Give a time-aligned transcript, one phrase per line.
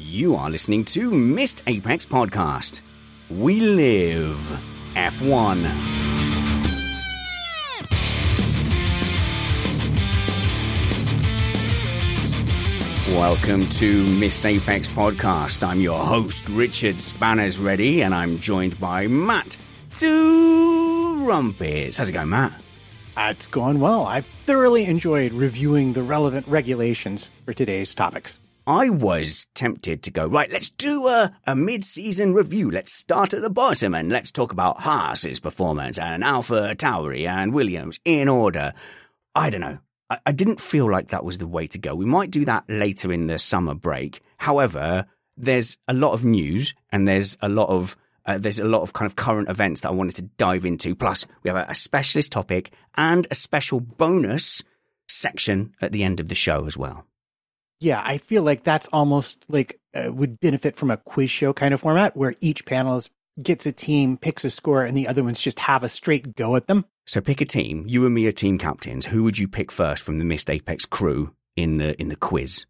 [0.00, 2.82] You are listening to Missed Apex Podcast.
[3.28, 4.38] We live
[4.94, 5.64] F1.
[13.08, 15.66] Welcome to Missed Apex Podcast.
[15.66, 19.56] I'm your host, Richard Spanners Ready, and I'm joined by Matt
[19.92, 21.96] Two Rumpets.
[21.96, 22.52] How's it going, Matt?
[23.16, 24.06] Uh, it's going well.
[24.06, 28.38] I've thoroughly enjoyed reviewing the relevant regulations for today's topics.
[28.68, 32.70] I was tempted to go, right, let's do a, a mid season review.
[32.70, 37.54] Let's start at the bottom and let's talk about Haas's performance and Alpha Tauri and
[37.54, 38.74] Williams in order.
[39.34, 39.78] I don't know.
[40.10, 41.94] I, I didn't feel like that was the way to go.
[41.94, 44.20] We might do that later in the summer break.
[44.36, 47.96] However, there's a lot of news and there's a lot of
[48.26, 50.94] uh, there's a lot of kind of current events that I wanted to dive into.
[50.94, 54.62] Plus, we have a, a specialist topic and a special bonus
[55.08, 57.07] section at the end of the show as well.
[57.80, 61.72] Yeah, I feel like that's almost like uh, would benefit from a quiz show kind
[61.72, 65.38] of format where each panelist gets a team, picks a score, and the other ones
[65.38, 66.84] just have a straight go at them.
[67.06, 67.84] So pick a team.
[67.86, 69.06] You and me are team captains.
[69.06, 72.66] Who would you pick first from the Missed Apex crew in the in the quiz?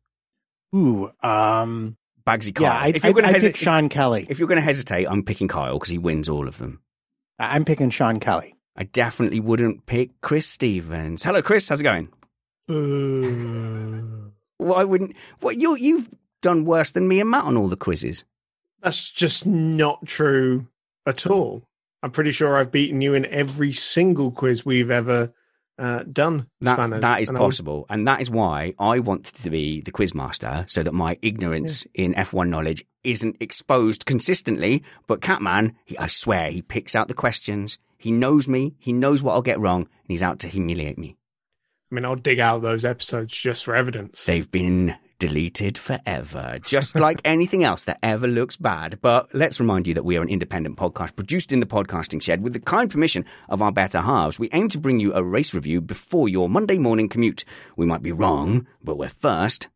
[0.76, 1.96] Ooh, um,
[2.26, 2.64] Bagsy Kyle.
[2.64, 4.26] yeah, I, if you're going to I hesitate, pick Sean Kelly.
[4.28, 6.82] if you're going to hesitate, I'm picking Kyle because he wins all of them.
[7.38, 8.54] I- I'm picking Sean Kelly.
[8.76, 11.24] I definitely wouldn't pick Chris Stevens.
[11.24, 11.66] Hello, Chris.
[11.68, 12.08] How's it going?
[14.58, 15.16] Why wouldn't?
[15.40, 16.08] What you you've
[16.42, 18.24] done worse than me and Matt on all the quizzes.
[18.82, 20.66] That's just not true
[21.06, 21.62] at all.
[22.02, 25.32] I'm pretty sure I've beaten you in every single quiz we've ever
[25.78, 26.46] uh, done.
[26.60, 29.80] That's Spanners, that is and would- possible, and that is why I wanted to be
[29.80, 34.84] the quiz master, so that my ignorance in F1 knowledge isn't exposed consistently.
[35.06, 37.78] But Catman, he, I swear, he picks out the questions.
[37.96, 38.74] He knows me.
[38.78, 41.16] He knows what I'll get wrong, and he's out to humiliate me.
[41.90, 44.24] I mean, I'll dig out those episodes just for evidence.
[44.26, 48.98] They've been deleted forever, just like anything else that ever looks bad.
[49.00, 52.42] But let's remind you that we are an independent podcast produced in the podcasting shed
[52.42, 54.38] with the kind permission of our better halves.
[54.38, 57.46] We aim to bring you a race review before your Monday morning commute.
[57.74, 59.68] We might be wrong, but we're first.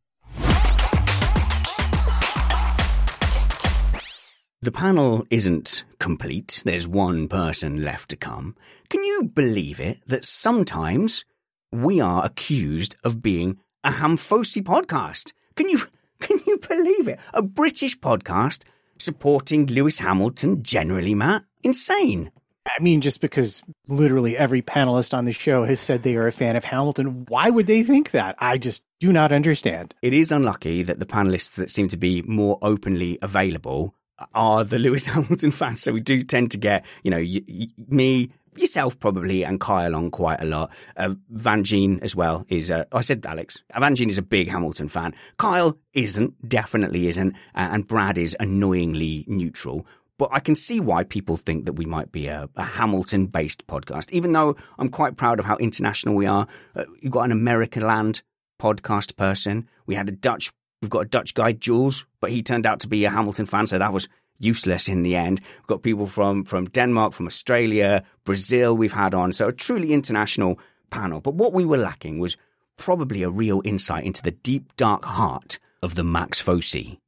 [4.61, 6.63] The panel isn't complete.
[6.67, 8.55] There's one person left to come.
[8.91, 11.25] Can you believe it that sometimes
[11.73, 15.33] we are accused of being a Hamfosi podcast?
[15.57, 15.81] Can you
[16.21, 17.19] can you believe it?
[17.33, 18.65] A British podcast
[18.99, 21.43] supporting Lewis Hamilton generally, Matt?
[21.65, 22.31] Insane.
[22.65, 26.33] I mean, just because literally every panelist on the show has said they are a
[26.33, 28.37] fan of Hamilton, why would they think that?
[28.39, 29.97] I just do not understand.
[30.01, 33.97] It is unlucky that the panelists that seem to be more openly available
[34.33, 35.83] are the Lewis Hamilton fans.
[35.83, 39.95] So we do tend to get, you know, y- y- me, yourself probably, and Kyle
[39.95, 40.71] on quite a lot.
[40.97, 44.49] Uh, Van Gene as well is, uh, I said Alex, Van Gene is a big
[44.49, 45.15] Hamilton fan.
[45.39, 49.87] Kyle isn't, definitely isn't, uh, and Brad is annoyingly neutral.
[50.19, 53.67] But I can see why people think that we might be a, a Hamilton based
[53.67, 56.47] podcast, even though I'm quite proud of how international we are.
[56.77, 58.23] Uh, you've got an American land
[58.61, 59.69] podcast person.
[59.87, 62.89] We had a Dutch, we've got a Dutch guy, Jules, but he turned out to
[62.89, 64.09] be a Hamilton fan, so that was
[64.43, 65.41] useless in the end.
[65.41, 69.93] We've got people from, from Denmark, from Australia, Brazil we've had on, so a truly
[69.93, 70.59] international
[70.91, 71.21] panel.
[71.21, 72.37] But what we were lacking was
[72.77, 76.99] probably a real insight into the deep, dark heart of the Max Fosi.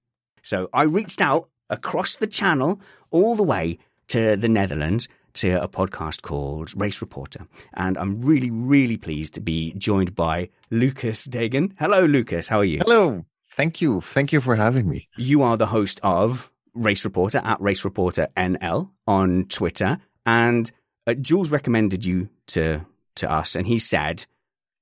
[0.43, 3.79] So I reached out across the channel all the way
[4.09, 7.47] to the Netherlands to a podcast called Race Reporter.
[7.73, 11.75] And I'm really, really pleased to be joined by Lucas Degen.
[11.79, 12.49] Hello, Lucas.
[12.49, 12.79] How are you?
[12.79, 13.25] Hello.
[13.57, 14.01] Thank you.
[14.01, 15.09] Thank you for having me.
[15.17, 19.99] You are the host of Race Reporter at Race Reporter NL on Twitter.
[20.26, 20.71] And
[21.06, 22.85] uh, Jules recommended you to,
[23.17, 24.26] to us, and he said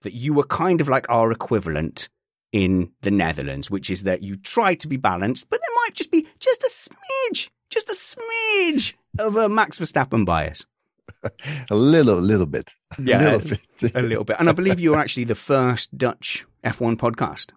[0.03, 2.09] that you were kind of like our equivalent
[2.53, 6.11] in the Netherlands, which is that you try to be balanced, but there might just
[6.11, 10.67] be just a smidge, just a smidge of a Max Verstappen bias.
[11.71, 12.71] a little, little bit.
[12.99, 13.93] Yeah, a little bit.
[13.95, 14.37] a little bit.
[14.39, 17.53] And I believe you were actually the first Dutch F1 podcast.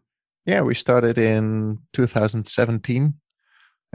[0.46, 3.16] Yeah, we started in 2017.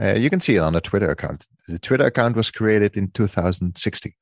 [0.01, 1.45] Uh, you can see it on the Twitter account.
[1.67, 4.13] The Twitter account was created in 2016.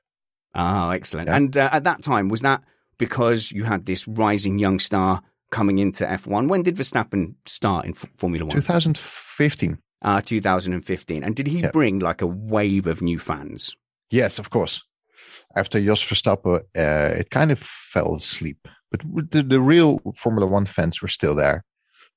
[0.56, 1.30] Oh, excellent.
[1.30, 1.36] Yeah.
[1.36, 2.62] And uh, at that time, was that
[2.98, 5.22] because you had this rising young star
[5.52, 6.48] coming into F1.
[6.48, 8.54] When did Verstappen start in F- Formula One?
[8.54, 9.80] 2015.
[10.02, 11.24] Uh, 2015.
[11.24, 11.72] And did he yeah.
[11.72, 13.76] bring like a wave of new fans?
[14.12, 14.84] Yes, of course.
[15.56, 18.68] After Jos Verstappen, uh, it kind of fell asleep.
[18.92, 19.02] But
[19.32, 21.64] the, the real Formula One fans were still there.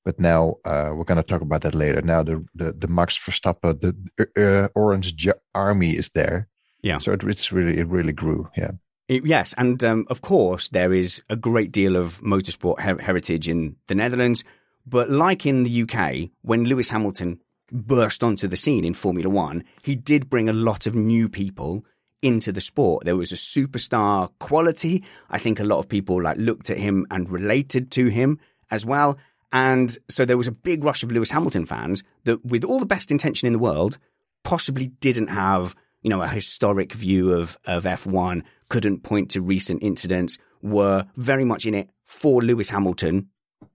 [0.05, 2.01] But now uh, we're going to talk about that later.
[2.01, 6.47] Now the the, the Max Verstappen, the uh, Orange Army is there.
[6.81, 6.97] Yeah.
[6.97, 8.49] So it, it's really it really grew.
[8.57, 8.71] Yeah.
[9.09, 13.49] It, yes, and um, of course there is a great deal of motorsport her- heritage
[13.49, 14.43] in the Netherlands,
[14.85, 17.39] but like in the UK, when Lewis Hamilton
[17.71, 21.85] burst onto the scene in Formula One, he did bring a lot of new people
[22.21, 23.03] into the sport.
[23.03, 25.03] There was a superstar quality.
[25.29, 28.39] I think a lot of people like looked at him and related to him
[28.71, 29.17] as well.
[29.53, 32.85] And so there was a big rush of Lewis Hamilton fans that, with all the
[32.85, 33.97] best intention in the world,
[34.43, 39.81] possibly didn't have you know, a historic view of, of F1, couldn't point to recent
[39.81, 43.29] incidents, were very much in it for Lewis Hamilton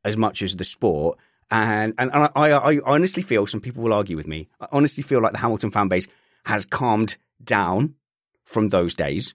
[0.04, 1.18] as much as the sport.
[1.50, 5.02] And, and, and I, I honestly feel, some people will argue with me, I honestly
[5.02, 6.06] feel like the Hamilton fan base
[6.44, 7.94] has calmed down
[8.44, 9.34] from those days.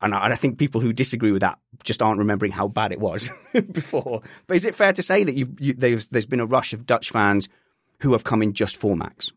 [0.00, 2.92] And I, and I think people who disagree with that just aren't remembering how bad
[2.92, 3.30] it was
[3.72, 4.22] before.
[4.46, 7.10] But is it fair to say that you, you, there's been a rush of Dutch
[7.10, 7.48] fans
[8.00, 9.32] who have come in just for Max?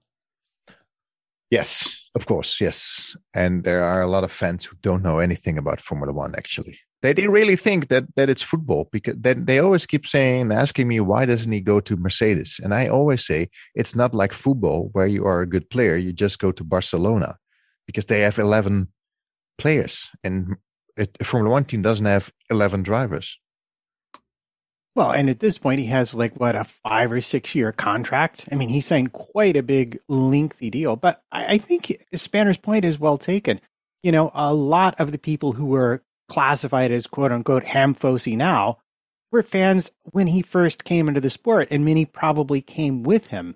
[1.50, 3.16] Yes, of course, yes.
[3.34, 6.34] And there are a lot of fans who don't know anything about Formula One.
[6.34, 10.88] Actually, they they really think that that it's football because they always keep saying asking
[10.88, 12.60] me why doesn't he go to Mercedes?
[12.64, 15.98] And I always say it's not like football where you are a good player.
[15.98, 17.38] You just go to Barcelona
[17.86, 18.88] because they have eleven
[19.62, 20.58] players, and
[20.98, 23.38] a Formula One team doesn't have eleven drivers.
[24.94, 28.50] Well, and at this point, he has like what a five or six year contract.
[28.52, 30.96] I mean, he signed quite a big, lengthy deal.
[30.98, 33.60] But I, I think Spanner's point is well taken.
[34.04, 38.80] You know, a lot of the people who were classified as quote unquote hamfosi now
[39.32, 43.56] were fans when he first came into the sport, and many probably came with him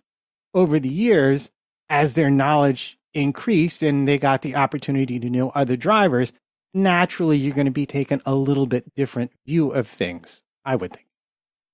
[0.53, 1.49] over the years
[1.89, 6.31] as their knowledge increased and they got the opportunity to know other drivers.
[6.73, 10.91] Naturally, you're going to be taking a little bit different view of things, I would
[10.93, 11.07] think.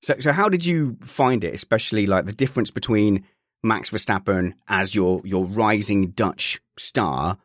[0.03, 3.25] So, so how did you find it, especially like the difference between
[3.63, 7.37] Max Verstappen as your your rising Dutch star,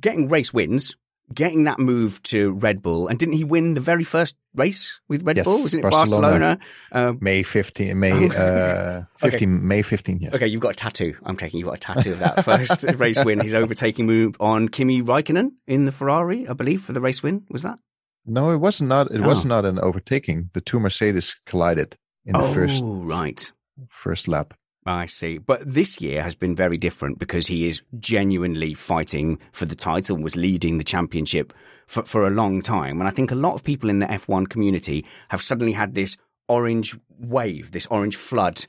[0.00, 0.96] getting race wins,
[1.32, 5.22] getting that move to Red Bull, and didn't he win the very first race with
[5.22, 5.62] Red yes, Bull?
[5.62, 6.22] Wasn't it Barcelona?
[6.22, 6.58] Barcelona?
[6.92, 9.46] Uh, May 15, May uh, 15, okay.
[9.46, 10.18] May 15.
[10.20, 10.34] Yes.
[10.34, 11.14] Okay, you've got a tattoo.
[11.24, 13.40] I'm taking you've got a tattoo of that first race win.
[13.40, 17.44] His overtaking move on Kimi Raikkonen in the Ferrari, I believe, for the race win.
[17.50, 17.78] Was that?
[18.26, 19.10] No, it was not.
[19.10, 19.28] It oh.
[19.28, 20.50] was not an overtaking.
[20.52, 23.52] The two Mercedes collided in the oh, first right
[23.88, 24.54] first lap.
[24.88, 25.36] I see.
[25.38, 30.16] But this year has been very different because he is genuinely fighting for the title,
[30.16, 31.52] was leading the championship
[31.86, 32.98] for, for a long time.
[33.00, 36.16] And I think a lot of people in the F1 community have suddenly had this
[36.48, 38.64] orange wave, this orange flood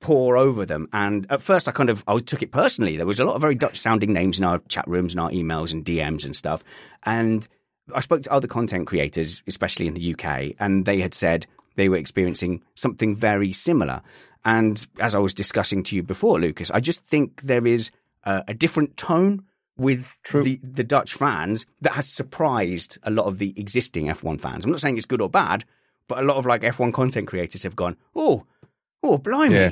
[0.00, 0.86] pour over them.
[0.92, 2.98] And at first I kind of, I took it personally.
[2.98, 5.30] There was a lot of very Dutch sounding names in our chat rooms and our
[5.30, 6.62] emails and DMs and stuff.
[7.04, 7.48] And
[7.94, 11.88] I spoke to other content creators, especially in the UK, and they had said they
[11.88, 14.02] were experiencing something very similar.
[14.44, 17.90] And as I was discussing to you before, Lucas, I just think there is
[18.24, 19.44] a, a different tone
[19.76, 24.64] with the, the Dutch fans that has surprised a lot of the existing F1 fans.
[24.64, 25.64] I'm not saying it's good or bad,
[26.08, 28.44] but a lot of like F1 content creators have gone, oh,
[29.02, 29.54] oh, blimey.
[29.54, 29.70] Yeah.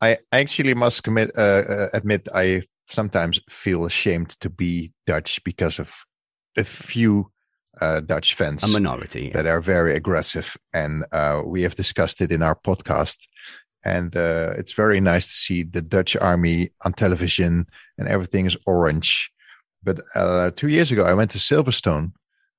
[0.00, 5.78] I actually must commit, uh, uh, admit I sometimes feel ashamed to be Dutch because
[5.78, 5.92] of
[6.56, 7.30] a few
[7.80, 12.32] uh, Dutch fans, a minority that are very aggressive, and uh, we have discussed it
[12.32, 13.16] in our podcast.
[13.84, 17.66] And uh, it's very nice to see the Dutch army on television,
[17.96, 19.30] and everything is orange.
[19.82, 22.12] But uh, two years ago, I went to Silverstone,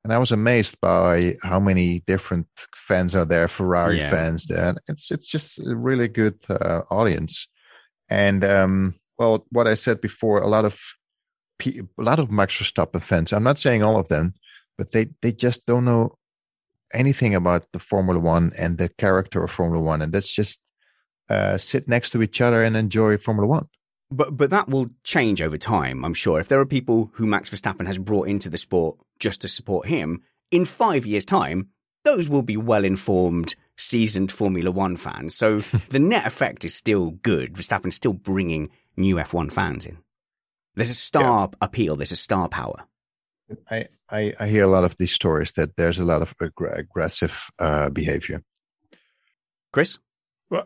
[0.03, 4.09] and I was amazed by how many different fans are there, Ferrari yeah.
[4.09, 4.75] fans, there.
[4.87, 7.47] it's it's just a really good uh, audience.
[8.09, 10.79] And um, well, what I said before, a lot of
[11.65, 13.33] a lot of Max Verstappen fans.
[13.33, 14.33] I'm not saying all of them,
[14.77, 16.17] but they they just don't know
[16.93, 20.59] anything about the Formula One and the character of Formula One, and that's just
[21.29, 23.67] uh, sit next to each other and enjoy Formula One.
[24.11, 26.39] But but that will change over time, I'm sure.
[26.39, 29.87] If there are people who Max Verstappen has brought into the sport just to support
[29.87, 31.69] him, in five years' time,
[32.03, 35.35] those will be well informed, seasoned Formula One fans.
[35.35, 35.59] So
[35.89, 37.53] the net effect is still good.
[37.53, 39.97] Verstappen's still bringing new F1 fans in.
[40.75, 41.57] There's a star yeah.
[41.61, 41.95] appeal.
[41.95, 42.85] There's a star power.
[43.69, 46.51] I, I, I hear a lot of these stories that there's a lot of ag-
[46.71, 48.43] aggressive uh, behavior.
[49.71, 49.99] Chris,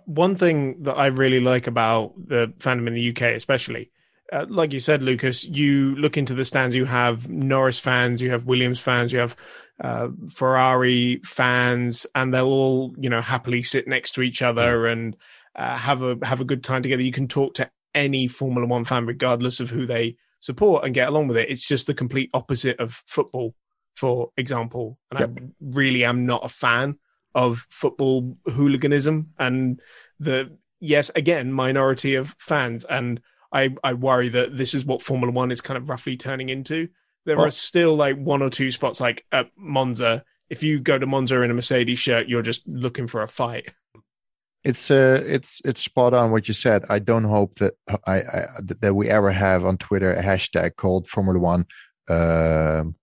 [0.05, 3.91] one thing that I really like about the fandom in the UK, especially,
[4.31, 6.75] uh, like you said, Lucas, you look into the stands.
[6.75, 9.35] You have Norris fans, you have Williams fans, you have
[9.81, 15.17] uh, Ferrari fans, and they'll all, you know, happily sit next to each other and
[15.55, 17.03] uh, have a have a good time together.
[17.03, 21.09] You can talk to any Formula One fan, regardless of who they support, and get
[21.09, 21.49] along with it.
[21.49, 23.53] It's just the complete opposite of football,
[23.95, 24.97] for example.
[25.11, 25.29] And yep.
[25.37, 26.97] I really am not a fan
[27.35, 29.81] of football hooliganism and
[30.19, 32.85] the yes, again, minority of fans.
[32.85, 33.21] And
[33.51, 36.89] I, I worry that this is what Formula One is kind of roughly turning into.
[37.25, 40.23] There well, are still like one or two spots like at Monza.
[40.49, 43.73] If you go to Monza in a Mercedes shirt, you're just looking for a fight.
[44.63, 46.85] It's uh, it's it's spot on what you said.
[46.89, 47.73] I don't hope that
[48.05, 48.47] I, I
[48.81, 51.65] that we ever have on Twitter a hashtag called Formula One.
[52.09, 52.95] Um,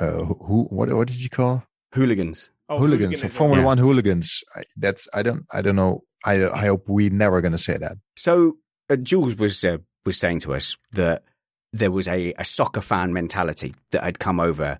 [0.00, 1.62] uh, who what what did you call
[1.92, 2.50] hooligans?
[2.74, 3.66] Oh, hooligans, Formula yeah.
[3.66, 4.42] One hooligans.
[4.54, 6.02] I, that's I don't I don't know.
[6.24, 7.96] I I hope we never going to say that.
[8.16, 8.56] So
[8.90, 11.22] uh, Jules was uh, was saying to us that
[11.72, 14.78] there was a, a soccer fan mentality that had come over,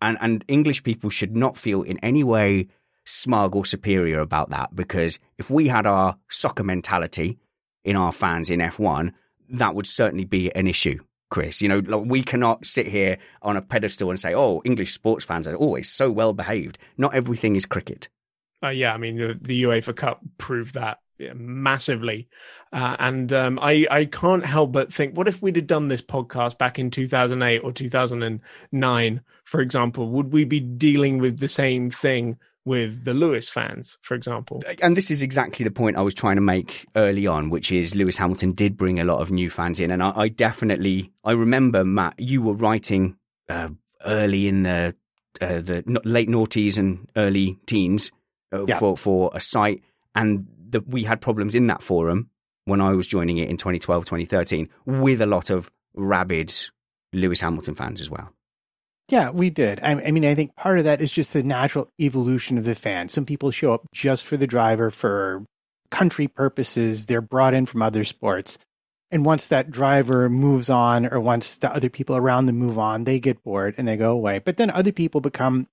[0.00, 2.68] and and English people should not feel in any way
[3.04, 7.38] smug or superior about that because if we had our soccer mentality
[7.84, 9.12] in our fans in F1,
[9.48, 10.98] that would certainly be an issue.
[11.30, 11.60] Chris.
[11.62, 15.24] You know, like we cannot sit here on a pedestal and say, "Oh, English sports
[15.24, 18.08] fans are always so well behaved." Not everything is cricket.
[18.62, 20.98] Uh, yeah, I mean, the, the UEFA Cup proved that
[21.34, 22.28] massively,
[22.72, 26.02] uh, and um, I I can't help but think, what if we'd have done this
[26.02, 28.40] podcast back in two thousand eight or two thousand and
[28.72, 30.10] nine, for example?
[30.10, 34.62] Would we be dealing with the same thing with the Lewis fans, for example.
[34.82, 37.94] And this is exactly the point I was trying to make early on, which is
[37.94, 39.92] Lewis Hamilton did bring a lot of new fans in.
[39.92, 43.16] And I, I definitely, I remember, Matt, you were writing
[43.48, 43.68] uh,
[44.04, 44.94] early in the
[45.40, 48.10] uh, the late noughties and early teens
[48.52, 48.78] uh, yeah.
[48.78, 49.82] for, for a site.
[50.14, 52.30] And the, we had problems in that forum
[52.64, 56.52] when I was joining it in 2012, 2013 with a lot of rabid
[57.12, 58.32] Lewis Hamilton fans as well.
[59.08, 59.80] Yeah, we did.
[59.82, 62.74] I, I, mean, I think part of that is just the natural evolution of the
[62.74, 63.08] fan.
[63.08, 65.44] Some people show up just for the driver for
[65.90, 67.06] country purposes.
[67.06, 68.58] They're brought in from other sports.
[69.12, 73.04] And once that driver moves on, or once the other people around them move on,
[73.04, 74.40] they get bored and they go away.
[74.40, 75.68] But then other people become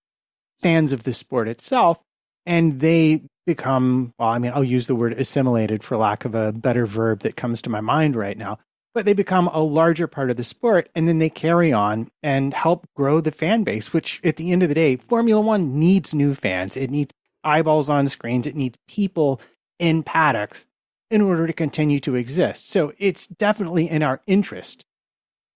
[0.61, 1.99] fans of the sport itself
[2.45, 6.51] and they become, well, I mean, I'll use the word assimilated for lack of a
[6.51, 8.59] better verb that comes to my mind right now
[8.93, 12.53] but they become a larger part of the sport and then they carry on and
[12.53, 16.13] help grow the fan base, which at the end of the day, Formula One needs
[16.13, 16.77] new fans.
[16.77, 18.45] It needs eyeballs on screens.
[18.45, 19.41] It needs people
[19.79, 20.65] in paddocks
[21.09, 22.69] in order to continue to exist.
[22.69, 24.85] So it's definitely in our interest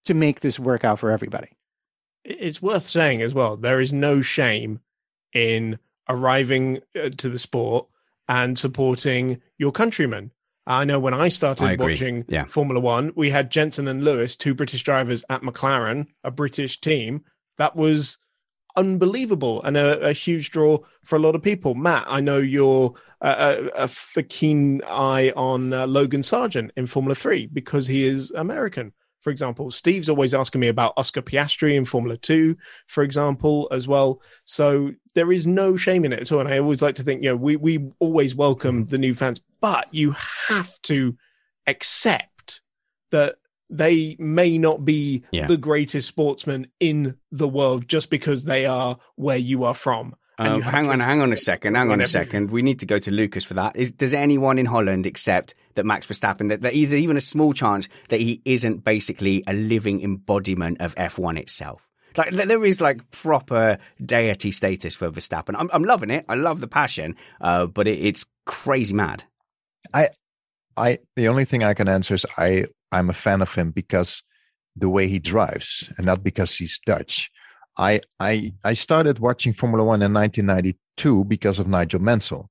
[0.06, 1.50] to make this work out for everybody.
[2.24, 4.82] It's worth saying as well, there is no shame
[5.34, 5.80] in
[6.10, 7.88] arriving uh, to the sport
[8.28, 10.32] and supporting your countrymen.
[10.68, 12.44] I know when I started I watching yeah.
[12.44, 17.24] Formula One, we had Jenson and Lewis, two British drivers at McLaren, a British team.
[17.58, 18.18] That was
[18.76, 21.74] unbelievable and a, a huge draw for a lot of people.
[21.74, 27.16] Matt, I know you're a, a, a keen eye on uh, Logan Sargent in Formula
[27.16, 28.92] Three because he is American
[29.28, 29.70] for example.
[29.72, 32.56] Steve's always asking me about Oscar Piastri in Formula Two,
[32.86, 34.22] for example, as well.
[34.46, 36.40] So there is no shame in it at all.
[36.40, 39.42] And I always like to think, you know, we, we always welcome the new fans,
[39.60, 40.16] but you
[40.48, 41.18] have to
[41.68, 42.62] accept
[43.12, 43.36] that
[43.70, 45.46] they may not be yeah.
[45.46, 50.16] the greatest sportsman in the world just because they are where you are from.
[50.40, 51.76] Uh, hang on, hang on a second.
[51.76, 52.52] Hang on a second.
[52.52, 53.76] We need to go to Lucas for that.
[53.76, 57.54] Is does anyone in Holland accept that Max Verstappen that there is even a small
[57.54, 61.88] chance that he isn't basically a living embodiment of F1 itself?
[62.18, 65.56] Like there is like proper deity status for Verstappen.
[65.58, 66.26] I'm, I'm loving it.
[66.28, 69.24] I love the passion, uh, but it, it's crazy mad.
[69.94, 70.10] I,
[70.76, 71.00] I.
[71.16, 72.66] The only thing I can answer is I.
[72.92, 74.24] I'm a fan of him because
[74.76, 77.30] the way he drives, and not because he's Dutch.
[77.78, 82.50] I I I started watching Formula One in 1992 because of Nigel Mansell.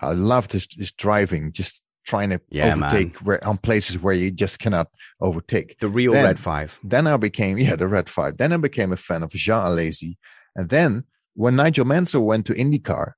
[0.00, 4.30] I loved his his driving, just trying to yeah, overtake where, on places where you
[4.30, 4.88] just cannot
[5.20, 5.78] overtake.
[5.78, 6.78] The real then, Red Five.
[6.82, 8.36] Then I became yeah the Red Five.
[8.36, 10.16] Then I became a fan of Jean Alesi,
[10.56, 11.04] and then
[11.34, 13.12] when Nigel Mansell went to IndyCar,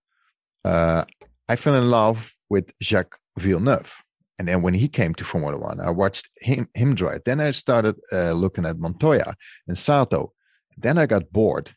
[0.64, 1.04] uh,
[1.48, 3.94] I fell in love with Jacques Villeneuve.
[4.38, 7.22] And then when he came to Formula One, I watched him him drive.
[7.24, 9.34] Then I started uh, looking at Montoya
[9.68, 10.32] and Sato.
[10.76, 11.76] Then I got bored,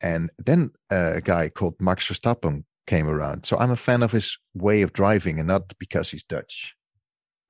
[0.00, 3.46] and then a guy called Max Verstappen came around.
[3.46, 6.74] So I'm a fan of his way of driving, and not because he's Dutch.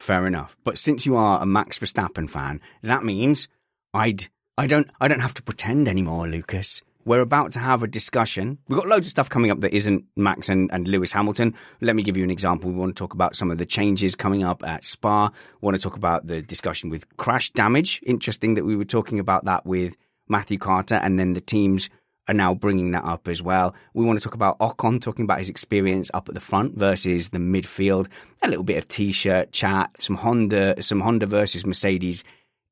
[0.00, 0.56] Fair enough.
[0.64, 3.48] But since you are a Max Verstappen fan, that means
[3.92, 6.82] I'd I don't I don't have to pretend anymore, Lucas.
[7.06, 8.58] We're about to have a discussion.
[8.66, 11.54] We've got loads of stuff coming up that isn't Max and, and Lewis Hamilton.
[11.82, 12.70] Let me give you an example.
[12.70, 15.28] We want to talk about some of the changes coming up at Spa.
[15.60, 18.00] We want to talk about the discussion with crash damage.
[18.06, 19.96] Interesting that we were talking about that with
[20.28, 21.90] Matthew Carter and then the teams
[22.28, 23.74] are now bringing that up as well.
[23.92, 27.30] We want to talk about Ocon talking about his experience up at the front versus
[27.30, 28.08] the midfield.
[28.42, 32.24] A little bit of t-shirt chat, some Honda, some Honda versus Mercedes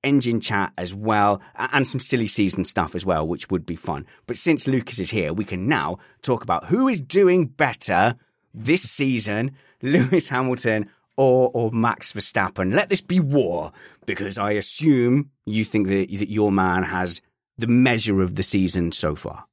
[0.02, 4.06] engine chat as well, and some silly season stuff as well, which would be fun.
[4.26, 8.16] But since Lucas is here, we can now talk about who is doing better
[8.52, 12.74] this season, Lewis Hamilton or or Max Verstappen.
[12.74, 13.72] Let this be war,
[14.06, 17.20] because I assume you think that, that your man has
[17.62, 19.44] the measure of the season so far.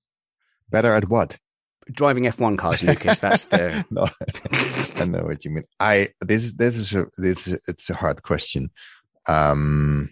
[0.69, 1.37] Better at what?
[1.91, 3.19] Driving F1 cars, Lucas.
[3.19, 3.85] That's the.
[3.91, 4.09] no,
[5.01, 5.63] I know what you mean.
[5.79, 8.71] I this this is a this it's a hard question.
[9.27, 10.09] Um,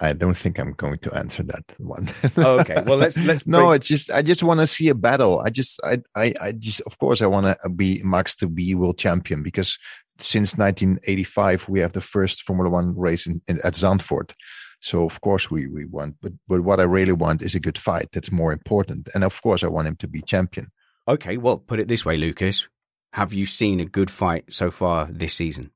[0.00, 2.10] I don't think I'm going to answer that one.
[2.38, 2.82] oh, okay.
[2.86, 3.46] Well, let's let's.
[3.46, 3.80] no, break...
[3.80, 5.40] it's just I just want to see a battle.
[5.40, 8.74] I just I I, I just of course I want to be Max to be
[8.74, 9.78] world champion because
[10.18, 14.32] since 1985 we have the first Formula One race in, in, at Zandvoort.
[14.80, 17.78] So of course we we want, but but what I really want is a good
[17.78, 18.08] fight.
[18.12, 20.68] That's more important, and of course I want him to be champion.
[21.06, 22.68] Okay, well, put it this way, Lucas:
[23.12, 25.70] Have you seen a good fight so far this season?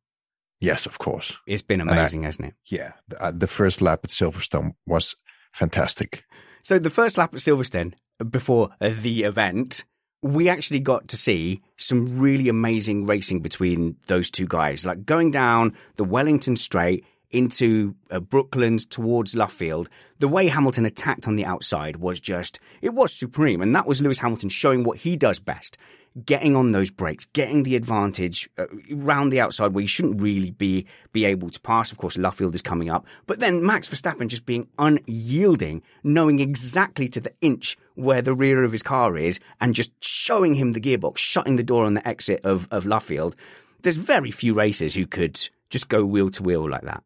[0.60, 1.36] Yes, of course.
[1.46, 2.54] It's been amazing, I, hasn't it?
[2.66, 2.92] Yeah.
[3.08, 5.14] The, uh, the, first lap at Silverstone was
[5.52, 6.24] fantastic.
[6.62, 7.92] So, the first lap at Silverstone
[8.30, 9.84] before the event,
[10.22, 14.86] we actually got to see some really amazing racing between those two guys.
[14.86, 21.36] Like going down the Wellington Straight into uh, towards Luffield, the way Hamilton attacked on
[21.36, 23.60] the outside was just, it was supreme.
[23.60, 25.76] And that was Lewis Hamilton showing what he does best
[26.24, 30.50] getting on those brakes, getting the advantage uh, around the outside where you shouldn't really
[30.50, 31.90] be be able to pass.
[31.90, 37.08] Of course, Luffield is coming up, but then Max Verstappen just being unyielding, knowing exactly
[37.08, 40.80] to the inch where the rear of his car is, and just showing him the
[40.80, 43.34] gearbox, shutting the door on the exit of of Luffield.
[43.82, 47.02] There's very few racers who could just go wheel to wheel like that.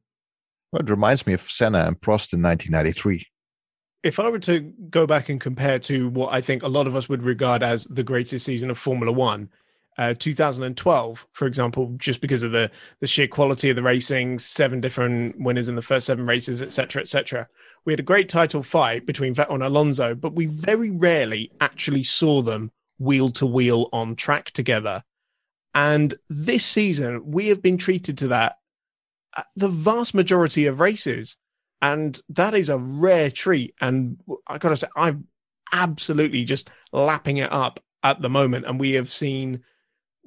[0.73, 3.27] Well, it reminds me of Senna and Prost in 1993
[4.03, 6.95] if I were to go back and compare to what I think a lot of
[6.95, 9.51] us would regard as the greatest season of Formula One,
[9.99, 14.81] uh, 2012, for example, just because of the the sheer quality of the racing, seven
[14.81, 17.49] different winners in the first seven races, etc., etc.
[17.85, 22.05] We had a great title fight between Vettel and Alonso, but we very rarely actually
[22.05, 25.03] saw them wheel to wheel on track together.
[25.75, 28.57] And this season, we have been treated to that
[29.39, 31.37] Uh, the vast majority of races
[31.81, 33.75] and that is a rare treat.
[33.81, 35.29] And I gotta say, I'm
[35.73, 38.67] absolutely just lapping it up at the moment.
[38.67, 39.63] And we have seen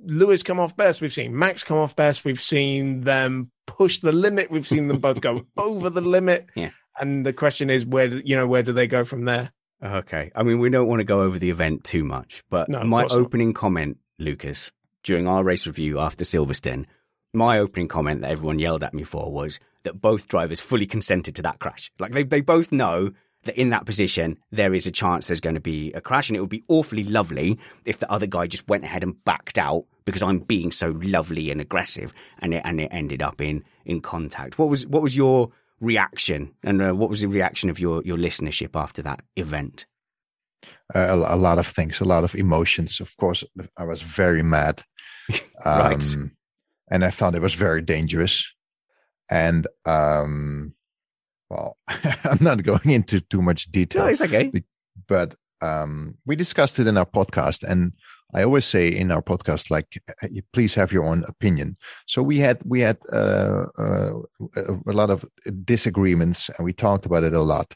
[0.04, 1.02] Lewis come off best.
[1.02, 2.26] We've seen Max come off best.
[2.26, 4.50] We've seen them push the limit.
[4.50, 6.50] We've seen them both go over the limit.
[6.56, 6.72] Yeah.
[7.00, 9.52] And the question is, where you know where do they go from there?
[9.84, 10.32] Okay.
[10.36, 13.06] I mean, we don't want to go over the event too much, but no, my
[13.06, 13.56] opening not.
[13.56, 14.72] comment, Lucas,
[15.04, 16.86] during our race review after Silverstone,
[17.34, 21.36] my opening comment that everyone yelled at me for was, that both drivers fully consented
[21.36, 21.92] to that crash.
[22.00, 23.12] Like they, they both know
[23.44, 26.30] that in that position, there is a chance there's going to be a crash.
[26.30, 29.58] And it would be awfully lovely if the other guy just went ahead and backed
[29.58, 33.64] out because I'm being so lovely and aggressive and it, and it ended up in,
[33.86, 34.60] in contact.
[34.60, 38.18] What was, what was your reaction and uh, what was the reaction of your, your
[38.18, 39.86] listenership after that event?
[40.94, 43.00] Uh, a, a, lot of things, a lot of emotions.
[43.00, 43.44] Of course,
[43.78, 44.84] I was very mad.
[45.66, 46.16] right.
[46.92, 48.46] And I thought it was very dangerous
[49.32, 50.74] and um,
[51.50, 54.04] well, I'm not going into too much detail.
[54.04, 54.52] No, it's okay.
[55.08, 57.94] But um, we discussed it in our podcast, and
[58.34, 61.78] I always say in our podcast, like, uh, please have your own opinion.
[62.08, 64.14] So we had we had uh, uh,
[64.58, 65.26] a lot of
[65.66, 67.74] disagreements, and we talked about it a lot.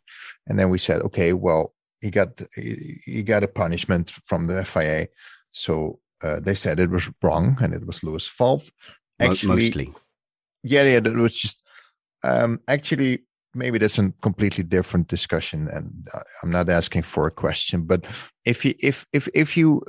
[0.47, 5.08] And then we said, okay, well, he got he got a punishment from the FIA,
[5.51, 8.71] so uh, they said it was wrong and it was Lewis' fault.
[9.19, 9.93] Actually, mostly
[10.65, 11.63] yeah, yeah, it was just
[12.23, 13.19] um, actually
[13.54, 16.08] maybe that's a completely different discussion, and
[16.43, 17.84] I'm not asking for a question.
[17.84, 18.06] But
[18.45, 19.84] if you if if if you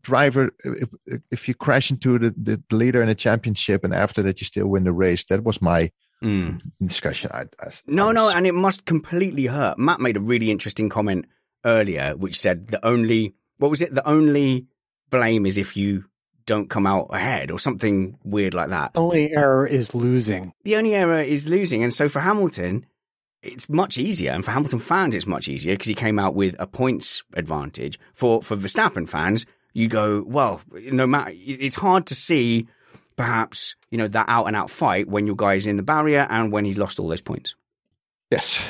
[0.00, 0.88] driver if,
[1.30, 4.68] if you crash into the, the leader in a championship and after that you still
[4.68, 5.90] win the race, that was my
[6.24, 6.60] mm.
[6.80, 7.30] discussion.
[7.34, 8.14] I, I, no, I was...
[8.14, 9.78] no, and it must completely hurt.
[9.78, 11.26] Matt made a really interesting comment
[11.64, 13.94] earlier, which said the only what was it?
[13.94, 14.66] The only
[15.10, 16.06] blame is if you
[16.46, 18.92] don't come out ahead or something weird like that.
[18.94, 20.52] Only error is losing.
[20.64, 21.82] The only error is losing.
[21.82, 22.86] And so for Hamilton,
[23.42, 24.32] it's much easier.
[24.32, 27.98] And for Hamilton fans, it's much easier because he came out with a points advantage.
[28.14, 32.66] For, for Verstappen fans, you go, well, no matter, it's hard to see
[33.16, 36.26] perhaps, you know, that out and out fight when your guy is in the barrier
[36.30, 37.54] and when he's lost all those points.
[38.30, 38.62] Yes.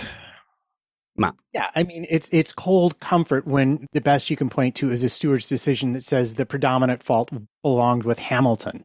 [1.18, 1.34] Matt.
[1.52, 5.02] Yeah, I mean it's it's cold comfort when the best you can point to is
[5.02, 7.30] a steward's decision that says the predominant fault
[7.62, 8.84] belonged with Hamilton.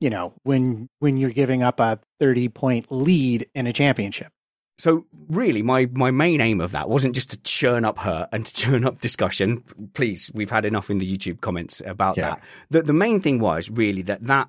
[0.00, 4.28] You know, when when you're giving up a 30 point lead in a championship.
[4.78, 8.44] So really my my main aim of that wasn't just to churn up hurt and
[8.44, 9.62] to churn up discussion.
[9.94, 12.30] Please, we've had enough in the YouTube comments about yeah.
[12.30, 12.42] that.
[12.70, 14.48] The the main thing was really that that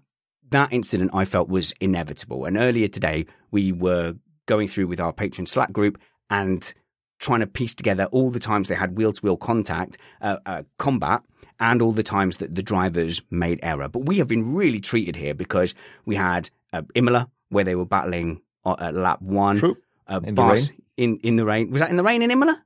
[0.49, 2.45] that incident I felt was inevitable.
[2.45, 4.15] And earlier today we were
[4.47, 6.73] going through with our Patreon Slack group and
[7.19, 10.63] trying to piece together all the times they had wheel to wheel contact, uh, uh,
[10.77, 11.21] combat,
[11.59, 13.87] and all the times that the drivers made error.
[13.87, 15.73] But we have been really treated here because
[16.05, 19.59] we had uh, Imola, where they were battling uh, at lap one.
[19.59, 19.77] True.
[20.07, 20.63] Uh, in, the rain.
[20.95, 21.71] in in the rain.
[21.71, 22.63] Was that in the rain in Imola?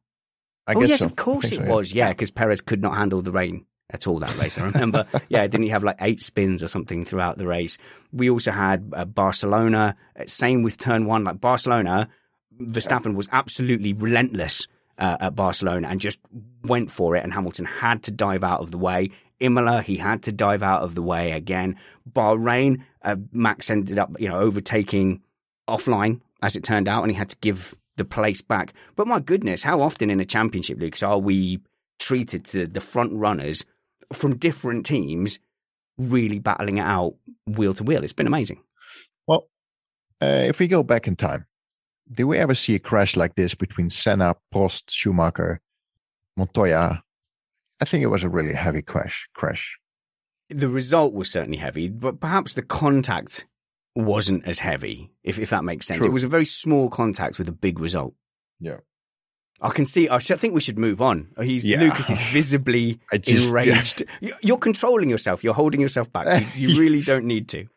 [0.67, 1.07] I oh, yes, so.
[1.07, 1.93] of course it so, was.
[1.93, 4.57] Yeah, because Perez could not handle the rain at all that race.
[4.57, 5.05] I remember.
[5.29, 7.77] yeah, didn't he have like eight spins or something throughout the race?
[8.13, 9.95] We also had uh, Barcelona.
[10.27, 11.23] Same with turn one.
[11.23, 12.09] Like Barcelona,
[12.67, 16.19] Verstappen was absolutely relentless uh, at Barcelona and just
[16.63, 19.09] went for it, and Hamilton had to dive out of the way.
[19.39, 21.75] Imola, he had to dive out of the way again.
[22.09, 25.21] Bahrain, uh, Max ended up, you know, overtaking
[25.67, 28.73] offline as it turned out, and he had to give the place back.
[28.95, 31.59] But my goodness, how often in a championship, Lucas, are we
[31.99, 33.65] treated to the front runners
[34.13, 35.39] from different teams
[35.97, 37.15] really battling it out
[37.47, 38.03] wheel to wheel?
[38.03, 38.61] It's been amazing.
[39.27, 39.47] Well,
[40.21, 41.45] uh, if we go back in time,
[42.11, 45.61] did we ever see a crash like this between Senna, Prost, Schumacher,
[46.35, 47.03] Montoya?
[47.81, 49.27] I think it was a really heavy crash.
[49.33, 49.77] Crash.
[50.49, 53.45] The result was certainly heavy, but perhaps the contact
[53.95, 55.99] wasn't as heavy, if if that makes sense.
[55.99, 56.07] True.
[56.07, 58.13] It was a very small contact with a big result.
[58.59, 58.77] Yeah.
[59.61, 60.09] I can see.
[60.09, 61.29] I think we should move on.
[61.41, 61.79] He's yeah.
[61.79, 64.03] Lucas is visibly just, enraged.
[64.19, 64.33] Yeah.
[64.41, 65.43] You're controlling yourself.
[65.43, 66.43] You're holding yourself back.
[66.55, 67.67] You, you really don't need to.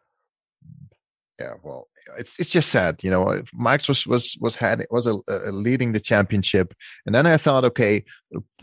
[1.39, 1.55] Yeah.
[1.63, 1.89] Well,
[2.19, 3.43] it's it's just sad, you know.
[3.55, 6.75] Max was was was had was a, a leading the championship,
[7.07, 8.05] and then I thought, okay,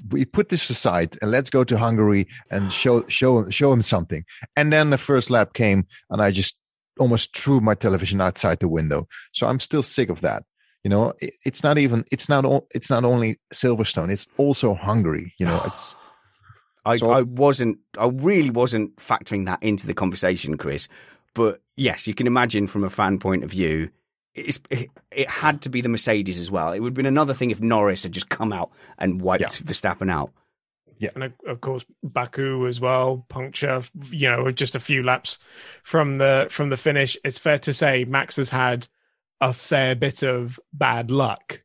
[0.10, 4.26] we put this aside and let's go to Hungary and show show show him something.
[4.56, 6.56] And then the first lap came, and I just
[7.00, 9.08] almost threw my television outside the window.
[9.32, 10.44] So I'm still sick of that.
[10.84, 15.34] You know, it, it's not even it's not it's not only Silverstone, it's also Hungary.
[15.40, 15.96] You know, it's.
[16.84, 17.78] I, so, I wasn't.
[18.00, 20.88] I really wasn't factoring that into the conversation, Chris.
[21.34, 23.90] But yes, you can imagine from a fan point of view,
[24.34, 24.60] it,
[25.12, 26.72] it had to be the Mercedes as well.
[26.72, 29.50] It would have been another thing if Norris had just come out and wiped yeah.
[29.50, 30.32] Verstappen out.
[30.98, 33.82] Yeah, and of course Baku as well, puncture.
[34.12, 35.40] You know, just a few laps
[35.84, 37.18] from the from the finish.
[37.26, 38.88] It's fair to say Max has had
[39.42, 41.64] a fair bit of bad luck,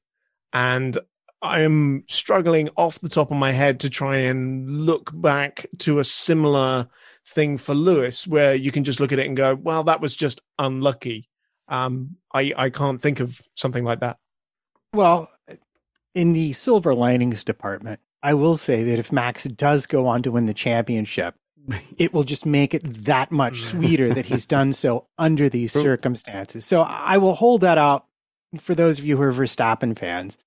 [0.55, 0.97] and
[1.43, 5.99] I am struggling off the top of my head to try and look back to
[5.99, 6.89] a similar
[7.27, 10.15] thing for Lewis where you can just look at it and go, well, that was
[10.15, 11.29] just unlucky.
[11.69, 14.19] Um, I, I can't think of something like that.
[14.93, 15.31] Well,
[16.15, 20.31] in the silver linings department, I will say that if Max does go on to
[20.31, 21.35] win the championship,
[21.99, 26.65] it will just make it that much sweeter that he's done so under these circumstances.
[26.65, 28.07] So I will hold that out
[28.61, 30.39] for those of you who are Verstappen fans.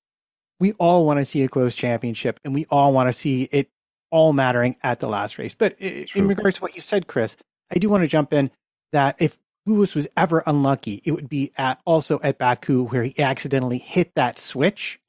[0.59, 3.69] We all want to see a close championship and we all want to see it
[4.11, 5.53] all mattering at the last race.
[5.53, 7.35] But in regards to what you said, Chris,
[7.71, 8.51] I do want to jump in
[8.91, 13.19] that if Lewis was ever unlucky, it would be at also at Baku where he
[13.19, 14.99] accidentally hit that switch.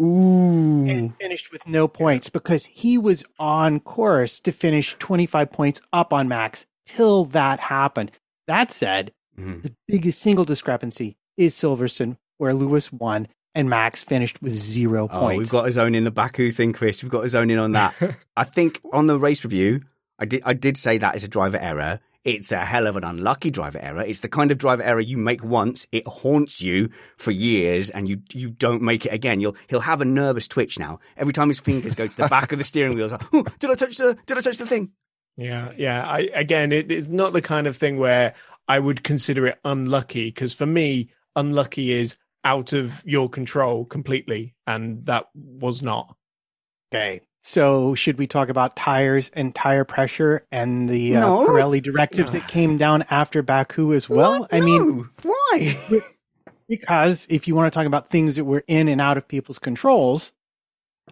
[0.00, 0.86] Ooh.
[0.86, 6.12] And finished with no points because he was on course to finish 25 points up
[6.12, 8.12] on Max till that happened.
[8.46, 9.62] That said, mm-hmm.
[9.62, 15.34] the biggest single discrepancy is Silverstone, where Lewis won and Max finished with zero points.
[15.34, 17.02] Oh, we've got his own in the Baku thing, Chris.
[17.02, 17.94] We've got his own in on that.
[18.36, 19.82] I think on the race review,
[20.18, 22.00] I did I did say that is a driver error.
[22.24, 24.00] It's a hell of an unlucky driver error.
[24.00, 26.88] It's the kind of driver error you make once, it haunts you
[27.18, 29.40] for years, and you you don't make it again.
[29.40, 32.50] You'll he'll have a nervous twitch now every time his fingers go to the back
[32.52, 33.08] of the steering wheel.
[33.08, 34.92] Like, oh, did I touch the Did I touch the thing?
[35.36, 36.06] Yeah, yeah.
[36.06, 38.34] I again, it, it's not the kind of thing where
[38.68, 44.54] I would consider it unlucky because for me, unlucky is out of your control completely,
[44.66, 46.16] and that was not.
[46.94, 47.22] Okay.
[47.42, 51.46] So, should we talk about tires and tire pressure and the uh, no.
[51.46, 54.40] Pirelli directives that came down after Baku as well?
[54.40, 54.54] What?
[54.54, 54.66] I no.
[54.66, 56.00] mean, why?
[56.66, 59.58] Because if you want to talk about things that were in and out of people's
[59.58, 60.32] controls,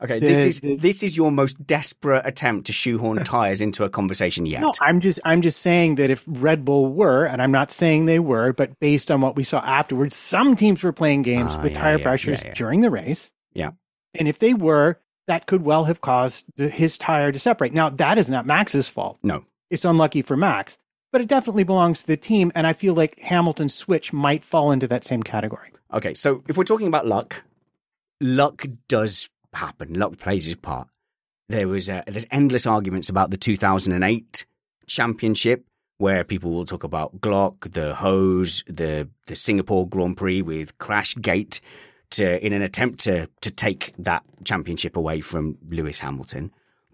[0.00, 3.84] Okay, the, this is the, this is your most desperate attempt to shoehorn tires into
[3.84, 4.62] a conversation yet.
[4.62, 8.06] No, I'm just I'm just saying that if Red Bull were, and I'm not saying
[8.06, 11.60] they were, but based on what we saw afterwards, some teams were playing games uh,
[11.62, 13.30] with yeah, tire yeah, pressures yeah, during the race.
[13.52, 13.72] Yeah,
[14.14, 17.74] and if they were, that could well have caused the, his tire to separate.
[17.74, 19.18] Now that is not Max's fault.
[19.22, 20.78] No, it's unlucky for Max,
[21.12, 24.72] but it definitely belongs to the team, and I feel like Hamilton's switch might fall
[24.72, 25.70] into that same category.
[25.92, 27.44] Okay, so if we're talking about luck,
[28.20, 29.94] luck does happen.
[29.94, 30.88] Luck plays his part.
[31.48, 34.46] There was uh, there's endless arguments about the 2008
[34.86, 35.66] championship
[35.98, 41.14] where people will talk about Glock, the hose, the the Singapore Grand Prix with Crash
[41.16, 41.60] Gate
[42.10, 46.52] to in an attempt to to take that championship away from Lewis Hamilton.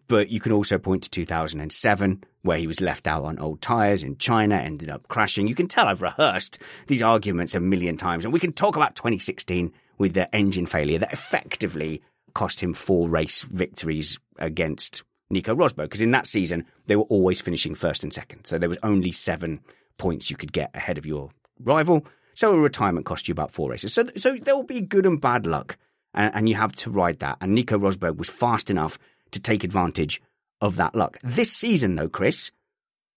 [0.09, 4.03] But you can also point to 2007, where he was left out on old tyres
[4.03, 5.47] in China, ended up crashing.
[5.47, 8.25] You can tell I've rehearsed these arguments a million times.
[8.25, 12.03] And we can talk about 2016 with the engine failure that effectively
[12.39, 17.41] cost him four race victories against Nico Rosberg because in that season they were always
[17.41, 18.45] finishing first and second.
[18.45, 19.59] So there was only seven
[19.97, 22.07] points you could get ahead of your rival.
[22.35, 23.93] So a retirement cost you about four races.
[23.93, 25.77] So so there will be good and bad luck,
[26.15, 27.39] and, and you have to ride that.
[27.41, 29.01] And Nico Rosberg was fast enough
[29.33, 30.23] to take advantage
[30.61, 31.19] of that luck.
[31.25, 32.53] This season, though, Chris,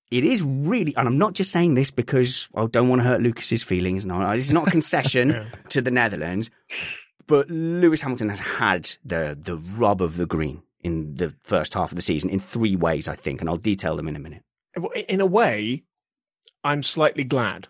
[0.10, 3.22] it is really, and I'm not just saying this because I don't want to hurt
[3.22, 4.04] Lucas's feelings.
[4.04, 5.46] No, is not a concession yeah.
[5.70, 6.50] to the Netherlands.
[7.28, 11.92] But Lewis Hamilton has had the the rub of the green in the first half
[11.92, 14.44] of the season in three ways, I think, and I'll detail them in a minute.
[15.08, 15.84] In a way,
[16.64, 17.68] I'm slightly glad.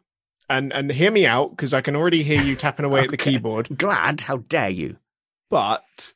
[0.50, 3.06] And and hear me out because I can already hear you tapping away okay.
[3.06, 3.78] at the keyboard.
[3.78, 4.22] Glad?
[4.22, 4.98] How dare you?
[5.50, 6.14] But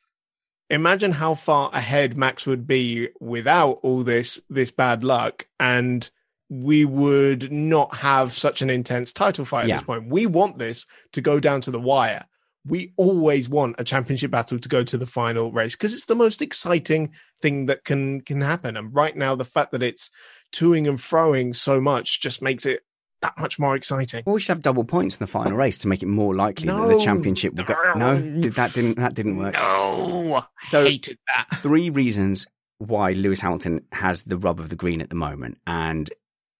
[0.68, 6.10] imagine how far ahead Max would be without all this this bad luck and
[6.48, 9.76] we would not have such an intense title fight at yeah.
[9.76, 10.08] this point.
[10.08, 12.24] We want this to go down to the wire
[12.66, 16.14] we always want a championship battle to go to the final race because it's the
[16.14, 18.76] most exciting thing that can can happen.
[18.76, 20.10] And right now, the fact that it's
[20.52, 22.82] toing and froing so much just makes it
[23.22, 24.22] that much more exciting.
[24.26, 26.66] Well, we should have double points in the final race to make it more likely
[26.66, 27.74] no, that the championship will go.
[27.94, 29.54] No, that didn't that didn't work.
[29.54, 31.60] No, so hated that.
[31.62, 32.46] Three reasons
[32.78, 36.10] why Lewis Hamilton has the rub of the green at the moment, and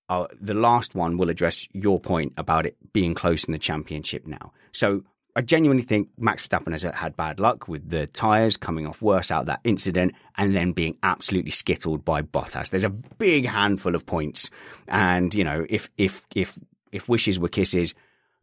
[0.09, 4.27] uh, the last one will address your point about it being close in the championship
[4.27, 4.53] now.
[4.73, 5.05] So
[5.37, 9.31] I genuinely think Max Verstappen has had bad luck with the tyres coming off worse
[9.31, 12.71] out that incident and then being absolutely skittled by Bottas.
[12.71, 14.49] There's a big handful of points,
[14.89, 16.59] and you know if if if
[16.91, 17.95] if wishes were kisses,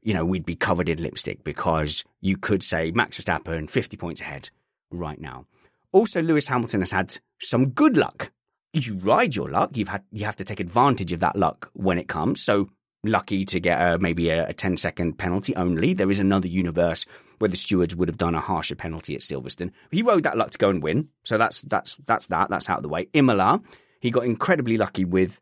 [0.03, 4.21] you know we'd be covered in lipstick because you could say Max Verstappen 50 points
[4.21, 4.51] ahead
[4.91, 5.47] right now.
[5.91, 8.31] Also, Lewis Hamilton has had some good luck.
[8.71, 9.77] You ride your luck.
[9.77, 12.43] You've had you have to take advantage of that luck when it comes.
[12.43, 12.69] So
[13.03, 15.93] lucky to get a, maybe a, a 10 second penalty only.
[15.93, 17.05] There is another universe
[17.39, 19.71] where the stewards would have done a harsher penalty at Silverstone.
[19.91, 21.09] He rode that luck to go and win.
[21.23, 22.49] So that's that's that's that.
[22.49, 23.07] That's out of the way.
[23.13, 23.61] Imola,
[23.99, 25.39] he got incredibly lucky with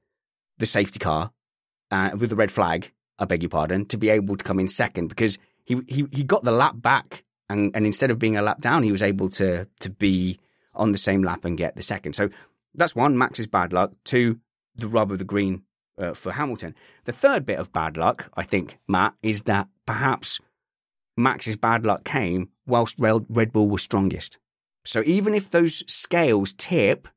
[0.58, 1.32] the safety car,
[1.91, 2.91] uh, with the red flag.
[3.19, 6.24] I beg your pardon, to be able to come in second because he he he
[6.24, 9.30] got the lap back, and and instead of being a lap down, he was able
[9.32, 10.39] to to be
[10.74, 12.13] on the same lap and get the second.
[12.13, 12.30] So
[12.74, 13.17] that's one.
[13.17, 13.91] Max's bad luck.
[14.04, 14.39] Two,
[14.76, 15.63] the rub of the green
[15.97, 16.75] uh, for Hamilton.
[17.06, 20.39] The third bit of bad luck, I think, Matt, is that perhaps
[21.17, 24.38] Max's bad luck came whilst Red Bull was strongest.
[24.84, 27.08] So even if those scales tip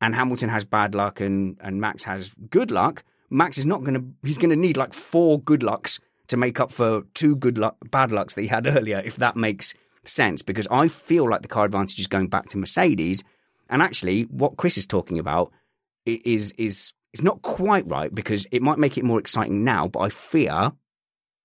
[0.00, 3.94] and Hamilton has bad luck and, and Max has good luck, Max is not going
[3.94, 5.98] to, he's going to need like four good lucks
[6.28, 9.36] to make up for two good luck, bad lucks that he had earlier, if that
[9.36, 10.42] makes sense.
[10.42, 13.24] Because I feel like the car advantage is going back to Mercedes.
[13.68, 15.50] And actually, what Chris is talking about
[16.04, 20.00] is, is it's not quite right because it might make it more exciting now, but
[20.00, 20.72] I fear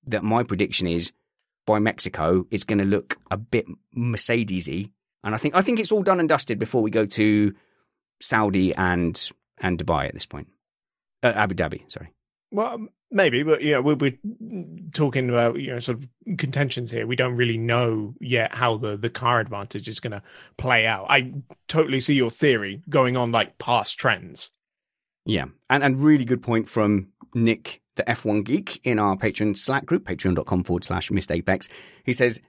[0.06, 1.12] that my prediction is
[1.66, 4.92] by Mexico, it's going to look a bit Mercedesy,
[5.24, 7.54] and I think I think it's all done and dusted before we go to
[8.22, 10.48] Saudi and and Dubai at this point,
[11.22, 11.92] uh, Abu Dhabi.
[11.92, 12.14] Sorry.
[12.52, 14.18] Well, maybe, but yeah, we're, we're
[14.94, 17.06] talking about you know sort of contentions here.
[17.06, 20.24] We don't really know yet how the the car advantage is going to
[20.56, 21.08] play out.
[21.10, 21.34] I
[21.68, 24.50] totally see your theory going on like past trends.
[25.28, 29.86] Yeah, and and really good point from Nick, the F1 geek, in our Patreon Slack
[29.86, 31.68] group, patreon.com forward slash missed apex.
[32.06, 32.42] He says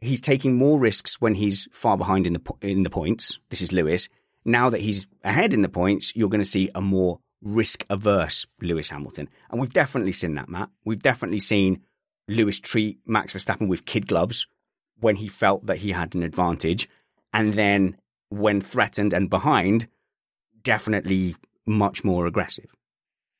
[0.00, 3.38] he's taking more risks when he's far behind in the in the points.
[3.48, 4.10] This is Lewis.
[4.44, 8.46] Now that he's ahead in the points, you're going to see a more risk averse
[8.60, 10.68] Lewis Hamilton, and we've definitely seen that, Matt.
[10.84, 11.80] We've definitely seen
[12.28, 14.46] Lewis treat Max Verstappen with kid gloves
[15.00, 16.86] when he felt that he had an advantage,
[17.32, 17.96] and then
[18.28, 19.86] when threatened and behind,
[20.62, 22.66] definitely much more aggressive.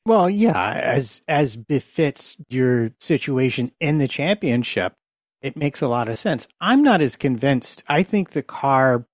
[0.05, 4.93] Well, yeah, as as befits your situation in the championship,
[5.41, 6.47] it makes a lot of sense.
[6.61, 7.83] I'm not as convinced.
[7.89, 9.05] I think the car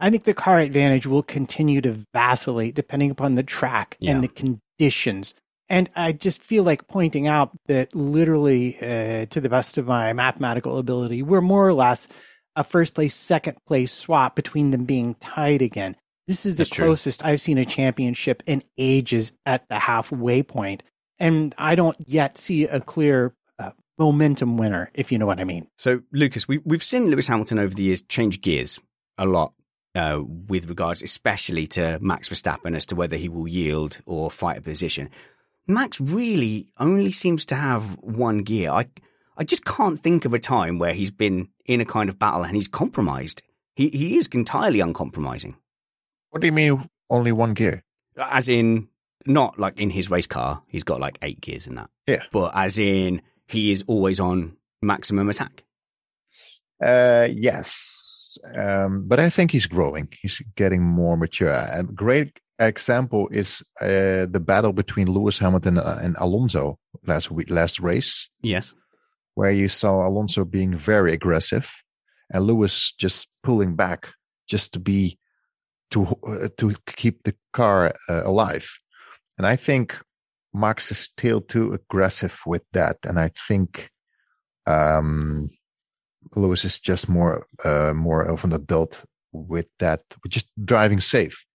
[0.00, 4.12] I think the car advantage will continue to vacillate depending upon the track yeah.
[4.12, 5.34] and the conditions.
[5.68, 10.12] And I just feel like pointing out that literally, uh, to the best of my
[10.12, 12.06] mathematical ability, we're more or less
[12.56, 15.96] a first place, second place swap between them being tied again.
[16.26, 17.30] This is the That's closest true.
[17.30, 20.82] I've seen a championship in ages at the halfway point.
[21.18, 25.44] And I don't yet see a clear uh, momentum winner, if you know what I
[25.44, 25.68] mean.
[25.76, 28.80] So, Lucas, we, we've seen Lewis Hamilton over the years change gears
[29.16, 29.52] a lot
[29.94, 34.58] uh, with regards, especially to Max Verstappen, as to whether he will yield or fight
[34.58, 35.10] a position.
[35.66, 38.70] Max really only seems to have one gear.
[38.70, 38.86] I
[39.36, 42.44] I just can't think of a time where he's been in a kind of battle
[42.44, 43.42] and he's compromised.
[43.74, 45.56] He he is entirely uncompromising.
[46.34, 47.84] What do you mean only one gear?
[48.18, 48.88] As in
[49.24, 51.90] not like in his race car, he's got like eight gears in that.
[52.08, 52.24] Yeah.
[52.32, 55.62] But as in he is always on maximum attack.
[56.84, 58.36] Uh yes.
[58.52, 60.08] Um, but I think he's growing.
[60.22, 61.52] He's getting more mature.
[61.52, 67.78] A great example is uh, the battle between Lewis Hamilton and Alonso last week, last
[67.78, 68.28] race.
[68.42, 68.74] Yes,
[69.36, 71.70] where you saw Alonso being very aggressive
[72.28, 74.14] and Lewis just pulling back
[74.48, 75.16] just to be
[75.94, 78.68] to uh, to keep the car uh, alive.
[79.38, 79.96] And I think
[80.52, 83.90] Max is still too aggressive with that, and I think
[84.66, 85.48] um,
[86.36, 91.46] Lewis is just more uh, more of an adult with that, just driving safe.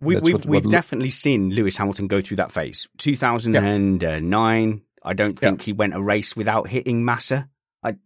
[0.00, 2.88] We, we've what, we've definitely seen Lewis Hamilton go through that phase.
[2.98, 4.74] 2009, yeah.
[5.02, 5.64] I don't think yeah.
[5.64, 7.48] he went a race without hitting Massa.
[7.82, 7.96] I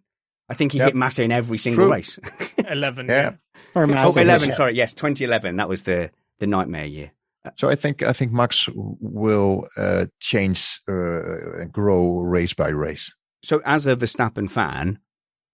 [0.48, 0.88] I think he yep.
[0.88, 1.92] hit Massa in every single True.
[1.92, 2.18] race.
[2.70, 3.32] 11, yeah.
[3.78, 4.74] Or Massa, oh, 11, sorry.
[4.74, 5.56] Yes, 2011.
[5.56, 7.12] That was the the nightmare year.
[7.56, 13.12] So I think I think Max will uh, change, uh, grow race by race.
[13.42, 14.98] So as a Verstappen fan,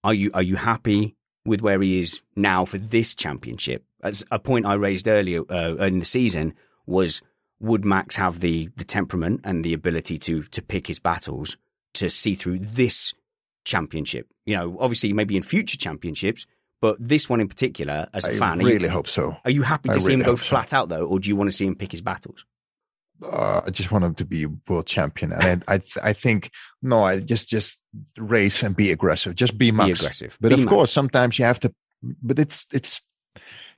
[0.03, 3.85] are you are you happy with where he is now for this championship?
[4.03, 6.55] As a point I raised earlier uh, in the season
[6.87, 7.23] was
[7.61, 11.57] would Max have the the temperament and the ability to to pick his battles
[11.95, 13.13] to see through this
[13.65, 14.29] championship?
[14.47, 16.47] You know, obviously maybe in future championships,
[16.85, 19.35] but this one in particular, as a I fan, I really you, hope so.
[19.47, 20.77] Are you happy to I see really him go flat so.
[20.77, 22.45] out though, or do you want to see him pick his battles?
[23.25, 26.51] Uh, I just want him to be world champion, and I, I, I think
[26.83, 27.81] no, I just just
[28.19, 29.87] race and be aggressive, just be Max.
[29.87, 30.69] Be aggressive, but be of Max.
[30.69, 31.73] course, sometimes you have to.
[32.23, 33.01] But it's it's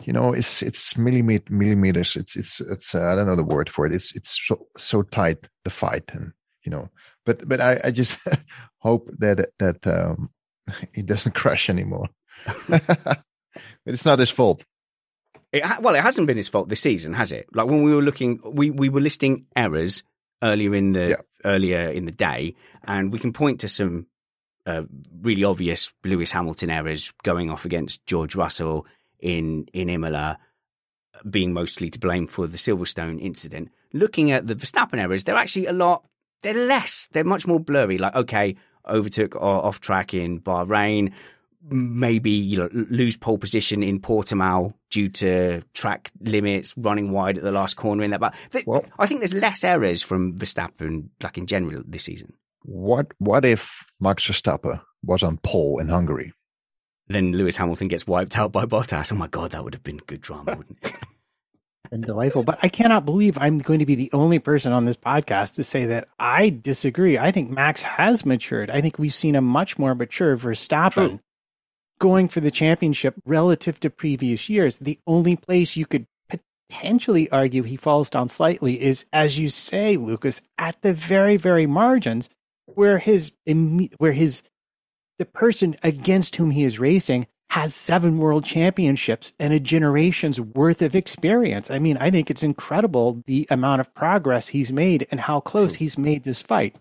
[0.03, 2.17] you know it's it's millimeter millimeters.
[2.17, 3.95] It's it's it's uh, I don't know the word for it.
[3.95, 6.33] It's it's so so tight the fight, and
[6.65, 6.89] you know.
[7.25, 8.19] But but I I just
[8.79, 10.31] hope that that um,
[10.93, 12.09] he doesn't crash anymore.
[12.69, 13.23] but
[13.85, 14.65] it's not his fault.
[15.53, 17.47] It ha- well, it hasn't been his fault this season, has it?
[17.55, 20.03] Like when we were looking, we, we were listing errors
[20.43, 21.17] earlier in the yeah.
[21.45, 24.07] earlier in the day, and we can point to some
[24.67, 24.83] uh,
[25.23, 28.87] really obvious Lewis Hamilton errors going off against George Russell
[29.21, 30.39] in in Imola,
[31.29, 33.71] being mostly to blame for the Silverstone incident.
[33.93, 36.05] Looking at the Verstappen errors, they're actually a lot.
[36.43, 37.09] They're less.
[37.13, 37.99] They're much more blurry.
[37.99, 41.13] Like okay, overtook or off track in Bahrain
[41.69, 47.45] maybe you know lose pole position in Portimao due to track limits, running wide at
[47.45, 48.21] the last corner in that.
[48.21, 52.33] But th- well, I think there's less errors from Verstappen, like in general, this season.
[52.63, 56.33] What What if Max Verstappen was on pole in Hungary?
[57.09, 59.13] Then Lewis Hamilton gets wiped out by Bottas.
[59.13, 60.95] Oh my god, that would have been good drama, wouldn't it?
[61.93, 62.43] and delightful.
[62.43, 65.65] But I cannot believe I'm going to be the only person on this podcast to
[65.65, 67.17] say that I disagree.
[67.17, 68.71] I think Max has matured.
[68.71, 70.93] I think we've seen a much more mature Verstappen.
[70.93, 71.21] True
[71.99, 74.79] going for the championship relative to previous years.
[74.79, 79.97] The only place you could potentially argue he falls down slightly is, as you say,
[79.97, 82.29] Lucas, at the very, very margins
[82.67, 83.33] where his,
[83.99, 84.43] where his,
[85.19, 90.83] the person against whom he is racing has seven world championships and a generation's worth
[90.83, 91.71] of experience.
[91.71, 95.77] I mean, I think it's incredible the amount of progress he's made and how close
[95.77, 96.77] he's made this fight.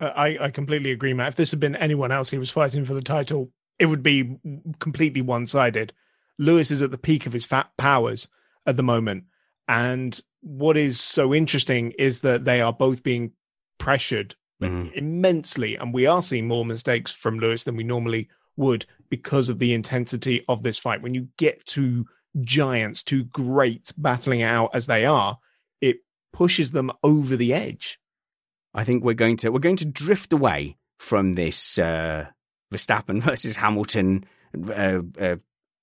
[0.00, 1.28] Uh, I, I completely agree, Matt.
[1.28, 4.36] If this had been anyone else he was fighting for the title, it would be
[4.78, 5.92] completely one sided.
[6.38, 8.28] Lewis is at the peak of his fat powers
[8.66, 9.24] at the moment.
[9.66, 13.32] And what is so interesting is that they are both being
[13.78, 14.92] pressured mm.
[14.94, 15.76] immensely.
[15.76, 19.72] And we are seeing more mistakes from Lewis than we normally would because of the
[19.72, 21.02] intensity of this fight.
[21.02, 22.06] When you get to
[22.42, 25.38] giants, two greats battling out as they are,
[25.80, 25.98] it
[26.32, 27.98] pushes them over the edge.
[28.74, 32.26] I think we're going to we're going to drift away from this uh,
[32.72, 34.24] Verstappen versus Hamilton
[34.68, 35.36] uh, uh,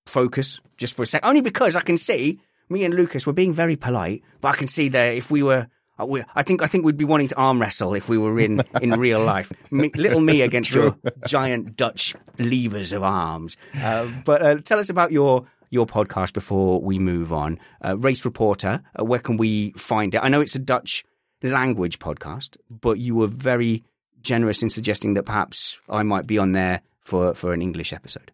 [0.06, 1.26] focus just for a sec?
[1.26, 4.68] Only because I can see me and Lucas were being very polite, but I can
[4.68, 5.68] see that if we were
[6.00, 8.62] uh, I think I think we'd be wanting to arm wrestle if we were in,
[8.82, 9.52] in real life.
[9.72, 13.58] Me, little me against your giant Dutch levers of arms.
[13.76, 17.60] Uh, but uh, tell us about your your podcast before we move on.
[17.84, 20.20] Uh, Race Reporter, uh, where can we find it?
[20.20, 21.04] I know it's a Dutch
[21.44, 23.84] language podcast, but you were very
[24.28, 28.32] generous in suggesting that perhaps I might be on there for, for an English episode.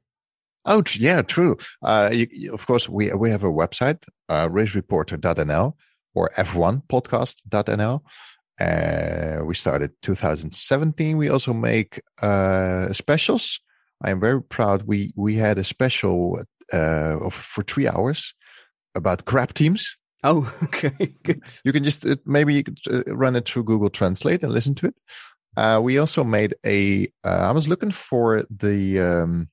[0.66, 1.58] Oh yeah, true.
[1.82, 5.74] Uh, you, of course, we we have a website, uh, racereporter.nl
[6.16, 8.02] or f1podcast.nl.
[8.60, 11.18] Uh, we started 2017.
[11.18, 13.60] We also make uh, specials.
[14.02, 14.84] I am very proud.
[14.84, 16.40] We we had a special
[16.72, 18.34] uh, for three hours
[18.96, 19.98] about crap teams.
[20.24, 21.42] Oh, okay, good.
[21.66, 24.76] You can just uh, maybe you could uh, run it through Google Translate and listen
[24.76, 24.96] to it.
[25.56, 27.08] Uh, we also made a.
[27.24, 29.50] Uh, I was looking for the um,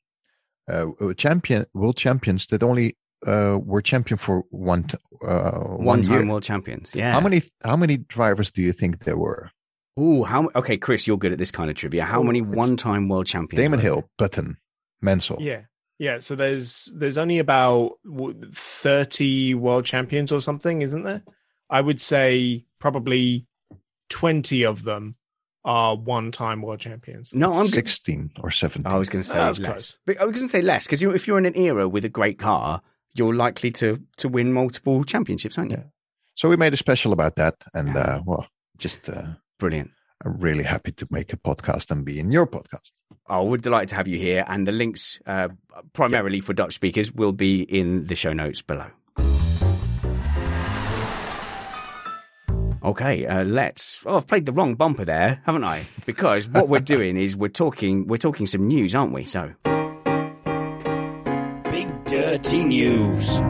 [0.70, 0.86] uh,
[1.16, 2.96] champion world champions that only
[3.26, 6.26] uh, were champion for one t- uh, one, one time year.
[6.26, 6.94] world champions.
[6.94, 7.12] Yeah.
[7.12, 9.51] How many how many drivers do you think there were?
[9.98, 12.05] Ooh, how okay, Chris, you're good at this kind of trivia.
[12.05, 13.62] How many one time world champions?
[13.62, 14.57] Damon Hill, Button,
[15.03, 15.38] Mansell.
[15.40, 15.62] Yeah.
[15.98, 17.98] Yeah, so there's there's only about
[18.55, 21.22] 30 world champions or something, isn't there?
[21.68, 23.46] I would say probably
[24.09, 25.16] 20 of them
[25.64, 27.32] are one-time world champions.
[27.34, 28.90] No, I'm 16 or 17.
[28.90, 29.98] I was going to say less.
[30.06, 32.04] But I was going to say less because you, if you're in an era with
[32.04, 32.82] a great car,
[33.14, 35.78] you're likely to to win multiple championships, aren't you?
[35.78, 35.84] Yeah.
[36.34, 38.00] So we made a special about that, and yeah.
[38.00, 38.46] uh, well,
[38.78, 39.26] just uh,
[39.58, 39.90] brilliant.
[40.24, 42.92] I'm really happy to make a podcast and be in your podcast.
[43.26, 45.48] I would delight to have you here, and the links, uh,
[45.92, 46.44] primarily yeah.
[46.44, 48.90] for Dutch speakers, will be in the show notes below.
[52.83, 54.03] Okay, uh, let's.
[54.07, 55.85] Oh, I've played the wrong bumper there, haven't I?
[56.07, 59.24] Because what we're doing is we're talking we're talking some news, aren't we?
[59.24, 59.53] So,
[61.70, 63.41] big dirty news.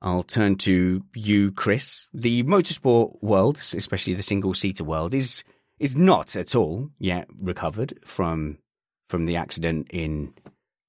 [0.00, 2.06] I'll turn to you, Chris.
[2.14, 5.44] The motorsport world, especially the single seater world, is
[5.78, 8.56] is not at all yet recovered from
[9.10, 10.32] from the accident in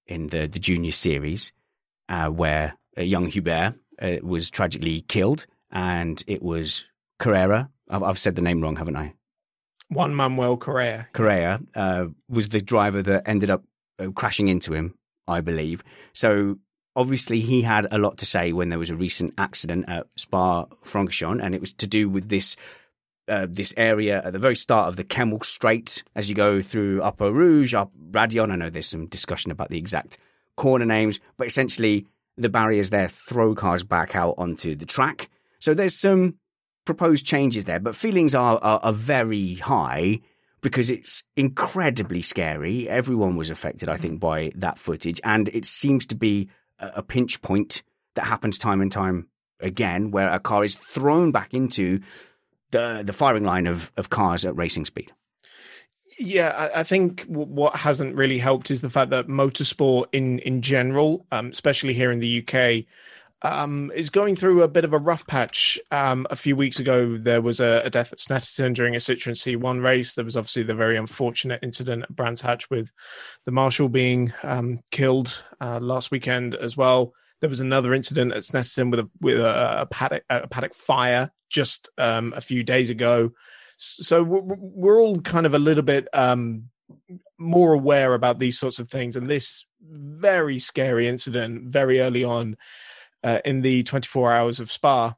[0.05, 1.51] in the the junior series,
[2.09, 6.85] uh, where a young Hubert uh, was tragically killed, and it was
[7.19, 7.69] Carrera.
[7.89, 9.13] I've, I've said the name wrong, haven't I?
[9.89, 11.07] Juan Manuel Correa.
[11.13, 13.63] Correa uh, was the driver that ended up
[13.99, 14.95] uh, crashing into him,
[15.27, 15.83] I believe.
[16.13, 16.57] So
[16.95, 20.65] obviously he had a lot to say when there was a recent accident at Spa
[20.83, 22.55] Francorchamps, and it was to do with this
[23.29, 27.01] uh, this area at the very start of the Kemmel Straight as you go through
[27.01, 28.51] Upper Rouge, up Raidillon.
[28.51, 30.17] I know there's some discussion about the exact
[30.57, 32.05] corner names, but essentially
[32.35, 35.29] the barriers there throw cars back out onto the track.
[35.59, 36.35] So there's some
[36.85, 40.19] proposed changes there, but feelings are, are, are very high
[40.61, 42.89] because it's incredibly scary.
[42.89, 46.49] Everyone was affected, I think, by that footage, and it seems to be
[46.79, 47.83] a pinch point
[48.15, 49.27] that happens time and time
[49.59, 52.01] again, where a car is thrown back into
[52.71, 55.11] the the firing line of of cars at racing speed.
[56.19, 61.27] Yeah, I, think what hasn't really helped is the fact that motorsport in in general,
[61.31, 62.85] um, especially here in the UK,
[63.43, 65.79] um, is going through a bit of a rough patch.
[65.91, 69.35] Um, a few weeks ago, there was a, a, death at Snetterton during a Citroen
[69.35, 70.15] C1 race.
[70.15, 72.91] There was obviously the very unfortunate incident at Brands Hatch with
[73.45, 77.13] the marshal being um, killed uh, last weekend as well.
[77.41, 81.31] There was another incident at Snetterton with a with a, a paddock a paddock fire
[81.49, 83.31] just um, a few days ago.
[83.77, 86.69] So we're, all kind of a little bit um,
[87.37, 92.57] more aware about these sorts of things, and this very scary incident very early on
[93.23, 95.15] uh, in the 24 hours of Spa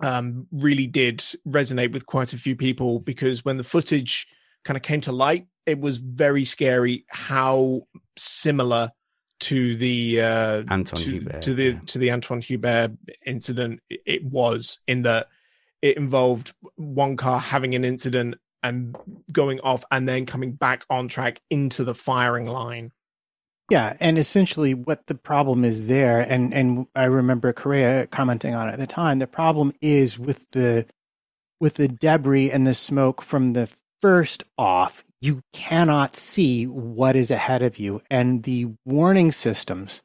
[0.00, 4.26] um, really did resonate with quite a few people because when the footage
[4.64, 7.82] kind of came to light, it was very scary how
[8.16, 8.90] similar
[9.40, 11.80] to the uh, Anton to, Hubert, to the yeah.
[11.86, 12.92] to the Antoine Hubert
[13.26, 15.28] incident it was in that
[15.84, 18.96] it involved one car having an incident and
[19.30, 22.90] going off and then coming back on track into the firing line
[23.70, 28.68] yeah, and essentially what the problem is there, and and I remember Correa commenting on
[28.68, 29.20] it at the time.
[29.20, 30.84] The problem is with the
[31.60, 33.70] with the debris and the smoke from the
[34.02, 40.02] first off, you cannot see what is ahead of you, and the warning systems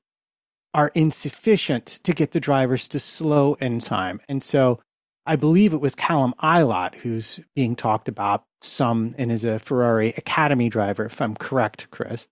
[0.74, 4.22] are insufficient to get the drivers to slow in time.
[4.30, 4.80] And so
[5.26, 10.14] I believe it was Callum Ilott who's being talked about some and is a Ferrari
[10.18, 12.28] Academy driver, if I'm correct, Chris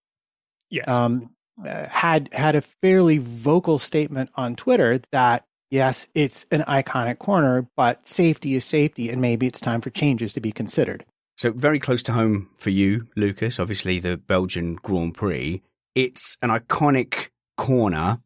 [0.70, 0.88] yes.
[0.88, 1.32] um,
[1.64, 7.68] uh, had had a fairly vocal statement on Twitter that yes, it's an iconic corner,
[7.76, 11.06] but safety is safety, and maybe it's time for changes to be considered.
[11.38, 13.60] So very close to home for you, Lucas.
[13.60, 15.62] Obviously, the Belgian Grand Prix.
[15.94, 18.20] It's an iconic corner,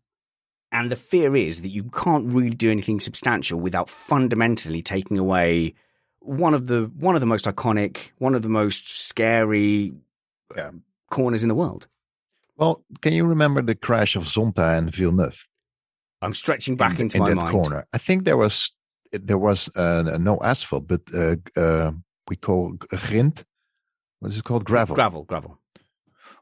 [0.71, 5.73] and the fear is that you can't really do anything substantial without fundamentally taking away
[6.19, 9.93] one of the one of the most iconic, one of the most scary
[10.57, 10.71] uh,
[11.09, 11.87] corners in the world.
[12.57, 15.47] Well, can you remember the crash of Zonta and Villeneuve?
[16.21, 17.51] I'm stretching back in, into in my that mind.
[17.51, 17.85] corner.
[17.93, 18.71] I think there was
[19.11, 21.91] there was uh, no asphalt, but uh, uh,
[22.29, 23.43] we call grind.
[24.19, 24.63] What is it called?
[24.63, 24.95] Gravel.
[24.95, 25.23] Gravel.
[25.23, 25.57] Gravel.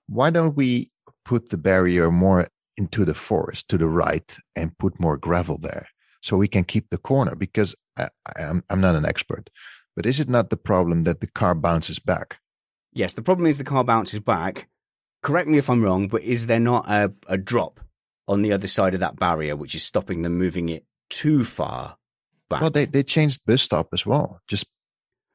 [0.07, 0.91] Why don't we
[1.23, 2.47] put the barrier more
[2.79, 5.87] into the forest to the right and put more gravel there
[6.21, 7.35] so we can keep the corner?
[7.35, 9.49] Because I, I'm I'm not an expert,
[9.95, 12.39] but is it not the problem that the car bounces back?
[12.93, 14.69] Yes, the problem is the car bounces back.
[15.21, 17.79] Correct me if I'm wrong, but is there not a, a drop
[18.27, 21.97] on the other side of that barrier which is stopping them moving it too far
[22.49, 22.61] back?
[22.61, 24.41] Well, they, they changed bus stop as well.
[24.47, 24.65] Just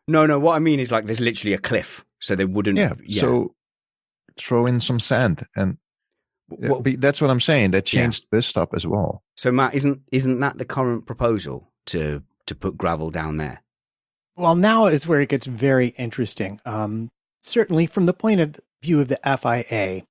[0.08, 0.38] no, no.
[0.38, 2.78] What I mean is like there's literally a cliff, so they wouldn't.
[2.78, 2.94] Yeah.
[3.04, 3.20] yeah.
[3.20, 3.54] So
[4.38, 5.78] throw in some sand, and
[6.48, 7.70] well, that's what I'm saying.
[7.72, 8.38] They changed yeah.
[8.38, 9.22] bus stop as well.
[9.36, 13.62] So Matt, isn't isn't that the current proposal to to put gravel down there?
[14.36, 16.60] Well, now is where it gets very interesting.
[16.64, 20.02] Um, certainly, from the point of view of the FIA,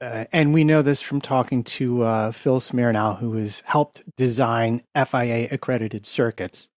[0.00, 4.82] uh, and we know this from talking to uh, Phil Smirnow, who has helped design
[4.94, 6.68] FIA accredited circuits,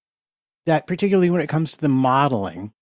[0.65, 2.73] that particularly when it comes to the modeling,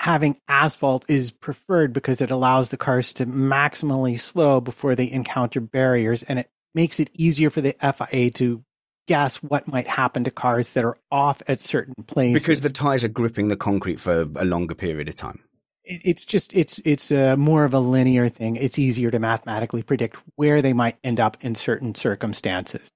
[0.00, 5.60] having asphalt is preferred because it allows the cars to maximally slow before they encounter
[5.60, 8.64] barriers and it makes it easier for the FIA to
[9.06, 12.42] guess what might happen to cars that are off at certain places.
[12.42, 15.40] Because the tires are gripping the concrete for a longer period of time
[15.84, 18.54] it's just it's it's a more of a linear thing.
[18.54, 22.88] It's easier to mathematically predict where they might end up in certain circumstances.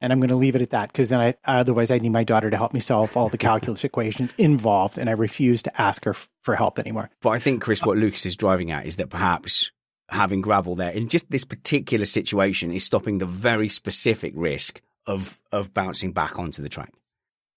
[0.00, 2.22] And I'm going to leave it at that because then I otherwise I need my
[2.22, 6.04] daughter to help me solve all the calculus equations involved, and I refuse to ask
[6.04, 7.10] her f- for help anymore.
[7.20, 9.72] But I think Chris, what Lucas is driving at is that perhaps
[10.08, 15.40] having gravel there in just this particular situation is stopping the very specific risk of
[15.52, 16.92] of bouncing back onto the track.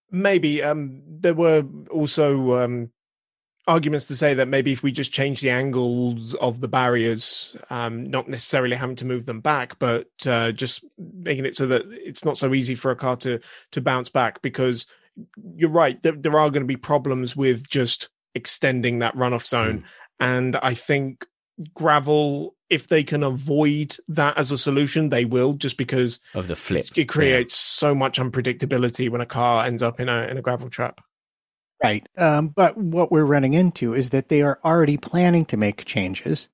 [0.09, 2.91] Maybe um, there were also um,
[3.71, 8.09] arguments to say that maybe if we just change the angles of the barriers, um,
[8.09, 12.25] not necessarily having to move them back, but uh, just making it so that it's
[12.25, 13.39] not so easy for a car to
[13.71, 14.41] to bounce back.
[14.41, 14.85] Because
[15.55, 19.79] you're right, there, there are going to be problems with just extending that runoff zone,
[19.79, 19.85] mm.
[20.19, 21.25] and I think
[21.73, 26.55] gravel if they can avoid that as a solution they will just because of the
[26.55, 27.87] flip it creates yeah.
[27.87, 31.01] so much unpredictability when a car ends up in a in a gravel trap
[31.83, 32.07] Right.
[32.17, 36.49] Um, but what we're running into is that they are already planning to make changes.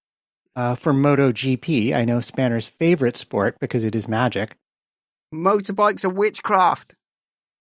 [0.56, 4.58] Uh, for MotoGP, I know Spanner's favorite sport because it is magic.
[5.34, 6.96] Motorbikes are witchcraft.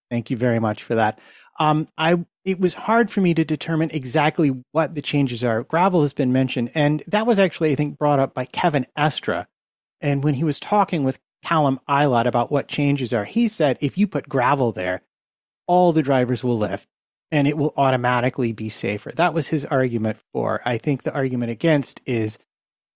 [0.09, 1.19] Thank you very much for that.
[1.59, 5.63] Um, I it was hard for me to determine exactly what the changes are.
[5.63, 9.45] Gravel has been mentioned, and that was actually I think brought up by Kevin Estre.
[9.99, 13.97] And when he was talking with Callum Ilott about what changes are, he said if
[13.97, 15.01] you put gravel there,
[15.67, 16.87] all the drivers will lift
[17.31, 19.11] and it will automatically be safer.
[19.11, 20.61] That was his argument for.
[20.65, 22.37] I think the argument against is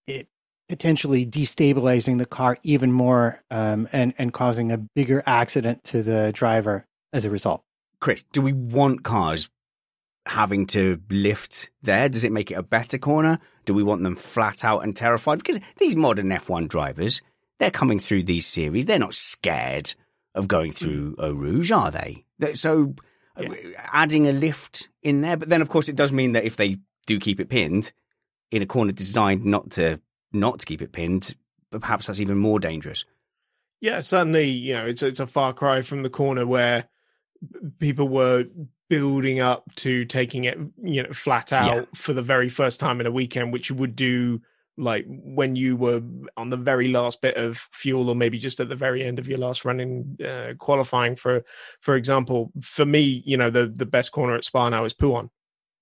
[0.06, 0.28] it
[0.68, 6.32] potentially destabilizing the car even more um, and and causing a bigger accident to the
[6.32, 7.62] driver as a result.
[8.00, 9.50] Chris, do we want cars
[10.26, 12.08] having to lift there?
[12.08, 13.38] Does it make it a better corner?
[13.64, 15.38] Do we want them flat out and terrified?
[15.38, 17.22] Because these modern F1 drivers,
[17.58, 18.86] they're coming through these series.
[18.86, 19.94] They're not scared
[20.34, 22.24] of going through Eau Rouge, are they?
[22.54, 22.94] So
[23.38, 23.88] yeah.
[23.92, 25.36] adding a lift in there.
[25.36, 27.92] But then, of course, it does mean that if they do keep it pinned
[28.50, 30.00] in a corner designed not to
[30.32, 31.34] not to keep it pinned,
[31.70, 33.04] perhaps that's even more dangerous.
[33.80, 34.50] Yeah, certainly.
[34.50, 36.88] You know, it's it's a far cry from the corner where
[37.78, 38.46] people were
[38.88, 41.84] building up to taking it, you know, flat out yeah.
[41.94, 44.40] for the very first time in a weekend, which you would do
[44.78, 46.02] like when you were
[46.36, 49.28] on the very last bit of fuel or maybe just at the very end of
[49.28, 51.44] your last running uh, qualifying for
[51.80, 55.28] for example for me you know the the best corner at spa now is Pouhon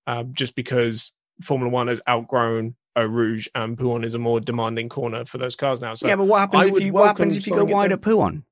[0.07, 4.89] um, just because formula one has outgrown Eau Rouge and Pouhon is a more demanding
[4.89, 5.95] corner for those cars now.
[5.95, 8.01] So yeah but what happens I if you what happens if you go wide at
[8.01, 8.43] Pouhon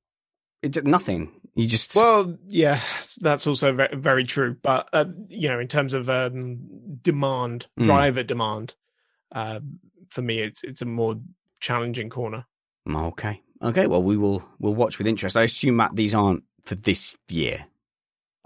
[0.62, 1.32] it's nothing.
[1.56, 2.80] You just well yeah
[3.20, 6.60] that's also very, very true but uh, you know in terms of um,
[7.02, 7.84] demand mm.
[7.84, 8.76] driver demand
[9.34, 9.60] uh,
[10.10, 11.16] for me, it's it's a more
[11.60, 12.46] challenging corner.
[12.90, 13.88] Okay, okay.
[13.88, 15.38] Well, we will we'll watch with interest.
[15.38, 17.66] I assume Matt, these aren't for this year.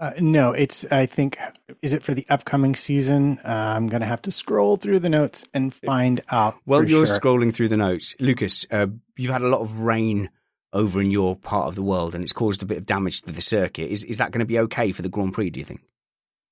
[0.00, 0.84] Uh, no, it's.
[0.90, 1.38] I think
[1.80, 3.38] is it for the upcoming season?
[3.44, 6.56] Uh, I'm going to have to scroll through the notes and find out.
[6.66, 7.18] Well, you're sure.
[7.18, 8.66] scrolling through the notes, Lucas.
[8.70, 10.30] Uh, you've had a lot of rain
[10.72, 13.32] over in your part of the world, and it's caused a bit of damage to
[13.32, 13.90] the circuit.
[13.90, 15.50] Is is that going to be okay for the Grand Prix?
[15.50, 15.80] Do you think?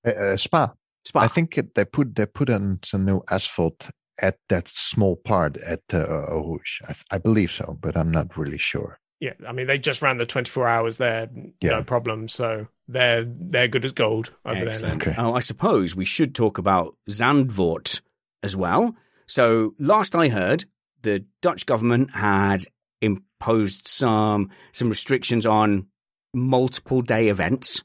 [0.07, 0.73] Uh, uh, Spa.
[1.05, 1.21] Spa.
[1.21, 3.91] I think they put they put on some new asphalt
[4.21, 6.81] at that small part at uh, Rouge.
[6.87, 8.99] I, I, believe so, but I'm not really sure.
[9.21, 11.71] Yeah, I mean they just ran the 24 hours there, yeah.
[11.71, 12.29] no problem.
[12.29, 15.05] So they're they're good as gold over Excellent.
[15.05, 15.13] there.
[15.13, 15.23] Okay.
[15.23, 18.01] Oh, I suppose we should talk about Zandvoort
[18.43, 18.97] as well.
[19.27, 20.65] So last I heard,
[21.03, 22.65] the Dutch government had
[23.01, 25.87] imposed some some restrictions on
[26.35, 27.85] multiple day events,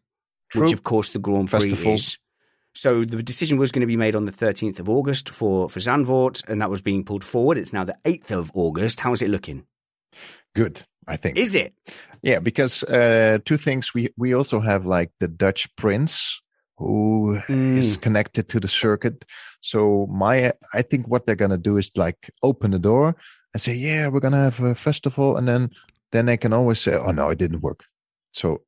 [0.49, 0.63] True.
[0.63, 2.01] which of course the Grand Prix Festivals.
[2.01, 2.17] is.
[2.78, 5.80] So the decision was going to be made on the 13th of August for, for
[5.80, 7.57] Zandvoort, and that was being pulled forward.
[7.57, 8.99] It's now the 8th of August.
[8.99, 9.63] How is it looking?
[10.53, 11.38] Good, I think.
[11.38, 11.73] Is it?
[12.21, 13.95] Yeah, because uh, two things.
[13.95, 16.39] We, we also have like the Dutch Prince
[16.78, 17.78] who mm.
[17.78, 19.25] is connected to the circuit.
[19.59, 23.15] So my, I think what they're going to do is like open the door
[23.53, 25.36] and say, yeah, we're going to have a festival.
[25.36, 25.71] And then,
[26.11, 27.86] then they can always say, oh no, it didn't work.
[28.34, 28.61] So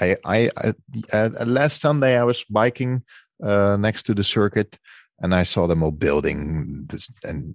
[0.00, 0.74] I, I, I
[1.12, 3.04] uh, last Sunday I was biking
[3.42, 4.78] uh, next to the circuit,
[5.20, 7.54] and I saw them all building this, and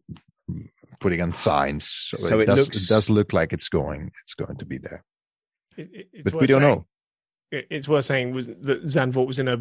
[0.99, 1.87] putting on signs.
[1.87, 4.65] So, so it, it, does, looks, it does look like it's going it's going to
[4.65, 5.03] be there,
[5.77, 6.85] it, but we don't saying, know.
[7.49, 9.57] It's worth saying was that Zandvoort was in a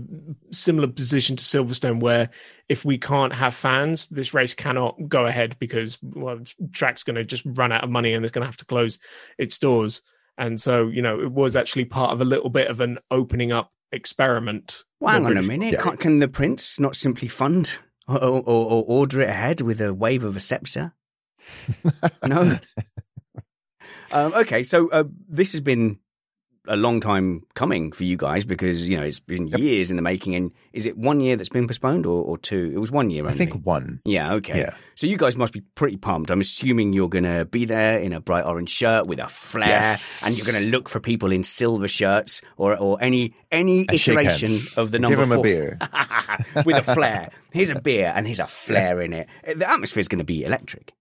[0.50, 2.30] similar position to Silverstone, where
[2.68, 6.40] if we can't have fans, this race cannot go ahead because well,
[6.72, 8.98] track's going to just run out of money and it's going to have to close
[9.38, 10.02] its doors.
[10.36, 13.52] And so, you know, it was actually part of a little bit of an opening
[13.52, 14.84] up experiment.
[15.00, 15.74] Well, hang on a minute.
[15.74, 15.82] Yeah.
[15.82, 17.78] Can, can, the prince not simply fund
[18.08, 20.94] or, or, or, order it ahead with a wave of a scepter?
[22.26, 22.58] no.
[24.12, 25.98] um, okay, so uh, this has been
[26.68, 30.02] a long time coming for you guys because you know it's been years in the
[30.02, 30.34] making.
[30.34, 32.70] And is it one year that's been postponed or, or two?
[32.74, 33.22] It was one year.
[33.22, 33.34] Only.
[33.34, 34.00] I think one.
[34.04, 34.34] Yeah.
[34.34, 34.58] Okay.
[34.58, 34.70] Yeah.
[34.94, 36.30] So you guys must be pretty pumped.
[36.30, 39.68] I'm assuming you're going to be there in a bright orange shirt with a flare,
[39.68, 40.24] yes.
[40.24, 44.58] and you're going to look for people in silver shirts or or any any iteration
[44.76, 45.16] of the number.
[45.16, 45.38] Give four.
[45.38, 45.78] a beer
[46.64, 47.30] with a flare.
[47.52, 49.28] Here's a beer and here's a flare in it.
[49.56, 50.92] The atmosphere is going to be electric.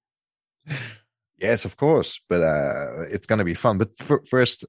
[1.38, 3.78] Yes, of course, but uh, it's going to be fun.
[3.78, 3.91] But
[4.28, 4.66] first,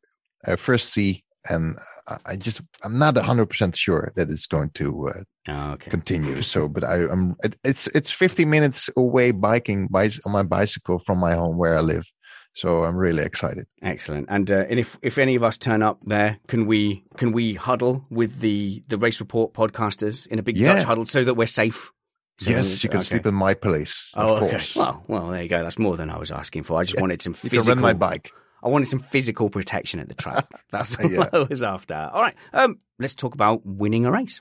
[0.47, 1.79] uh, first see, and
[2.25, 5.91] I just I'm not hundred percent sure that it's going to uh, oh, okay.
[5.91, 6.43] continue.
[6.43, 11.19] So, but I, am it's it's 50 minutes away biking by, on my bicycle from
[11.19, 12.11] my home where I live.
[12.55, 13.67] So I'm really excited.
[13.83, 14.29] Excellent.
[14.31, 17.53] And, uh, and if if any of us turn up there, can we can we
[17.53, 20.75] huddle with the the race report podcasters in a big yeah.
[20.75, 21.93] Dutch huddle so that we're safe?
[22.39, 23.05] So, yes, you can okay.
[23.05, 24.11] sleep in my place.
[24.15, 24.51] Oh, okay.
[24.51, 24.77] Course.
[24.77, 25.63] Well, well, there you go.
[25.63, 26.79] That's more than I was asking for.
[26.79, 27.01] I just yeah.
[27.01, 27.57] wanted some physical.
[27.57, 28.31] You can run my bike.
[28.67, 30.45] I wanted some physical protection at the track.
[30.73, 31.29] That's all yeah.
[31.33, 31.95] I was after.
[32.13, 34.41] All right, um, let's talk about winning a race.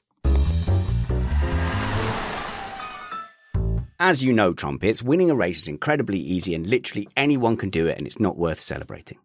[3.99, 7.86] As you know, Trumpets, winning a race is incredibly easy and literally anyone can do
[7.86, 9.19] it and it's not worth celebrating.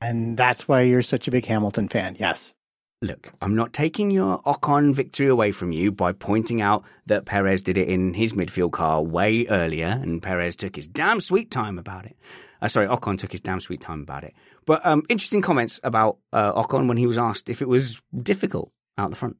[0.00, 2.54] And that's why you're such a big Hamilton fan, yes.
[3.02, 7.62] Look, I'm not taking your Ocon victory away from you by pointing out that Perez
[7.62, 11.78] did it in his midfield car way earlier and Perez took his damn sweet time
[11.78, 12.16] about it.
[12.64, 14.32] Uh, sorry, Ocon took his damn sweet time about it.
[14.64, 18.72] But um, interesting comments about uh, Ocon when he was asked if it was difficult
[18.96, 19.36] out the front.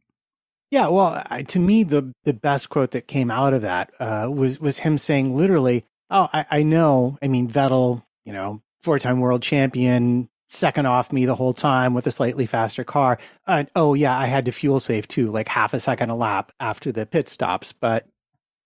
[0.70, 4.28] Yeah, well, I, to me, the the best quote that came out of that uh,
[4.30, 7.16] was was him saying literally, "Oh, I, I know.
[7.22, 11.94] I mean, Vettel, you know, four time world champion, second off me the whole time
[11.94, 13.18] with a slightly faster car.
[13.46, 16.52] And oh yeah, I had to fuel save too, like half a second a lap
[16.60, 17.72] after the pit stops.
[17.72, 18.06] But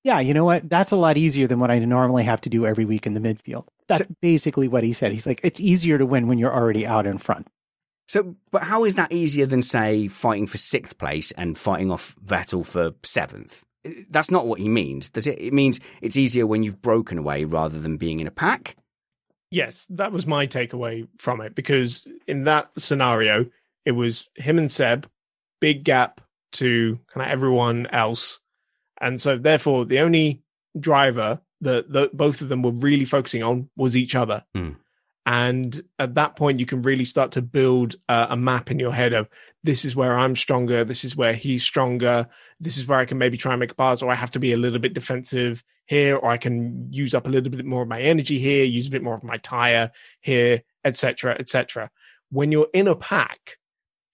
[0.03, 0.69] yeah, you know what?
[0.69, 3.21] That's a lot easier than what I normally have to do every week in the
[3.21, 3.67] midfield.
[3.89, 5.13] That's so, basically what he said.
[5.13, 7.49] He's like, it's easier to win when you're already out in front.
[8.07, 12.17] So, but how is that easier than, say, fighting for sixth place and fighting off
[12.25, 13.65] Vettel for seventh?
[14.11, 15.39] That's not what he means, does it?
[15.41, 18.77] It means it's easier when you've broken away rather than being in a pack.
[19.51, 23.47] Yes, that was my takeaway from it because in that scenario,
[23.85, 25.09] it was him and Seb,
[25.61, 26.21] big gap
[26.53, 28.41] to kind of everyone else.
[29.01, 30.43] And so, therefore, the only
[30.79, 34.45] driver that, that both of them were really focusing on was each other.
[34.57, 34.77] Mm.
[35.29, 38.95] And at that point, you can really start to build uh, a map in your
[38.95, 39.29] head of
[39.63, 42.27] this is where I'm stronger, this is where he's stronger,
[42.61, 44.39] this is where I can maybe try and make a pass, or I have to
[44.39, 47.83] be a little bit defensive here, or I can use up a little bit more
[47.83, 49.91] of my energy here, use a bit more of my tire
[50.23, 51.91] here, etc., etc.
[52.31, 53.59] When you're in a pack,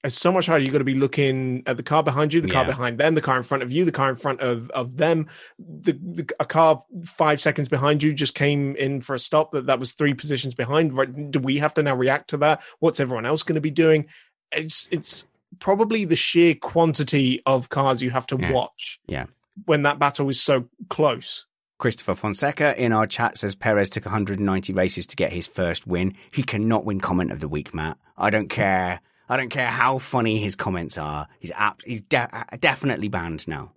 [0.04, 0.62] it's so much harder.
[0.62, 2.54] You've got to be looking at the car behind you, the yeah.
[2.54, 4.98] car behind them, the car in front of you, the car in front of, of
[4.98, 5.26] them.
[5.58, 9.52] The, the, a car five seconds behind you just came in for a stop.
[9.52, 10.92] That that was three positions behind.
[10.92, 11.30] Right?
[11.30, 12.62] Do we have to now react to that?
[12.80, 14.06] What's everyone else going to be doing?
[14.52, 15.26] It's it's
[15.58, 18.52] probably the sheer quantity of cars you have to yeah.
[18.52, 19.00] watch.
[19.06, 19.26] Yeah.
[19.64, 21.46] When that battle is so close.
[21.78, 26.14] Christopher Fonseca in our chat says Perez took 190 races to get his first win.
[26.30, 27.98] He cannot win comment of the week, Matt.
[28.16, 29.00] I don't care.
[29.34, 31.26] I don't care how funny his comments are.
[31.40, 33.72] He's apt, he's de- definitely banned now.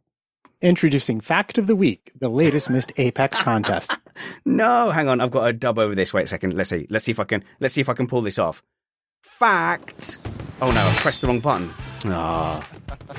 [0.62, 3.98] Introducing Fact of the Week, the latest missed Apex contest.
[4.46, 6.14] no, hang on, I've got a dub over this.
[6.14, 6.54] Wait a second.
[6.54, 6.86] Let's see.
[6.92, 7.44] Let's see if I can.
[7.60, 8.62] Let's see if I can pull this off.
[9.24, 10.20] Fact.
[10.62, 11.74] Oh no, I pressed the wrong button.
[12.06, 12.62] Ah.
[12.62, 13.16] Oh.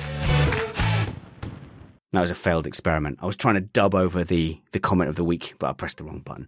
[2.13, 3.19] That was a failed experiment.
[3.21, 5.97] I was trying to dub over the the comment of the week, but I pressed
[5.97, 6.47] the wrong button.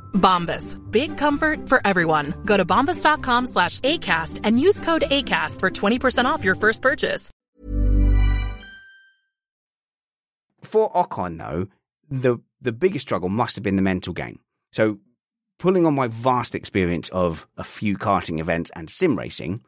[0.13, 0.77] Bombas.
[0.91, 2.33] Big comfort for everyone.
[2.45, 7.29] Go to bombas.com slash ACAST and use code ACAST for 20% off your first purchase.
[10.61, 11.67] For Ocon, though,
[12.09, 14.39] the, the biggest struggle must have been the mental game.
[14.71, 14.99] So,
[15.59, 19.61] pulling on my vast experience of a few karting events and sim racing,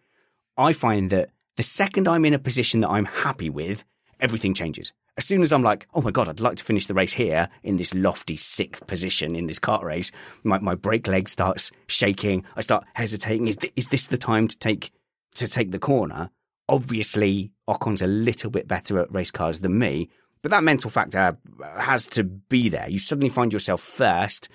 [0.58, 3.84] I find that the second I'm in a position that I'm happy with,
[4.20, 6.93] everything changes as soon as I'm like, oh my God, I'd like to finish the
[6.93, 10.11] race here in this lofty sixth position in this kart race,
[10.43, 12.43] my, my brake leg starts shaking.
[12.55, 13.47] I start hesitating.
[13.47, 14.91] Is, th- is this the time to take,
[15.36, 16.32] to take the corner?
[16.68, 20.09] Obviously, Ocon's a little bit better at race cars than me,
[20.41, 21.38] but that mental factor
[21.78, 22.89] has to be there.
[22.89, 24.49] You suddenly find yourself first.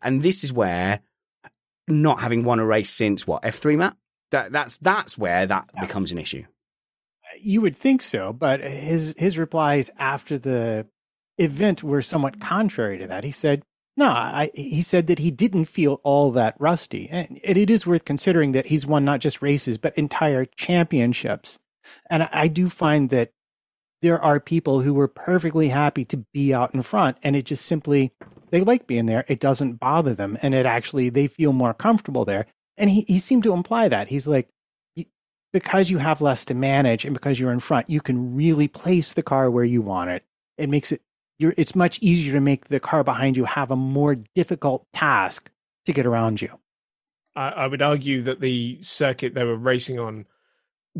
[0.00, 1.00] And this is where
[1.88, 3.96] not having won a race since what, F3 Matt?
[4.30, 5.80] That, that's, that's where that yeah.
[5.80, 6.44] becomes an issue
[7.40, 10.86] you would think so, but his his replies after the
[11.38, 13.24] event were somewhat contrary to that.
[13.24, 13.62] He said,
[13.96, 18.04] "No, I, he said that he didn't feel all that rusty, and it is worth
[18.04, 21.58] considering that he's won not just races but entire championships.
[22.08, 23.30] And I do find that
[24.00, 27.66] there are people who were perfectly happy to be out in front, and it just
[27.66, 28.12] simply
[28.50, 29.24] they like being there.
[29.28, 32.46] It doesn't bother them, and it actually they feel more comfortable there.
[32.76, 34.48] And he he seemed to imply that he's like."
[35.54, 39.14] Because you have less to manage and because you're in front, you can really place
[39.14, 40.24] the car where you want it.
[40.58, 41.00] It makes it
[41.38, 45.50] you're, it's much easier to make the car behind you have a more difficult task
[45.86, 46.58] to get around you.
[47.36, 50.26] I, I would argue that the circuit they were racing on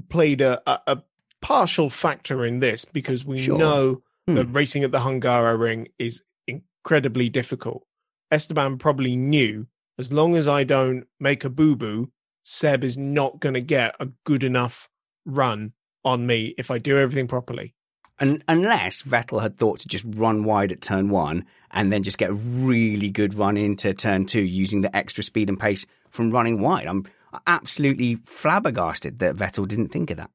[0.09, 1.03] played a, a, a
[1.43, 3.59] partial factor in this because we sure.
[3.59, 4.35] know hmm.
[4.37, 7.85] that racing at the Hungaroring is incredibly difficult.
[8.31, 9.67] Esteban probably knew
[9.99, 12.11] as long as I don't make a boo boo,
[12.45, 14.89] Seb is not going to get a good enough
[15.25, 15.73] run
[16.05, 17.75] on me if I do everything properly.
[18.21, 22.19] And unless Vettel had thought to just run wide at turn one and then just
[22.19, 26.31] get a really good run into turn two using the extra speed and pace from
[26.31, 26.87] running wide.
[26.87, 27.07] I'm
[27.47, 30.31] absolutely flabbergasted that Vettel didn't think of that.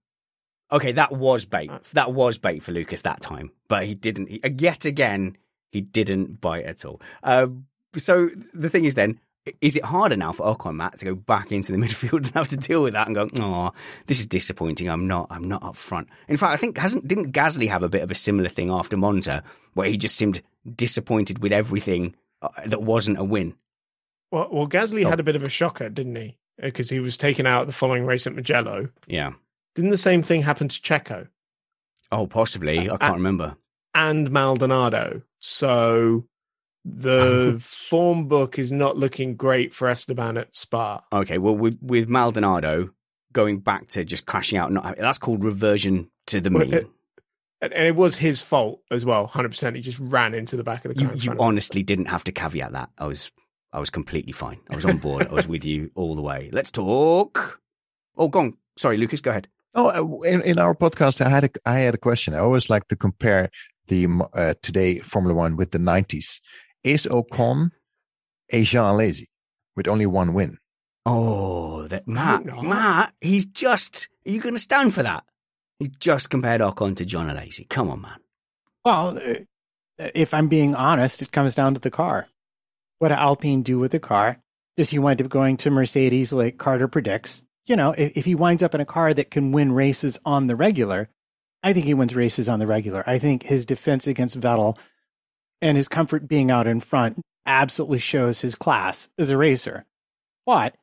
[0.72, 1.72] Okay, that was bait.
[1.94, 4.28] That was bait for Lucas that time, but he didn't.
[4.28, 5.38] He, yet again,
[5.72, 7.02] he didn't bite at all.
[7.24, 7.48] Uh,
[7.96, 9.20] so the thing is, then
[9.62, 12.50] is it harder now for Ocon Matt to go back into the midfield and have
[12.50, 13.72] to deal with that and go, oh,
[14.08, 14.90] this is disappointing.
[14.90, 16.08] I'm not, I'm not up front.
[16.28, 18.98] In fact, I think hasn't didn't Gasly have a bit of a similar thing after
[18.98, 20.42] Monza where he just seemed
[20.76, 23.56] disappointed with everything uh, that wasn't a win.
[24.32, 25.10] Well, well, Gasly oh.
[25.10, 26.38] had a bit of a shocker, didn't he?
[26.62, 28.90] Because he was taken out the following race at Mugello.
[29.08, 29.32] Yeah.
[29.76, 31.28] Didn't the same thing happen to Checo?
[32.12, 32.90] Oh, possibly.
[32.90, 33.56] I can't remember.
[33.96, 35.22] And Maldonado.
[35.40, 36.26] So
[36.86, 41.02] the form book is not looking great for Esteban at Spa.
[41.12, 42.92] Okay, well, with with Maldonado
[43.34, 46.74] going back to just crashing out, not that's called reversion to the mean.
[47.62, 49.28] and, and, it was his fault as well.
[49.28, 49.76] Hundred percent.
[49.76, 51.14] He just ran into the back of the car.
[51.16, 52.90] You, you honestly didn't have to caveat that.
[52.98, 53.32] I was,
[53.74, 54.60] I was completely fine.
[54.70, 55.28] I was on board.
[55.28, 56.50] I was with you all the way.
[56.52, 57.62] Let's talk.
[58.18, 58.58] Oh, go on.
[58.78, 59.22] Sorry, Lucas.
[59.22, 59.48] Go ahead.
[59.76, 62.34] Oh, uh, in, in our podcast, I had a, I had a question.
[62.34, 63.52] I always like to compare
[63.88, 66.42] the uh, today Formula One with the '90s.
[66.84, 67.72] Is Ocon
[68.52, 69.28] a Jean Alesi
[69.76, 70.58] with only one win?
[71.06, 74.08] Oh, that Matt, Matt, he's just.
[74.26, 75.24] Are you going to stand for that?
[75.80, 77.68] He just compared Ocon to John Alesi.
[77.70, 78.20] Come on, man.
[78.84, 82.28] Well, uh, if I'm being honest, it comes down to the car.
[83.00, 84.40] What did Alpine do with the car?
[84.78, 87.44] Does he wind up going to Mercedes like Carter predicts?
[87.66, 90.48] You know, if, if he winds up in a car that can win races on
[90.48, 91.10] the regular,
[91.64, 93.04] I think he wins races on the regular.
[93.08, 94.78] I think his defense against Vettel
[95.62, 99.86] and his comfort being out in front absolutely shows his class as a racer.
[100.46, 100.76] But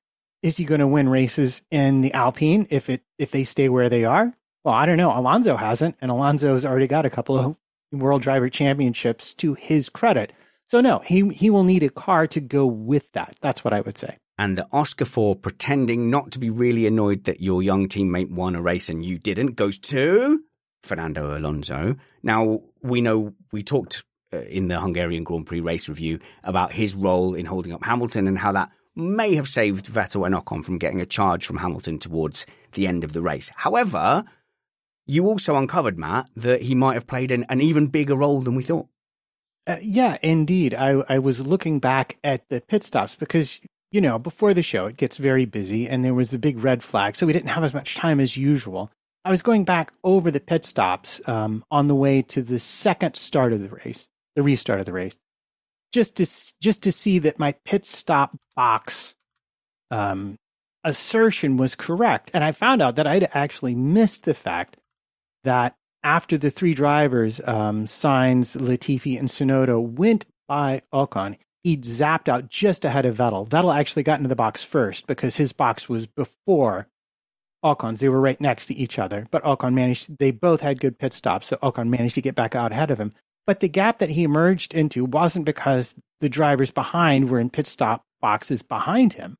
[0.42, 3.88] is he going to win races in the Alpine if it if they stay where
[3.88, 4.34] they are?
[4.64, 5.16] Well, I don't know.
[5.16, 7.56] Alonso hasn't, and Alonso's already got a couple of
[7.92, 10.32] World Driver Championships to his credit.
[10.66, 13.36] So no, he he will need a car to go with that.
[13.40, 14.16] That's what I would say.
[14.38, 18.54] And the Oscar for pretending not to be really annoyed that your young teammate won
[18.54, 20.42] a race and you didn't goes to
[20.82, 21.96] Fernando Alonso.
[22.22, 24.04] Now we know we talked
[24.42, 28.38] in the Hungarian Grand Prix race review about his role in holding up Hamilton and
[28.38, 32.46] how that may have saved Vettel and Ocon from getting a charge from Hamilton towards
[32.72, 33.50] the end of the race.
[33.54, 34.24] However,
[35.06, 38.54] you also uncovered, Matt, that he might have played an, an even bigger role than
[38.54, 38.88] we thought.
[39.66, 40.74] Uh, yeah, indeed.
[40.74, 43.60] I, I was looking back at the pit stops because,
[43.90, 46.82] you know, before the show, it gets very busy and there was the big red
[46.82, 47.16] flag.
[47.16, 48.90] So we didn't have as much time as usual.
[49.24, 53.16] I was going back over the pit stops um, on the way to the second
[53.16, 54.06] start of the race,
[54.36, 55.16] the restart of the race,
[55.92, 56.26] just to
[56.60, 59.14] just to see that my pit stop box
[59.90, 60.36] um,
[60.84, 64.76] assertion was correct, and I found out that I'd actually missed the fact
[65.42, 65.74] that
[66.04, 72.48] after the three drivers, um, Sainz, Latifi, and Tsunoda went by Ocon, he zapped out
[72.48, 73.48] just ahead of Vettel.
[73.48, 76.86] Vettel actually got into the box first because his box was before
[77.64, 77.98] Ocon's.
[77.98, 81.12] They were right next to each other, but Ocon managed, they both had good pit
[81.12, 83.12] stops, so Ocon managed to get back out ahead of him.
[83.46, 87.66] But the gap that he emerged into wasn't because the drivers behind were in pit
[87.66, 89.36] stop boxes behind him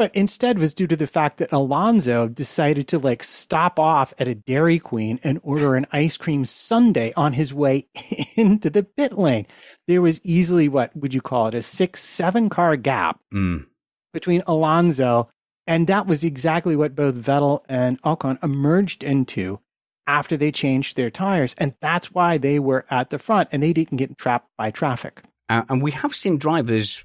[0.00, 4.28] but instead was due to the fact that Alonso decided to like stop off at
[4.28, 7.86] a Dairy Queen and order an ice cream sundae on his way
[8.34, 9.46] into the pit lane.
[9.88, 13.66] There was easily what would you call it a six, seven car gap mm.
[14.14, 15.28] between Alonso.
[15.66, 19.60] And that was exactly what both Vettel and Ocon emerged into
[20.06, 21.54] after they changed their tires.
[21.58, 25.22] And that's why they were at the front and they didn't get trapped by traffic.
[25.48, 27.04] Uh, and we have seen drivers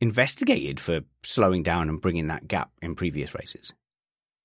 [0.00, 3.72] investigated for slowing down and bringing that gap in previous races.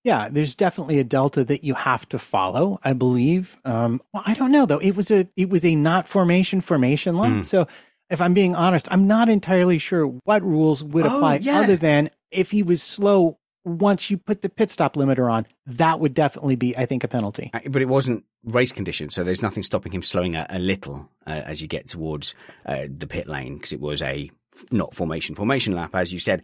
[0.04, 2.80] Yeah, there's definitely a delta that you have to follow.
[2.84, 3.58] I believe.
[3.66, 4.80] Um, well, I don't know though.
[4.80, 7.42] It was a it was a not formation formation line.
[7.42, 7.46] Mm.
[7.46, 7.68] So
[8.10, 11.60] if I'm being honest, I'm not entirely sure what rules would oh, apply yeah.
[11.60, 16.00] other than if he was slow once you put the pit stop limiter on, that
[16.00, 17.52] would definitely be, I think, a penalty.
[17.54, 21.10] Uh, but it wasn't race conditions, so there's nothing stopping him slowing a, a little
[21.28, 22.36] uh, as you get towards
[22.66, 24.32] uh, the pit lane because it was a
[24.72, 26.44] not formation formation lap, as you said.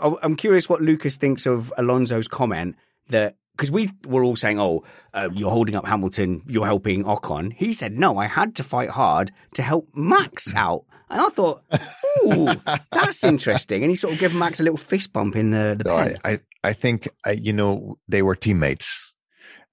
[0.00, 2.76] I'm curious what Lucas thinks of Alonso's comment
[3.08, 7.52] that because we were all saying, "Oh, uh, you're holding up Hamilton, you're helping Ocon."
[7.52, 11.62] He said, "No, I had to fight hard to help Max out." And I thought,
[12.24, 12.48] "Ooh,
[12.92, 15.84] that's interesting." And he sort of gave Max a little fist bump in the the
[15.84, 19.14] no, I, I, I think uh, you know they were teammates,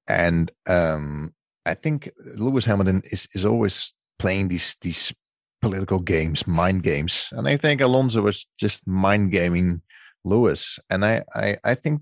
[0.08, 1.34] and um,
[1.66, 5.14] I think Lewis Hamilton is is always playing these these
[5.62, 7.30] political games, mind games.
[7.32, 9.82] And I think Alonso was just mind gaming
[10.24, 10.80] Lewis.
[10.90, 12.02] And I, I, I think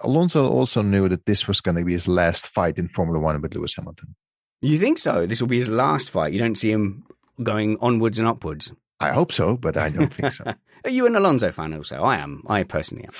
[0.00, 3.40] Alonso also knew that this was going to be his last fight in Formula One
[3.40, 4.14] with Lewis Hamilton.
[4.60, 5.26] You think so?
[5.26, 6.32] This will be his last fight.
[6.32, 7.04] You don't see him
[7.42, 8.72] going onwards and upwards.
[9.00, 10.44] I hope so, but I don't think so.
[10.84, 12.02] Are you an Alonso fan also?
[12.02, 12.42] I am.
[12.48, 13.12] I personally am.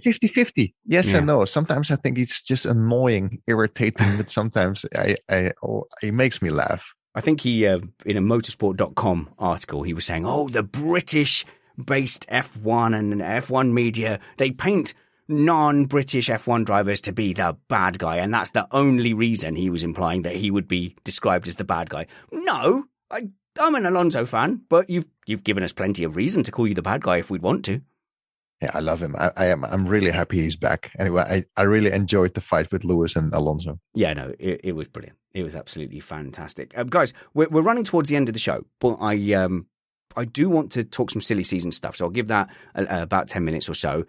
[0.00, 0.74] 50 50.
[0.86, 1.18] Yes yeah.
[1.18, 1.44] and no.
[1.44, 6.50] Sometimes I think it's just annoying, irritating, but sometimes I, I, oh, it makes me
[6.50, 6.94] laugh.
[7.14, 11.44] I think he, uh, in a motorsport.com article, he was saying, oh, the British
[11.84, 14.94] based F1 and F1 media, they paint
[15.28, 18.16] non British F1 drivers to be the bad guy.
[18.16, 21.64] And that's the only reason he was implying that he would be described as the
[21.64, 22.06] bad guy.
[22.32, 23.28] No, I,
[23.58, 26.74] I'm an Alonso fan, but you've, you've given us plenty of reason to call you
[26.74, 27.80] the bad guy if we'd want to.
[28.60, 29.16] Yeah, I love him.
[29.16, 29.64] I, I, am.
[29.64, 30.92] I'm really happy he's back.
[30.98, 33.80] Anyway, I, I really enjoyed the fight with Lewis and Alonso.
[33.94, 35.16] Yeah, no, it, it was brilliant.
[35.32, 37.14] It was absolutely fantastic, uh, guys.
[37.32, 39.66] We're, we're running towards the end of the show, but I um
[40.16, 41.96] I do want to talk some silly season stuff.
[41.96, 44.04] So I'll give that uh, about ten minutes or so.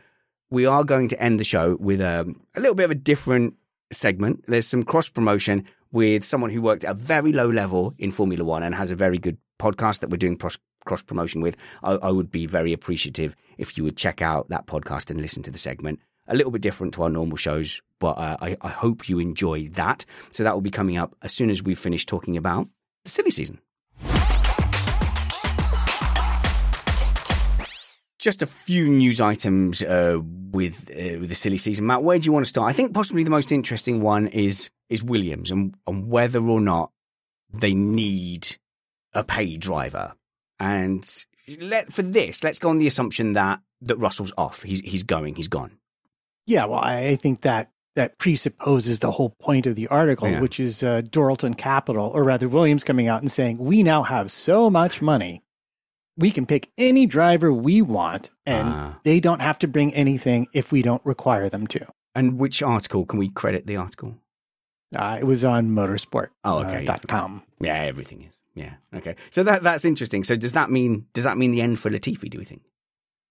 [0.50, 3.54] We are going to end the show with um, a little bit of a different
[3.94, 4.44] segment.
[4.48, 5.66] There's some cross promotion.
[5.94, 8.96] with someone who worked at a very low level in Formula One and has a
[8.96, 10.38] very good podcast that we're doing
[10.86, 11.56] cross promotion with.
[11.84, 15.44] I, I would be very appreciative if you would check out that podcast and listen
[15.44, 18.70] to the segment a little bit different to our normal shows, but uh, I, I,
[18.70, 20.06] hope you enjoy that.
[20.32, 22.68] So that will be coming up as soon as we've finished talking about
[23.04, 23.60] the silly season.
[28.18, 30.20] Just a few news items uh,
[30.52, 31.88] with uh, with the silly season.
[31.88, 32.70] Matt, where do you want to start?
[32.70, 36.92] I think possibly the most interesting one is is Williams and, and whether or not
[37.52, 38.58] they need
[39.14, 40.14] a pay driver.
[40.62, 41.26] And
[41.60, 44.64] let for this, let's go on the assumption that that Russell's off.
[44.64, 45.36] He's he's going.
[45.36, 45.72] He's gone.
[46.46, 50.40] Yeah, well, I think that that presupposes the whole point of the article, yeah.
[50.40, 54.32] which is uh, Dorilton Capital, or rather Williams coming out and saying, "We now have
[54.32, 55.44] so much money
[56.18, 59.00] we can pick any driver we want and ah.
[59.04, 61.86] they don't have to bring anything if we don't require them to.
[62.14, 64.18] And which article can we credit the article?
[64.96, 66.28] Uh, it was on motorsport.
[66.44, 66.84] Oh, okay.
[66.84, 67.44] Uh, dot com.
[67.62, 68.38] Yeah, everything is.
[68.54, 68.74] Yeah.
[68.94, 69.16] Okay.
[69.30, 70.24] So that that's interesting.
[70.24, 72.64] So does that mean does that mean the end for Latifi, do we think?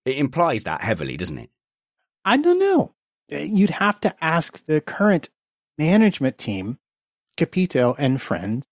[0.04, 1.50] It implies that heavily, doesn't it?
[2.24, 2.94] I don't know.
[3.32, 5.30] Uh, you'd have to ask the current
[5.78, 6.78] management team,
[7.36, 8.66] Capito and friends,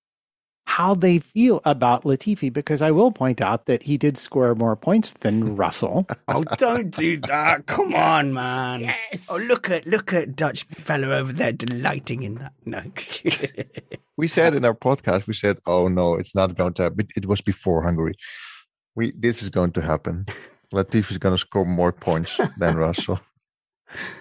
[0.68, 4.76] how they feel about Latifi because I will point out that he did score more
[4.76, 6.06] points than Russell.
[6.28, 7.64] oh, don't do that!
[7.64, 8.80] Come yes, on, man!
[8.82, 9.28] Yes.
[9.30, 12.52] Oh, look at look at Dutch fella over there delighting in that.
[12.66, 12.82] No.
[14.18, 17.24] we said in our podcast, we said, "Oh no, it's not going to happen." It
[17.24, 18.14] was before Hungary.
[18.94, 20.26] We this is going to happen.
[20.74, 23.20] Latifi is going to score more points than Russell.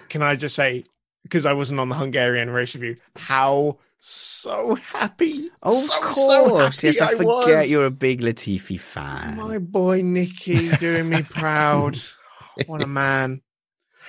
[0.08, 0.84] Can I just say,
[1.24, 5.50] because I wasn't on the Hungarian race review, how so happy.
[5.62, 6.80] Of so, course.
[6.80, 7.70] So yes, I, I forget was.
[7.70, 9.36] you're a big Latifi fan.
[9.36, 11.98] My boy Nicky doing me proud.
[12.66, 13.42] what a man.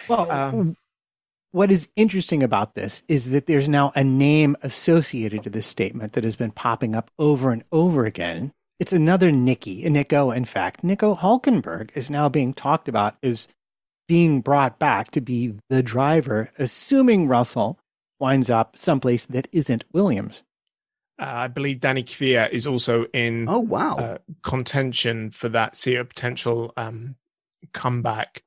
[0.08, 0.76] Well, um,
[1.52, 6.14] what is interesting about this is that there's now a name associated to this statement
[6.14, 8.54] that has been popping up over and over again.
[8.80, 10.84] It's another Nicky, a Nico, in fact.
[10.84, 13.48] Nico Hulkenberg is now being talked about as
[14.08, 17.80] being brought back to be the driver, assuming Russell
[18.20, 20.44] winds up someplace that isn't Williams.
[21.20, 23.48] Uh, I believe Danny Kvyat is also in.
[23.50, 23.98] Oh wow!
[23.98, 27.16] Uh, contention for that see a potential um,
[27.74, 28.44] comeback.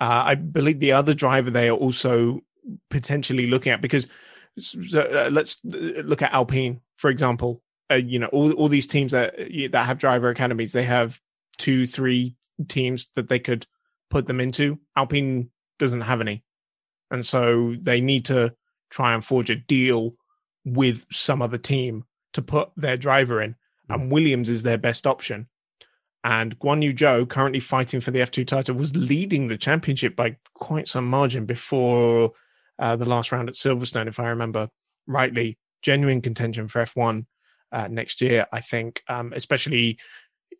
[0.00, 2.40] Uh, I believe the other driver they are also
[2.90, 4.08] potentially looking at because
[4.94, 7.62] uh, let's uh, look at Alpine for example.
[7.90, 9.36] Uh, you know all all these teams that
[9.70, 11.20] that have driver academies they have
[11.58, 12.36] two three
[12.68, 13.66] teams that they could
[14.10, 14.78] put them into.
[14.96, 16.42] Alpine doesn't have any,
[17.10, 18.54] and so they need to
[18.90, 20.14] try and forge a deal
[20.64, 23.56] with some other team to put their driver in.
[23.90, 23.94] Mm.
[23.94, 25.48] And Williams is their best option.
[26.22, 30.36] And Guan Yu Zhou, currently fighting for the F2 title, was leading the championship by
[30.54, 32.32] quite some margin before
[32.78, 34.68] uh, the last round at Silverstone, if I remember
[35.06, 35.58] rightly.
[35.82, 37.24] Genuine contention for F1
[37.72, 39.98] uh, next year, I think, um, especially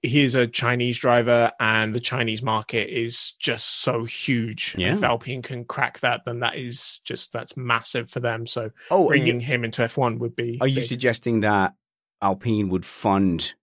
[0.03, 4.75] he's a Chinese driver, and the Chinese market is just so huge.
[4.79, 4.95] Yeah.
[4.95, 8.47] If Alpine can crack that, then that is just that's massive for them.
[8.47, 10.59] So, oh, bringing you, him into F one would be.
[10.61, 10.77] Are big.
[10.77, 11.75] you suggesting that
[12.23, 13.55] Alpine would fund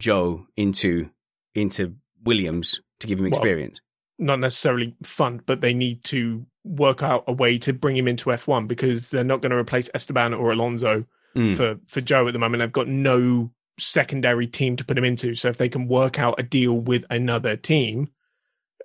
[0.00, 1.10] Zhou into
[1.54, 1.94] into
[2.24, 3.80] Williams to give him experience?
[4.18, 8.08] Well, not necessarily fund, but they need to work out a way to bring him
[8.08, 11.04] into F one because they're not going to replace Esteban or Alonso.
[11.36, 11.56] Mm.
[11.56, 15.34] For for Zhou at the moment, they've got no secondary team to put him into.
[15.34, 18.10] So if they can work out a deal with another team,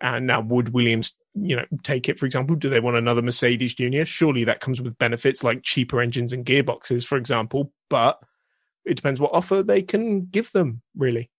[0.01, 2.19] and now would Williams, you know, take it?
[2.19, 4.05] For example, do they want another Mercedes Junior?
[4.05, 7.71] Surely that comes with benefits like cheaper engines and gearboxes, for example.
[7.89, 8.21] But
[8.85, 11.29] it depends what offer they can give them, really.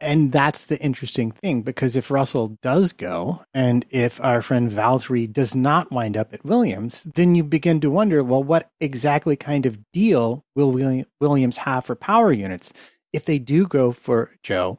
[0.00, 5.30] And that's the interesting thing because if Russell does go and if our friend Valtteri
[5.32, 9.66] does not wind up at Williams, then you begin to wonder, well, what exactly kind
[9.66, 12.72] of deal will Williams have for power units?
[13.12, 14.78] If they do go for Zhou,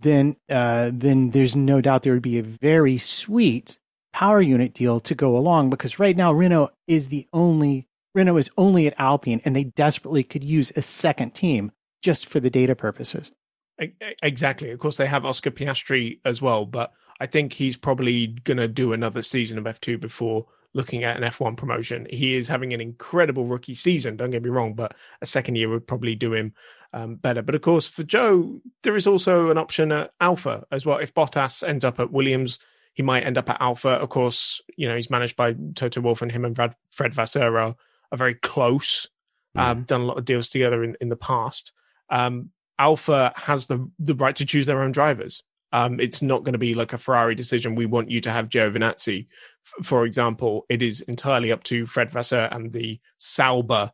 [0.00, 3.78] then uh, then there's no doubt there would be a very sweet
[4.12, 8.50] power unit deal to go along because right now Renault is the only Renault is
[8.58, 11.72] only at Alpine and they desperately could use a second team
[12.02, 13.32] just for the data purposes.
[13.78, 14.70] Exactly.
[14.70, 18.68] Of course, they have Oscar Piastri as well, but I think he's probably going to
[18.68, 22.06] do another season of F2 before looking at an F1 promotion.
[22.10, 25.68] He is having an incredible rookie season, don't get me wrong, but a second year
[25.68, 26.52] would probably do him
[26.92, 27.42] um, better.
[27.42, 30.98] But of course, for Zhou, there is also an option at Alfa as well.
[30.98, 32.58] If Bottas ends up at Williams,
[32.92, 33.90] he might end up at Alfa.
[33.90, 37.56] Of course, you know, he's managed by Toto Wolff and him and Fred, Fred Vasseur
[37.56, 37.76] are,
[38.10, 39.08] are very close,
[39.56, 41.72] um, done a lot of deals together in, in the past.
[42.10, 45.42] Um, Alfa has the the right to choose their own drivers.
[45.72, 47.74] Um, it's not going to be like a Ferrari decision.
[47.74, 49.26] We want you to have Giovinazzi,
[49.66, 50.66] F- for example.
[50.68, 53.90] It is entirely up to Fred Vasseur and the Sauber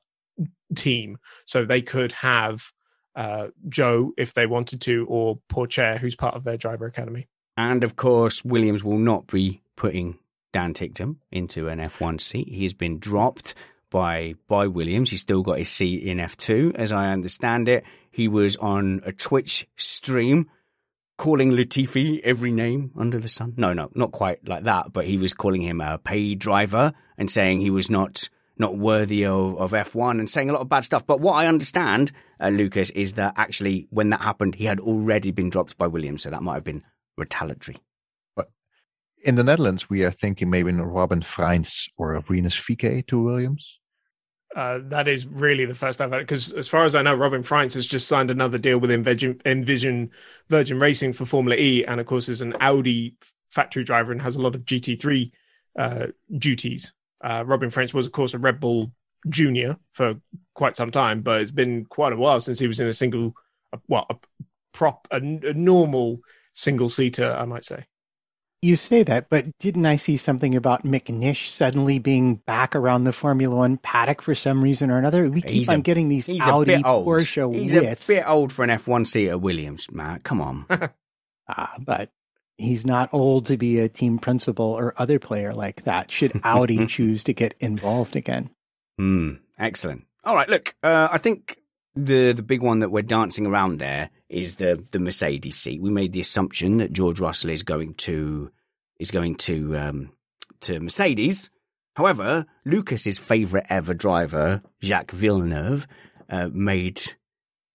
[0.75, 1.17] team.
[1.47, 2.71] So they could have
[3.17, 7.29] uh, Zhou if they wanted to, or Pourchaire, who's part of their driver academy.
[7.57, 10.19] And of course, Williams will not be putting
[10.53, 12.49] Dan Ticktum into an F1 seat.
[12.49, 13.55] He has been dropped
[13.91, 15.11] by by Williams.
[15.11, 17.85] He's still got his seat in F2, as I understand it.
[18.11, 20.51] He was on a Twitch stream
[21.17, 23.55] calling Latifi every name under the sun.
[23.57, 27.31] No, no, not quite like that, but he was calling him a paid driver and
[27.31, 30.85] saying he was not not worthy of, of F1 and saying a lot of bad
[30.85, 31.07] stuff.
[31.07, 35.31] But what I understand, uh, Lucas, is that actually when that happened, he had already
[35.31, 36.83] been dropped by Williams, so that might have been
[37.17, 37.79] retaliatory.
[39.23, 43.79] In the Netherlands, we are thinking maybe in Robin Frijns or Rinus VeeKay to Williams.
[44.57, 47.43] Uh, that is really the first I've had because, as far as I know, Robin
[47.43, 50.11] Frijns has just signed another deal with Envision, Envision
[50.49, 53.15] Virgin Racing for Formula E, and of course is an Audi
[53.51, 55.31] factory driver and has a lot of GT3
[55.79, 56.93] uh, duties.
[57.23, 58.91] Uh, Robin Frijns was, of course, a Red Bull
[59.29, 60.15] junior for
[60.55, 63.35] quite some time, but it's been quite a while since he was in a single,
[63.87, 64.17] well, a
[64.73, 66.19] prop, a, a normal
[66.55, 67.85] single seater, I might say.
[68.63, 73.13] You say that, but didn't I see something about McNish suddenly being back around the
[73.13, 75.31] Formula One paddock for some reason or another?
[75.31, 78.09] We keep he's on a, getting these Audi Porsche He's whiffs.
[78.09, 80.25] a bit old for an F1 seater, Williams, Matt.
[80.25, 80.67] Come on.
[81.49, 82.11] ah, but
[82.59, 86.11] he's not old to be a team principal or other player like that.
[86.11, 88.51] Should Audi choose to get involved again?
[88.99, 89.35] Hmm.
[89.59, 90.05] Excellent.
[90.23, 90.49] All right.
[90.51, 91.60] Look, uh, I think
[91.95, 95.81] the the big one that we're dancing around there is the the Mercedes seat.
[95.81, 98.51] We made the assumption that George Russell is going to
[98.99, 100.13] is going to um,
[100.61, 101.51] to Mercedes.
[101.97, 105.87] However, Lucas's favourite ever driver, Jacques Villeneuve,
[106.29, 107.03] uh, made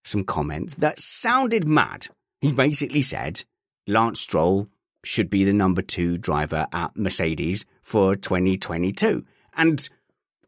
[0.03, 2.07] some comments that sounded mad.
[2.39, 3.43] He basically said
[3.87, 4.67] Lance Stroll
[5.03, 9.25] should be the number two driver at Mercedes for 2022.
[9.55, 9.87] And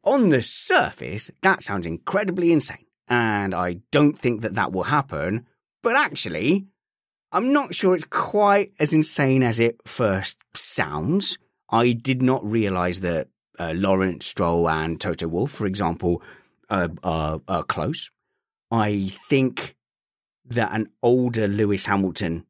[0.03, 2.86] on the surface, that sounds incredibly insane.
[3.08, 5.45] And I don't think that that will happen
[5.82, 6.66] but actually,
[7.32, 11.38] I'm not sure it's quite as insane as it first sounds.
[11.70, 13.28] I did not realize that
[13.60, 16.22] uh, Lawrence Stroll and Toto Wolff, for example,
[16.70, 18.12] uh, are, are close.
[18.72, 19.76] I think
[20.45, 22.45] that an older Lewis Hamilton,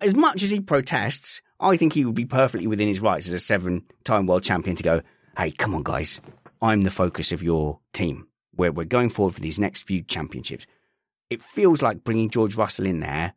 [0.00, 3.34] as much as he protests, I think he would be perfectly within his rights as
[3.34, 5.02] a seven time world champion to go,
[5.36, 6.20] hey, come on, guys,
[6.62, 8.27] I'm the focus of your team.
[8.58, 10.66] Where we're going forward for these next few championships
[11.30, 13.34] it feels like bringing George Russell in there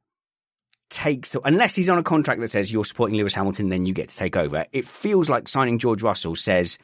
[0.90, 4.10] takes, unless he's on a contract that says you're supporting Lewis Hamilton, then you get
[4.10, 4.66] to take over.
[4.72, 6.78] It feels like signing George Russell says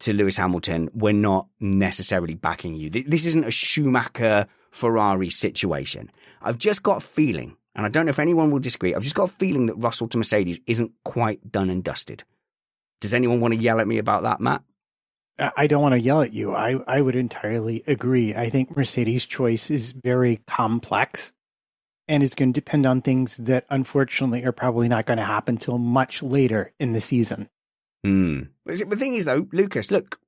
[0.00, 2.88] to Lewis Hamilton, we're not necessarily backing you.
[2.88, 6.10] This isn't a Schumacher Ferrari situation.
[6.40, 9.16] I've just got a feeling, and I don't know if anyone will disagree, I've just
[9.16, 12.22] got a feeling that Russell to Mercedes isn't quite done and dusted.
[13.00, 14.62] Does anyone want to yell at me about that, Matt?
[15.38, 16.52] I don't want to yell at you.
[16.54, 18.34] I, I would entirely agree.
[18.34, 21.32] I think Mercedes' choice is very complex
[22.08, 25.56] and is going to depend on things that unfortunately are probably not going to happen
[25.56, 27.48] till much later in the season.
[28.02, 28.42] Hmm.
[28.64, 30.18] The thing is, though, Lucas, look,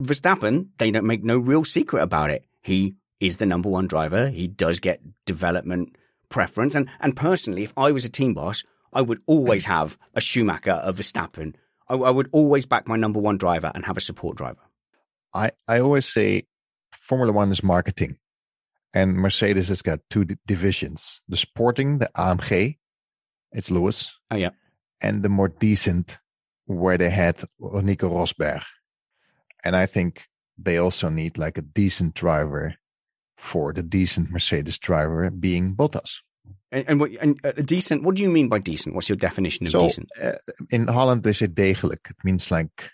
[0.00, 2.44] Verstappen, they don't make no real secret about it.
[2.60, 4.28] He is the number one driver.
[4.28, 5.96] He does get development
[6.28, 6.74] preference.
[6.74, 10.80] And, and personally, if I was a team boss, I would always have a Schumacher,
[10.82, 11.54] a Verstappen,
[11.88, 14.60] I, I would always back my number one driver and have a support driver.
[15.34, 16.44] I, I always say
[16.92, 18.18] Formula One is marketing.
[18.94, 22.78] And Mercedes has got two d- divisions the sporting, the AMG,
[23.52, 24.12] it's Lewis.
[24.30, 24.50] Oh, yeah.
[25.00, 26.18] And the more decent,
[26.64, 28.62] where they had Nico Rosberg.
[29.64, 30.26] And I think
[30.56, 32.74] they also need like a decent driver
[33.36, 36.16] for the decent Mercedes driver being Bottas.
[36.70, 38.94] And, and, what, and a decent, what do you mean by decent?
[38.94, 40.08] What's your definition of so, decent?
[40.22, 40.32] Uh,
[40.70, 42.10] in Holland, they say degelijk.
[42.10, 42.90] It means like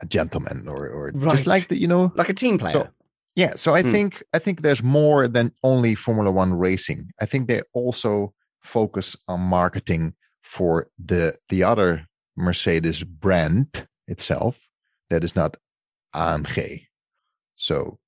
[0.00, 1.32] a gentleman or, or right.
[1.32, 2.72] just like the, you know, like a team player.
[2.72, 2.88] So,
[3.34, 3.54] yeah.
[3.56, 3.92] So I hmm.
[3.92, 7.10] think, I think there's more than only Formula One racing.
[7.20, 12.06] I think they also focus on marketing for the, the other
[12.36, 14.68] Mercedes brand itself
[15.10, 15.56] that is not
[16.14, 16.86] AMG.
[17.56, 17.98] So,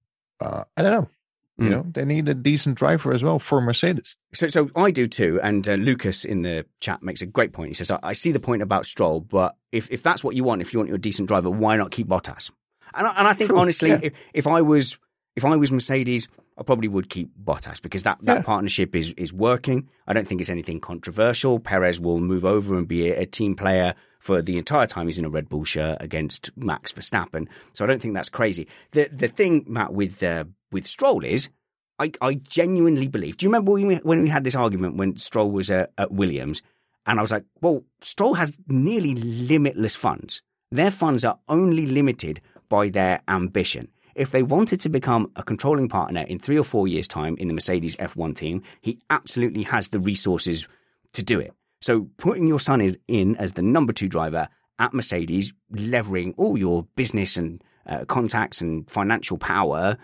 [0.41, 1.09] uh, I don't know.
[1.57, 1.71] You mm.
[1.71, 4.17] know, they need a decent driver as well for Mercedes.
[4.33, 5.39] So, so I do too.
[5.43, 7.69] And uh, Lucas in the chat makes a great point.
[7.69, 10.43] He says, I, I, see the point about Stroll, but if, if that's what you
[10.43, 12.51] want, if you want your decent driver, why not keep Bottas?
[12.93, 14.01] And I, and I think sure, honestly, yeah.
[14.03, 14.99] if, if I was
[15.37, 18.43] if I was Mercedes, I probably would keep Bottas because that, that yeah.
[18.43, 19.89] partnership is is working.
[20.07, 21.59] I don't think it's anything controversial.
[21.59, 25.19] Perez will move over and be a, a, team player for the entire time he's
[25.19, 27.49] in a Red Bull shirt against Max Verstappen.
[27.73, 28.69] So I don't think that's crazy.
[28.93, 30.45] The the thing, Matt, with uh,
[30.75, 31.49] with Stroll is
[31.99, 33.37] I, I genuinely believe.
[33.37, 36.13] Do you remember when we, when we had this argument when Stroll was at, at
[36.13, 36.61] Williams?
[37.07, 40.43] And I was like, well, Stroll has nearly limitless funds.
[40.71, 43.89] Their funds are only limited by their ambition.
[44.15, 47.49] if they wanted to become a controlling partner in three or four years' time in
[47.49, 50.69] the Mercedes F1 team, he absolutely has the resources
[51.13, 51.53] to do it.
[51.81, 54.49] So putting your son in as the number two driver
[54.79, 59.97] at Mercedes, levering all your business and uh, contacts and financial power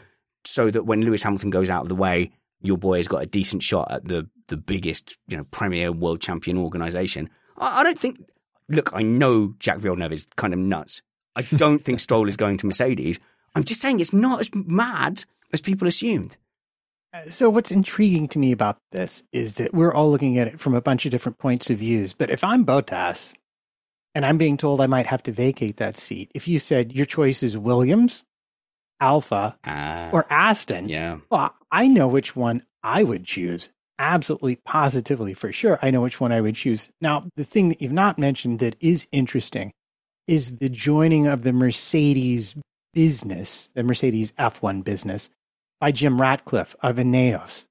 [0.44, 2.30] so that when Lewis Hamilton goes out of the way,
[2.60, 6.20] your boy has got a decent shot at the the biggest, you know, premier world
[6.20, 7.30] champion organization.
[7.58, 8.24] I, I don't think.
[8.68, 11.02] Look, I know Jacques Villeneuve is kind of nuts.
[11.34, 13.18] I don't think Stroll is going to Mercedes.
[13.54, 16.36] I'm just saying it's not as mad as people assumed.
[17.12, 20.60] Uh, so what's intriguing to me about this is that we're all looking at it
[20.60, 22.12] from a bunch of different points of views.
[22.12, 23.32] But if I'm Bottas
[24.14, 27.06] and I'm being told I might have to vacate that seat, if you said your
[27.06, 28.22] choice is Williams,
[29.00, 33.68] Alfa, uh, or Aston, yeah, well, I know which one I would choose.
[33.98, 35.78] Absolutely, positively, for sure.
[35.82, 36.88] I know which one I would choose.
[37.00, 39.72] Now, the thing that you've not mentioned that is interesting
[40.26, 42.54] is the joining of the Mercedes
[42.94, 45.28] business, the Mercedes F1 business,
[45.80, 47.64] by Jim Ratcliffe of Ineos.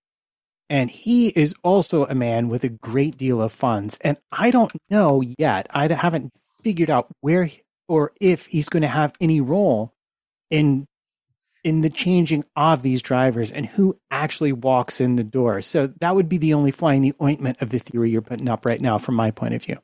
[0.70, 3.98] And he is also a man with a great deal of funds.
[4.02, 6.32] And I don't know yet, I haven't
[6.62, 7.50] figured out where
[7.88, 9.94] or if he's going to have any role
[10.52, 10.86] in
[11.64, 15.62] in the changing of these drivers and who actually walks in the door.
[15.62, 18.50] So that would be the only fly in the ointment of the theory you're putting
[18.50, 19.78] up right now, from my point of view.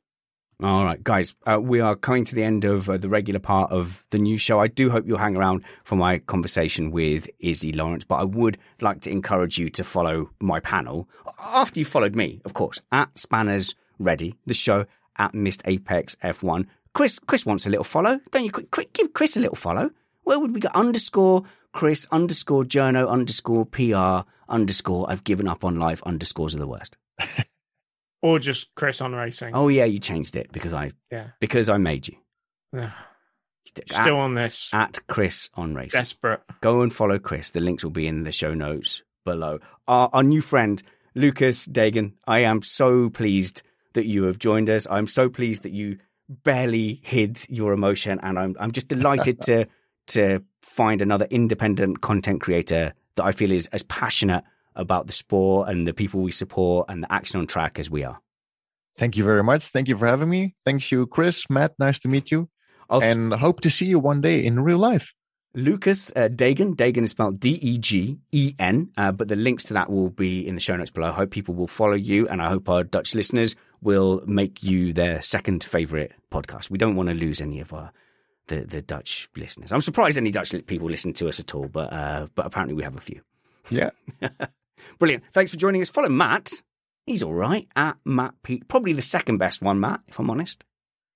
[0.63, 3.71] All right, guys, uh, we are coming to the end of uh, the regular part
[3.73, 4.57] of the new show.
[4.57, 8.57] I do hope you'll hang around for my conversation with Izzy Lawrence, but I would
[8.79, 11.09] like to encourage you to follow my panel
[11.43, 14.85] after you followed me, of course, at Spanners Ready, the show
[15.17, 16.67] at Missed Apex F1.
[16.93, 18.51] Chris, Chris wants a little follow, don't you?
[18.93, 19.89] Give Chris a little follow.
[20.23, 20.69] Where would we go?
[20.73, 21.43] Underscore
[21.75, 26.95] Chris underscore journo underscore PR underscore I've given up on life underscores are the worst.
[28.21, 29.53] or just Chris on racing.
[29.53, 32.15] Oh yeah, you changed it because I yeah because I made you.
[33.91, 35.99] Still at, on this at Chris on racing.
[35.99, 36.41] Desperate.
[36.61, 37.49] Go and follow Chris.
[37.49, 39.59] The links will be in the show notes below.
[39.85, 40.81] Our, our new friend
[41.13, 42.13] Lucas Degen.
[42.25, 43.63] I am so pleased
[43.95, 44.87] that you have joined us.
[44.89, 45.97] I'm so pleased that you
[46.29, 49.65] barely hid your emotion, and I'm I'm just delighted to
[50.07, 54.43] to find another independent content creator that I feel is as passionate
[54.75, 58.03] about the sport and the people we support and the action on track as we
[58.03, 58.19] are.
[58.97, 59.63] Thank you very much.
[59.69, 60.55] Thank you for having me.
[60.65, 61.73] Thank you, Chris, Matt.
[61.79, 62.49] Nice to meet you.
[62.89, 65.13] I'll and s- hope to see you one day in real life.
[65.53, 66.73] Lucas uh, Degen.
[66.73, 70.09] Degen is spelled D E G E N, uh, but the links to that will
[70.09, 71.07] be in the show notes below.
[71.07, 74.91] I hope people will follow you, and I hope our Dutch listeners will make you
[74.91, 76.69] their second favorite podcast.
[76.69, 77.91] We don't want to lose any of our
[78.47, 79.71] the, the Dutch listeners.
[79.71, 82.83] I'm surprised any Dutch people listen to us at all, but uh, but apparently we
[82.83, 83.21] have a few.
[83.69, 83.89] Yeah.
[84.99, 85.23] Brilliant.
[85.33, 85.89] Thanks for joining us.
[85.89, 86.51] Follow Matt.
[87.05, 88.67] He's all right at Matt Pete.
[88.67, 90.63] Probably the second best one, Matt, if I'm honest.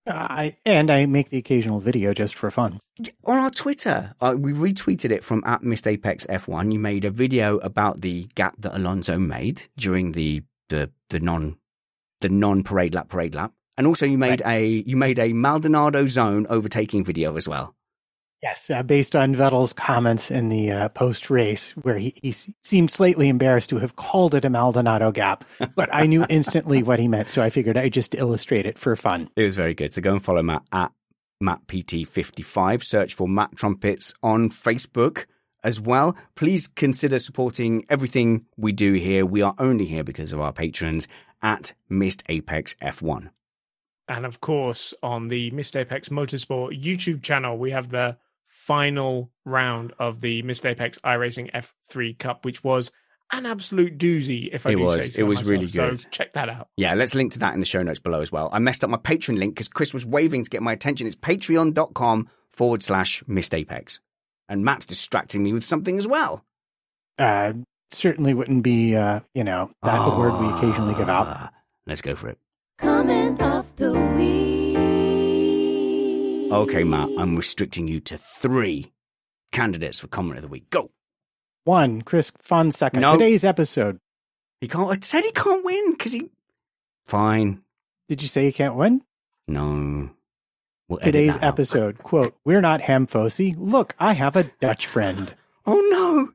[0.08, 2.80] Uh, I and I make the occasional video just for fun.
[3.26, 6.72] On our Twitter, uh, we retweeted it from at Missed Apex F1.
[6.72, 11.58] You made a video about the gap that Alonso made during the the the non
[12.22, 13.54] the non parade lap parade lap.
[13.80, 14.58] And also, you made right.
[14.58, 17.74] a you made a Maldonado zone overtaking video as well.
[18.44, 22.92] Yes, uh, based on Vettel's comments in the uh, post race, where he, he seemed
[22.92, 25.46] slightly embarrassed to have called it a Maldonado gap,
[25.78, 28.94] but I knew instantly what he meant, so I figured I'd just illustrate it for
[28.98, 29.30] fun.
[29.38, 29.94] It was very good.
[29.94, 30.92] So go and follow Matt at
[31.42, 32.84] MattPT55.
[32.84, 35.26] Search for Matt Trumpets on Facebook
[35.64, 36.18] as well.
[36.36, 39.26] Please consider supporting everything we do here.
[39.26, 41.08] We are only here because of our patrons
[41.42, 43.30] at Missed Apex F1.
[44.10, 48.18] And of course, on the Missed Apex Motorsport YouTube channel, we have the
[48.48, 52.92] final round of the Missed Apex iRacing F3 Cup, which was
[53.32, 54.50] an absolute doozy.
[54.52, 55.52] If I it do was, say so it was myself.
[55.52, 56.02] really good.
[56.02, 56.70] So check that out.
[56.76, 58.50] Yeah, let's link to that in the show notes below as well.
[58.52, 61.06] I messed up my Patreon link because Chris was waving to get my attention.
[61.06, 64.00] It's patreon.com forward slash Missed Apex,
[64.50, 66.44] and Matt's distracting me with something as well.
[67.20, 67.54] Uh,
[67.92, 71.28] certainly wouldn't be, uh, you know, that oh, word we occasionally give out.
[71.28, 71.52] Ah,
[71.86, 72.40] let's go for it.
[72.80, 74.78] Comment of the week.
[76.52, 78.92] Okay, Matt, I'm restricting you to three
[79.52, 80.70] candidates for comment of the week.
[80.70, 80.92] Go.
[81.66, 83.00] One, Chris Fonseca.
[83.00, 83.14] No.
[83.14, 84.00] Today's episode.
[84.62, 84.90] He can't.
[84.90, 86.30] I said he can't win because he.
[87.06, 87.62] Fine.
[88.08, 89.02] Did you say he can't win?
[89.48, 90.10] No.
[90.88, 93.56] We'll Today's episode, quote, We're not Hamfosi.
[93.58, 95.34] Look, I have a Dutch friend.
[95.72, 96.32] Oh, no.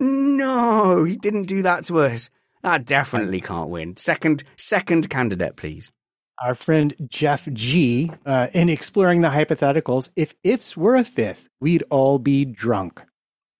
[0.00, 2.30] No, he didn't do that to us.
[2.68, 3.96] That definitely can't win.
[3.96, 5.90] Second, second candidate, please.
[6.38, 8.12] Our friend Jeff G.
[8.26, 13.02] Uh, in exploring the hypotheticals, if ifs were a fifth, we'd all be drunk.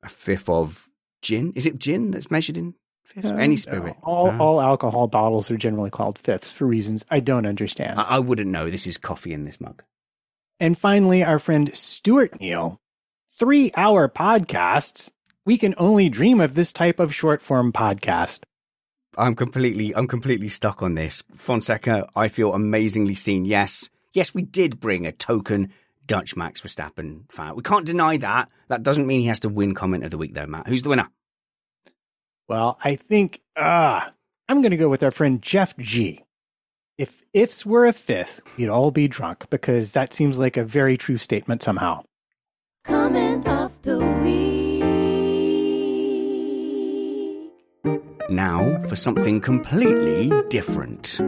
[0.02, 0.90] A fifth of
[1.22, 1.54] gin?
[1.56, 3.30] Is it gin that's measured in fifths?
[3.30, 3.96] Uh, Any spirit?
[4.02, 4.36] all, uh.
[4.36, 7.98] all alcohol bottles are generally called fifths for reasons I don't understand.
[7.98, 8.68] I, I wouldn't know.
[8.68, 9.82] This is coffee in this mug.
[10.60, 12.78] And finally, our friend Stuart Neal
[13.30, 15.10] three hour podcasts,
[15.46, 18.40] we can only dream of this type of short form podcast.
[19.18, 21.24] I'm completely, I'm completely stuck on this.
[21.34, 23.44] Fonseca, I feel amazingly seen.
[23.44, 25.72] Yes, yes, we did bring a token
[26.06, 27.54] Dutch Max Verstappen fan.
[27.56, 28.48] We can't deny that.
[28.68, 30.68] That doesn't mean he has to win comment of the week, though, Matt.
[30.68, 31.08] Who's the winner?
[32.48, 34.00] Well, I think uh,
[34.48, 36.24] I'm going to go with our friend Jeff G.
[36.96, 40.96] If ifs were a fifth, we'd all be drunk because that seems like a very
[40.96, 42.04] true statement somehow.
[42.84, 44.17] Comment of the
[48.28, 51.18] Now for something completely different.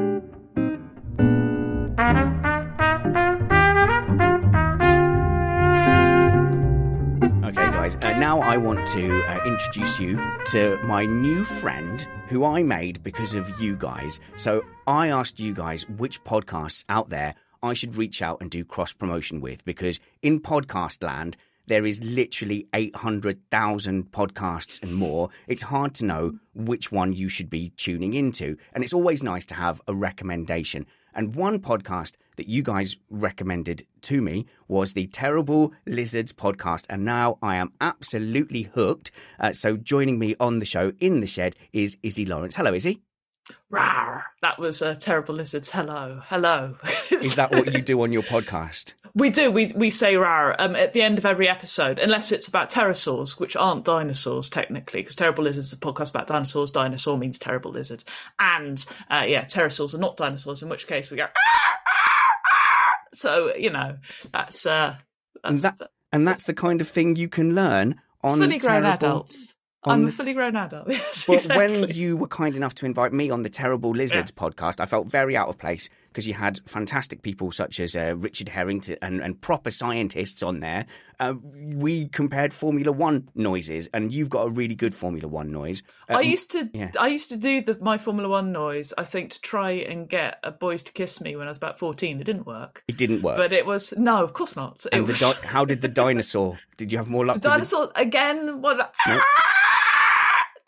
[7.42, 10.16] Okay, guys, uh, now I want to uh, introduce you
[10.46, 14.20] to my new friend who I made because of you guys.
[14.36, 18.64] So I asked you guys which podcasts out there I should reach out and do
[18.64, 21.36] cross promotion with because in podcast land,
[21.70, 25.30] there is literally 800,000 podcasts and more.
[25.46, 28.56] It's hard to know which one you should be tuning into.
[28.72, 30.84] And it's always nice to have a recommendation.
[31.14, 36.86] And one podcast that you guys recommended to me was the Terrible Lizards podcast.
[36.90, 39.12] And now I am absolutely hooked.
[39.38, 42.56] Uh, so joining me on the show in the shed is Izzy Lawrence.
[42.56, 43.00] Hello, Izzy.
[43.72, 44.24] Rawr.
[44.42, 45.70] That was a Terrible Lizards.
[45.70, 46.20] Hello.
[46.26, 46.76] Hello.
[47.10, 48.94] is that what you do on your podcast?
[49.14, 49.50] We do.
[49.50, 53.40] We we say rar um, at the end of every episode, unless it's about pterosaurs,
[53.40, 56.70] which aren't dinosaurs technically, because Terrible Lizards is a podcast about dinosaurs.
[56.70, 58.04] Dinosaur means terrible lizard,
[58.38, 60.62] and uh, yeah, pterosaurs are not dinosaurs.
[60.62, 61.26] In which case we go.
[63.12, 63.98] So you know
[64.32, 64.96] that's uh,
[65.42, 68.82] that's, and, that, and that's the kind of thing you can learn on fully grown
[68.82, 69.08] terrible...
[69.08, 69.54] adults.
[69.84, 70.88] I'm a fully grown adult.
[70.90, 71.80] Yes, well, exactly.
[71.80, 74.42] when you were kind enough to invite me on the Terrible Lizards yeah.
[74.42, 78.14] podcast, I felt very out of place because you had fantastic people such as uh,
[78.16, 80.86] Richard Harrington and, and, proper scientists on there.
[81.20, 85.82] Uh, we compared Formula One noises, and you've got a really good Formula One noise.
[86.08, 86.90] Uh, I used to, yeah.
[86.98, 88.92] I used to do the my Formula One noise.
[88.98, 91.78] I think to try and get a boys to kiss me when I was about
[91.78, 92.20] fourteen.
[92.20, 92.82] It didn't work.
[92.88, 94.84] It didn't work, but it was no, of course not.
[94.86, 95.20] It and was...
[95.20, 96.58] di- how did the dinosaur?
[96.76, 97.36] did you have more luck?
[97.36, 98.00] The dinosaur the...
[98.00, 98.62] again?
[98.62, 98.92] What?
[99.06, 99.22] Nope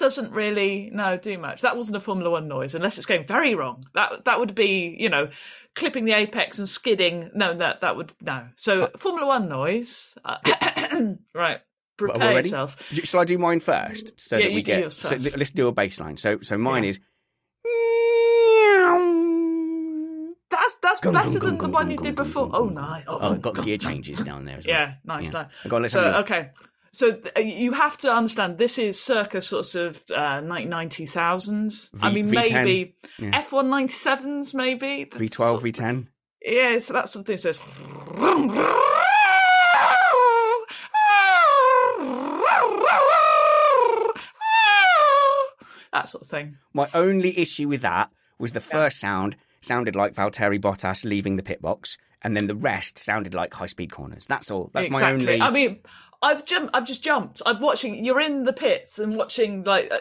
[0.03, 1.63] doesn't really no do much.
[1.63, 3.85] That wasn't a Formula One noise, unless it's going very wrong.
[3.95, 5.31] That that would be you know
[5.77, 7.31] clipping the apex and skidding.
[7.35, 8.49] No, that that would no.
[8.57, 10.39] So Formula One noise, uh,
[11.35, 11.61] right?
[11.97, 12.77] Prepare yourself.
[13.05, 14.93] Shall I do mine first so yeah, that we get?
[14.93, 16.19] So let's do a baseline.
[16.19, 16.91] So so mine yeah.
[16.91, 17.01] is.
[20.51, 22.51] That's that's better than the one you did before.
[22.53, 23.03] Oh no!
[23.07, 24.75] Oh, oh got gear changes down there as well.
[24.75, 25.27] Yeah, nice.
[25.27, 25.31] Yeah.
[25.31, 25.47] nice.
[25.69, 26.51] Go on, let's so okay.
[26.95, 31.91] So uh, you have to understand this is circa sort of uh, 90,000s.
[32.03, 32.33] I mean, V10.
[32.33, 33.43] maybe yeah.
[33.43, 35.07] F197s, maybe.
[35.07, 36.07] V12, V10?
[36.45, 37.61] Yeah, so that's something that says.
[45.93, 46.59] That sort of thing.
[46.75, 51.43] My only issue with that was the first sound sounded like Valtteri Bottas leaving the
[51.43, 54.27] pit box, and then the rest sounded like high speed corners.
[54.27, 54.71] That's all.
[54.75, 55.03] That's exactly.
[55.03, 55.41] my only.
[55.41, 55.81] I mean,
[56.23, 56.75] I've jumped.
[56.75, 57.43] I've just jumped.
[57.45, 58.05] I'm watching.
[58.05, 59.99] You're in the pits and watching like, uh,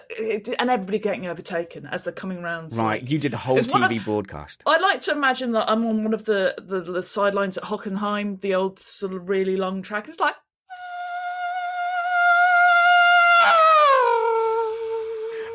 [0.60, 2.74] and everybody getting overtaken as they're coming around.
[2.74, 4.64] Right, you did a whole TV of, broadcast.
[4.68, 8.42] I like to imagine that I'm on one of the, the, the sidelines at Hockenheim,
[8.42, 10.08] the old sort of really long track.
[10.08, 10.36] It's like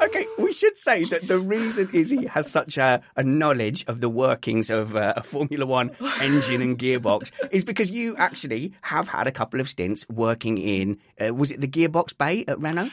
[0.07, 4.09] Okay, we should say that the reason Izzy has such a, a knowledge of the
[4.09, 9.27] workings of uh, a Formula One engine and gearbox is because you actually have had
[9.27, 12.91] a couple of stints working in, uh, was it the gearbox bay at Renault?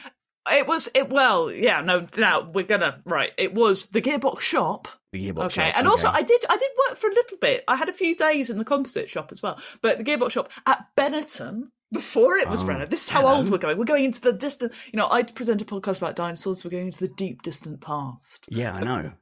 [0.50, 1.80] It was it well, yeah.
[1.82, 3.30] No, now we're gonna right.
[3.38, 4.88] It was the gearbox shop.
[5.12, 5.70] The gearbox okay.
[5.70, 5.74] shop.
[5.76, 5.92] And okay.
[5.92, 7.64] also, I did I did work for a little bit.
[7.68, 10.50] I had a few days in the composite shop as well, but the gearbox shop
[10.66, 12.86] at Benetton before it was oh.
[12.86, 13.36] This is how hello.
[13.36, 13.78] old we're going.
[13.78, 14.72] We're going into the distant.
[14.92, 16.64] You know, I'd present a podcast about dinosaurs.
[16.64, 18.46] We're going into the deep, distant past.
[18.48, 19.12] Yeah, I know.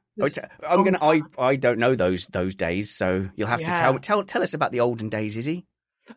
[0.67, 0.99] I'm gonna.
[1.01, 3.73] I I don't know those those days, so you'll have yeah.
[3.73, 5.65] to tell tell tell us about the olden days, Izzy.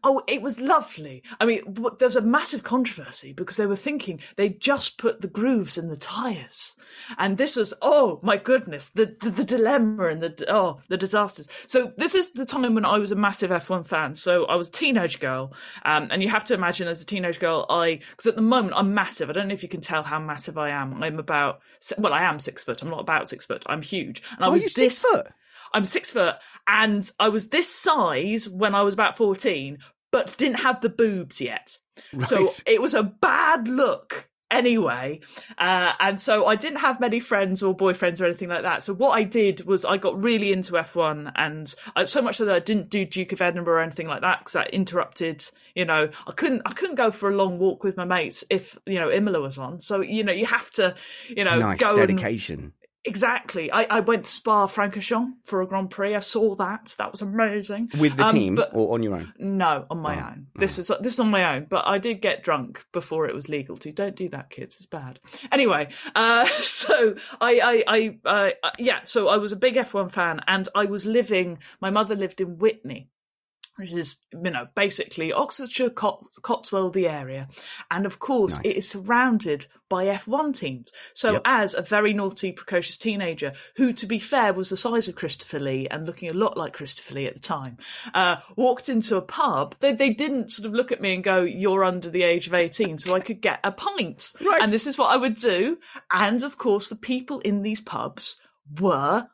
[0.02, 1.22] Oh, it was lovely.
[1.38, 1.60] I mean,
[1.98, 5.88] there was a massive controversy because they were thinking they just put the grooves in
[5.88, 6.74] the tires,
[7.18, 11.46] and this was oh my goodness, the the, the dilemma and the oh the disasters.
[11.68, 14.16] So this is the time when I was a massive F1 fan.
[14.16, 15.52] So I was a teenage girl,
[15.84, 18.74] um, and you have to imagine as a teenage girl, I because at the moment
[18.76, 19.30] I'm massive.
[19.30, 21.00] I don't know if you can tell how massive I am.
[21.02, 21.60] I'm about
[21.96, 22.82] well, I am six foot.
[22.82, 23.62] I'm not about six foot.
[23.66, 25.28] I'm huge, and I oh, was you this, six foot.
[25.72, 26.36] I'm six foot
[26.66, 29.78] and I was this size when I was about 14,
[30.12, 31.78] but didn't have the boobs yet.
[32.12, 32.28] Right.
[32.28, 35.20] So it was a bad look anyway.
[35.58, 38.82] Uh, and so I didn't have many friends or boyfriends or anything like that.
[38.82, 42.44] So what I did was I got really into F1 and I, so much so
[42.44, 45.44] that I didn't do Duke of Edinburgh or anything like that because that interrupted,
[45.74, 48.78] you know, I couldn't, I couldn't go for a long walk with my mates if,
[48.86, 49.80] you know, Imola was on.
[49.80, 50.94] So, you know, you have to,
[51.28, 52.58] you know, nice go dedication.
[52.60, 52.72] And,
[53.06, 53.70] Exactly.
[53.72, 56.14] I, I went to Spa Francorchamps for a Grand Prix.
[56.14, 56.94] I saw that.
[56.98, 57.90] That was amazing.
[57.98, 59.32] With the Um, team or on your own?
[59.38, 60.48] no, on my own.
[60.56, 63.48] This was this was on my own, but I did get drunk before it was
[63.48, 63.92] legal to.
[63.92, 64.76] Don't do that, kids.
[64.76, 65.20] It's bad.
[65.52, 69.00] Anyway, uh, so I, I, I, uh, yeah.
[69.04, 71.58] So I was a big F1 fan, and I was living.
[71.80, 73.08] My mother lived in Witney,
[73.76, 77.48] which is you know basically Oxfordshire Cot- Cotswoldy area,
[77.90, 80.90] and of course it is surrounded by F1 teams.
[81.14, 81.42] So Yep.
[81.44, 85.60] as a very naughty, precocious teenager, who to be fair was the size of Christopher
[85.60, 87.76] Lee and looking a lot like Christopher Lee at the time,
[88.14, 89.76] uh, walked into a pub.
[89.80, 92.54] They they didn't sort of look at me and go, "You're under the age of
[92.54, 94.32] 18," so I could get a pint.
[94.46, 94.62] Right.
[94.62, 95.78] And this is what I would do.
[96.10, 98.40] And of course, the people in these pubs
[98.80, 99.28] were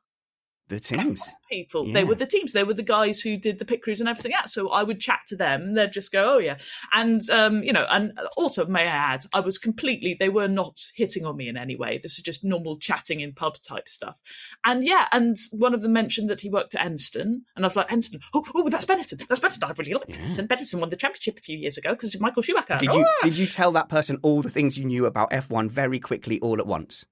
[0.73, 1.23] The teams.
[1.51, 1.87] people.
[1.87, 1.93] Yeah.
[1.93, 2.55] They were the teams.
[2.55, 4.55] They were the guys who did the pit crews and everything else.
[4.55, 5.61] So I would chat to them.
[5.61, 6.57] And they'd just go, "Oh yeah,"
[6.95, 10.17] and um, you know, and also may I add, I was completely.
[10.19, 12.01] They were not hitting on me in any way.
[12.03, 14.17] This is just normal chatting in pub type stuff.
[14.65, 17.77] And yeah, and one of them mentioned that he worked at Enstone, and I was
[17.77, 18.23] like, Enstone.
[18.33, 19.29] Oh, oh that's Benetton.
[19.29, 19.65] That's Benetton.
[19.65, 20.49] I really like Benetton.
[20.49, 22.79] Benetton won the championship a few years ago because of Michael Schumacher.
[22.79, 25.71] Did you Oh, did you tell that person all the things you knew about F1
[25.71, 27.05] very quickly all at once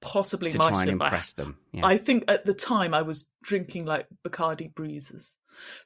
[0.00, 1.58] possibly to try and impress them?
[1.72, 1.86] Yeah.
[1.86, 5.36] I think at the time I was drinking like Bacardi breezes.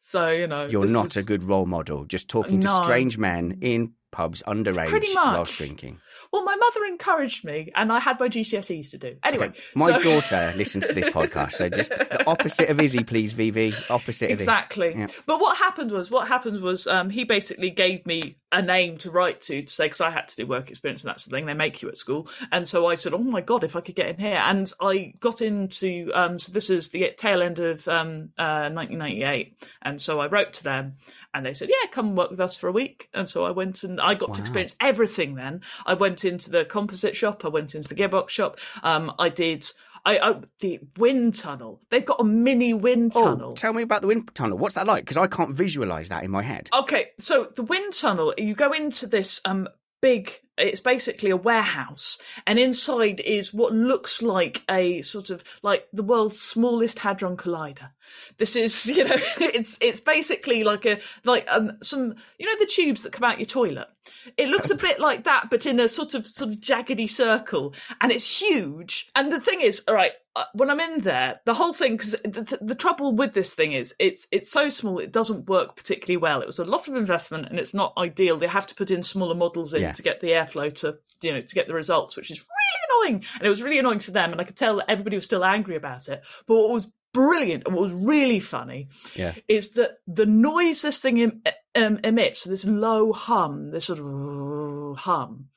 [0.01, 0.67] So, you know.
[0.67, 2.05] You're not was- a good role model.
[2.05, 5.37] Just talking to strange men in pubs underage Pretty much.
[5.37, 6.01] whilst drinking.
[6.33, 9.17] Well, my mother encouraged me, and I had my GCSEs to do.
[9.23, 9.61] Anyway, Okay.
[9.77, 13.73] My so- daughter listens to this podcast, so just the opposite of Izzy, please, Vivi.
[13.89, 14.89] Opposite exactly.
[14.89, 15.11] of this.
[15.17, 15.23] Yeah.
[15.27, 19.11] But what happened was, what happened was, um, he basically gave me a name to
[19.11, 21.47] write to to say because I had to do work experience and that's the thing
[21.47, 23.95] they make you at school, and so I said, oh my god, if I could
[23.95, 26.11] get in here, and I got into.
[26.15, 30.53] Um, so this is the tail end of um, uh, 1998, and so I wrote
[30.55, 30.97] to them.
[31.33, 33.85] And they said, "Yeah, come work with us for a week." And so I went
[33.85, 35.37] and I got to experience everything.
[35.37, 37.45] Then I went into the composite shop.
[37.45, 38.59] I went into the gearbox shop.
[38.83, 39.71] Um, I did.
[40.05, 41.81] I, I the wind tunnel.
[41.91, 43.51] They've got a mini wind tunnel.
[43.51, 44.59] Oh, tell me about the wind tunnel.
[44.59, 45.05] What's that like?
[45.05, 46.69] Because I can't visualize that in my head.
[46.73, 49.69] Okay, so the wind tunnel, you go into this um
[50.01, 55.89] big it's basically a warehouse and inside is what looks like a sort of like
[55.93, 57.91] the world's smallest hadron collider.
[58.39, 62.67] This is you know it's it's basically like a like um some you know the
[62.67, 63.89] tubes that come out your toilet?
[64.37, 67.75] It looks a bit like that but in a sort of sort of jaggedy circle
[68.01, 69.09] and it's huge.
[69.15, 72.13] And the thing is all right uh, when i'm in there the whole thing because
[72.23, 75.75] the, the, the trouble with this thing is it's it's so small it doesn't work
[75.75, 76.41] particularly well.
[76.41, 78.37] It was a lot of investment and it's not ideal.
[78.39, 79.93] They have to put in smaller models in Yeah.
[79.93, 83.25] to get the airflow to you know to get the results which is really annoying
[83.35, 85.45] and it was really annoying to them and i could tell that everybody was still
[85.45, 89.35] angry about it but what was brilliant and what was really funny Yeah.
[89.49, 91.43] is that the noise this thing em-
[91.75, 95.49] um, emits, this low hum, this sort of hum,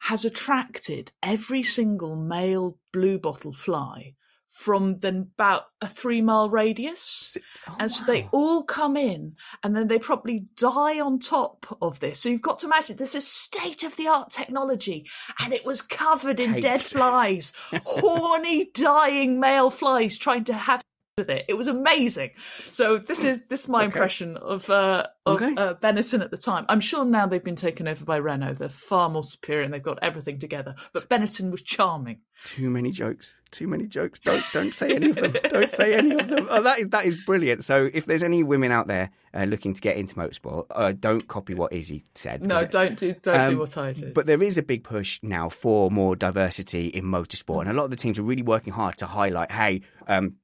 [0.00, 4.14] has attracted every single male blue bottle fly
[4.56, 7.36] from then about a three mile radius.
[7.68, 12.00] Oh, and so they all come in and then they probably die on top of
[12.00, 12.20] this.
[12.20, 15.08] So you've got to imagine this is state of the art technology
[15.44, 17.52] and it was covered in dead flies,
[17.84, 20.82] horny, dying male flies trying to have
[21.18, 21.46] with it.
[21.48, 22.32] It was amazing.
[22.64, 25.54] So this is this is my impression of uh, of Okay.
[25.56, 26.66] uh, Benetton at the time.
[26.68, 28.54] I'm sure now they've been taken over by Renault.
[28.58, 30.74] They're far more superior and they've got everything together.
[30.92, 32.18] But Benetton was charming.
[32.44, 33.40] Too many jokes.
[33.50, 34.20] Too many jokes.
[34.20, 35.34] Don't don't say any of them.
[35.48, 36.48] don't say any of them.
[36.50, 37.64] Oh, that is that is brilliant.
[37.64, 41.26] So if there's any women out there uh, looking to get into motorsport, uh, don't
[41.26, 42.46] copy what Izzy said.
[42.46, 44.12] No, don't do don't Um, do what I did.
[44.12, 47.84] But there is a big push now for more diversity in motorsport, and a lot
[47.84, 50.34] of the teams are really working hard to highlight, hey, um,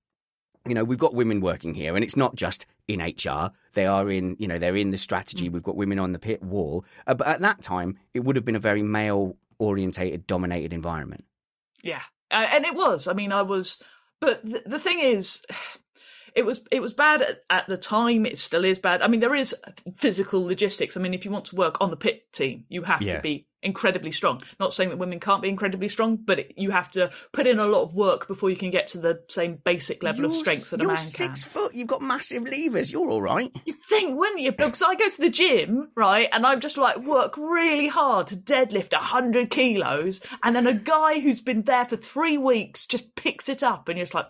[0.66, 3.50] you know, we've got women working here, and it's not just in HR.
[3.74, 5.48] They are in, you know, they're in the strategy.
[5.48, 5.52] Mm.
[5.52, 6.84] We've got women on the pit wall.
[7.06, 11.24] Uh, but at that time, it would have been a very male orientated, dominated environment.
[11.82, 13.08] Yeah, uh, and it was.
[13.08, 13.82] I mean, I was,
[14.20, 15.42] but the, the thing is,
[16.34, 18.26] it was it was bad at, at the time.
[18.26, 19.02] It still is bad.
[19.02, 19.54] I mean, there is
[19.96, 20.96] physical logistics.
[20.96, 23.16] I mean, if you want to work on the pit team, you have Yeah.
[23.16, 24.40] to be incredibly strong.
[24.58, 27.60] Not saying that women can't be incredibly strong, but it, you have to put in
[27.60, 30.40] a lot of work before you can get to the same basic level of You're
[30.40, 31.52] strength that a you're man six can.
[31.52, 31.74] foot.
[31.74, 32.90] You've got massive levers.
[32.90, 33.54] You're all right.
[33.64, 34.50] You think, wouldn't you?
[34.50, 38.36] Because I go to the gym, right, and I'm just like work really hard to
[38.36, 43.48] deadlift hundred kilos, and then a guy who's been there for three weeks just picks
[43.48, 44.26] it up, and you're just like,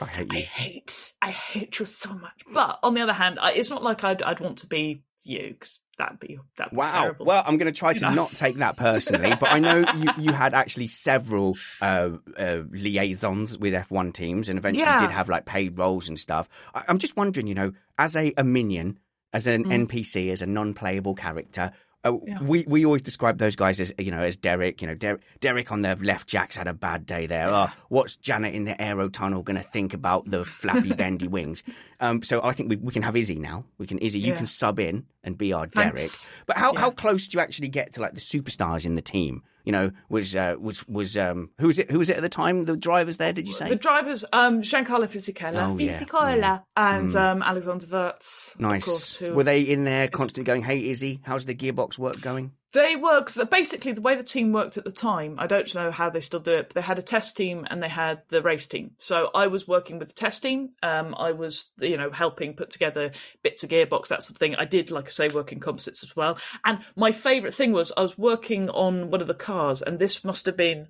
[0.00, 0.42] I hate I you.
[0.44, 2.42] hate, I hate you so much.
[2.52, 5.50] But on the other hand, I, it's not like I'd, I'd want to be you
[5.52, 6.72] because that'd be that.
[6.72, 6.86] Wow.
[6.86, 7.26] Terrible.
[7.26, 8.14] Well, I'm going to try to know?
[8.14, 13.58] not take that personally, but I know you, you had actually several uh, uh, liaisons
[13.58, 14.98] with F1 teams, and eventually yeah.
[14.98, 16.48] did have like paid roles and stuff.
[16.74, 18.98] I, am just wondering, you know, as a, a minion,
[19.32, 19.86] as an mm.
[19.86, 21.72] NPC, as a non-playable character,
[22.04, 22.42] uh, yeah.
[22.42, 24.80] We we always describe those guys as you know as Derek.
[24.80, 26.28] You know, Der- Derek on the left.
[26.28, 27.48] Jack's had a bad day there.
[27.48, 27.68] Yeah.
[27.70, 31.62] Oh, what's Janet in the aero tunnel going to think about the flappy bendy wings?
[32.00, 33.64] Um, so I think we, we can have Izzy now.
[33.76, 34.18] We can Izzy.
[34.18, 35.96] You can sub in and be our Thanks.
[35.96, 36.12] Derek.
[36.46, 39.42] But how how close do you actually get to like the superstars in the team?
[39.64, 41.90] You know, was uh, was was um, who was it?
[41.90, 42.64] Who was it at the time?
[42.64, 43.32] The drivers there?
[43.32, 44.24] Did you say the drivers?
[44.32, 46.58] Um, Giancarlo Fisichella, oh, Fisichella, yeah.
[46.76, 47.20] and mm.
[47.20, 48.58] um, Alexander Wurz.
[48.58, 48.84] Nice.
[48.84, 49.34] Course, who...
[49.34, 53.30] Were they in there constantly going, "Hey, Izzy, how's the gearbox work going?" They work
[53.50, 55.34] basically the way the team worked at the time.
[55.38, 57.82] I don't know how they still do it, but they had a test team and
[57.82, 58.92] they had the race team.
[58.96, 60.70] So I was working with the test team.
[60.80, 63.10] Um, I was, you know, helping put together
[63.42, 64.54] bits of gearbox, that sort of thing.
[64.54, 66.38] I did, like I say, work in composites as well.
[66.64, 70.24] And my favourite thing was I was working on one of the cars, and this
[70.24, 70.88] must have been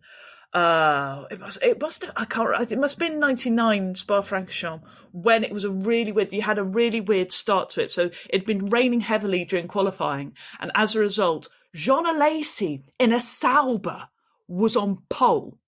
[0.52, 4.82] uh it must it must have, I can't it must have been 99 Spa Francorchamps
[5.12, 8.10] when it was a really weird you had a really weird start to it so
[8.28, 14.08] it'd been raining heavily during qualifying and as a result Jean Alesi in a Sauber
[14.48, 15.58] was on pole.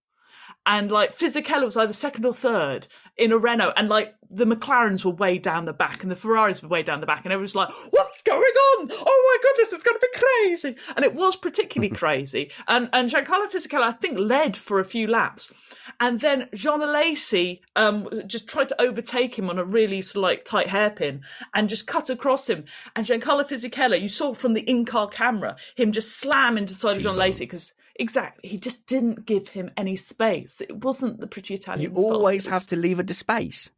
[0.65, 2.87] And like Fisichella was either second or third
[3.17, 6.63] in a Renault, and like the McLarens were way down the back, and the Ferraris
[6.63, 8.91] were way down the back, and everyone's like, "What's going on?
[8.91, 12.51] Oh my goodness, it's going to be crazy!" And it was particularly crazy.
[12.67, 15.53] And and Giancarlo Fisichella, I think, led for a few laps,
[16.01, 20.23] and then Jean Alesi um, just tried to overtake him on a really sort of
[20.23, 21.23] like tight hairpin
[21.55, 22.65] and just cut across him.
[22.97, 26.97] And Giancarlo Fisichella, you saw from the in-car camera him just slam into the side
[26.97, 30.61] of Jean Alesi because exactly he just didn't give him any space.
[30.61, 31.95] It wasn't the pretty Italian.
[31.95, 33.71] You always have to leave a space.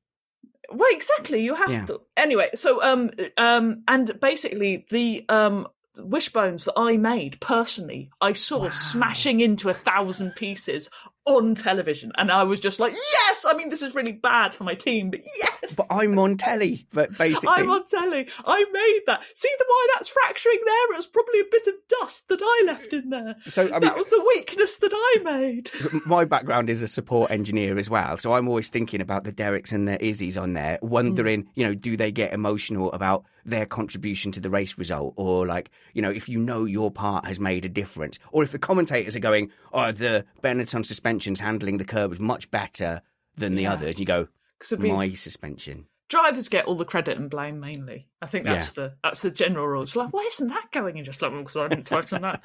[0.70, 1.42] Well, exactly.
[1.42, 1.86] You have yeah.
[1.86, 2.00] to.
[2.16, 5.68] Anyway, so um um and basically the um
[5.98, 8.70] wishbones that I made personally, I saw wow.
[8.70, 10.88] smashing into a thousand pieces
[11.26, 14.64] on television, and I was just like, "Yes!" I mean, this is really bad for
[14.64, 15.74] my team, but yes.
[15.74, 18.28] But I'm on telly, but basically, I'm on telly.
[18.46, 19.22] I made that.
[19.34, 20.92] See the why that's fracturing there?
[20.92, 23.36] It was probably a bit of dust that I left in there.
[23.46, 25.70] So I mean, that was the weakness that I made.
[26.06, 29.72] My background is a support engineer as well, so I'm always thinking about the Dereks
[29.72, 31.48] and the Izzies on there, wondering, mm.
[31.54, 35.70] you know, do they get emotional about their contribution to the race result, or like,
[35.92, 39.14] you know, if you know your part has made a difference, or if the commentators
[39.14, 40.84] are going, "Oh, the Benetton
[41.14, 43.02] suspension's handling the curb was much better
[43.36, 43.72] than the yeah.
[43.72, 44.28] others," you go,
[44.78, 48.06] "My suspension." drivers get all the credit and blame mainly.
[48.20, 48.84] I think that's yeah.
[48.84, 49.82] the that's the general rule.
[49.82, 50.96] It's like, why isn't that going?
[50.96, 52.42] And just like, because I didn't on that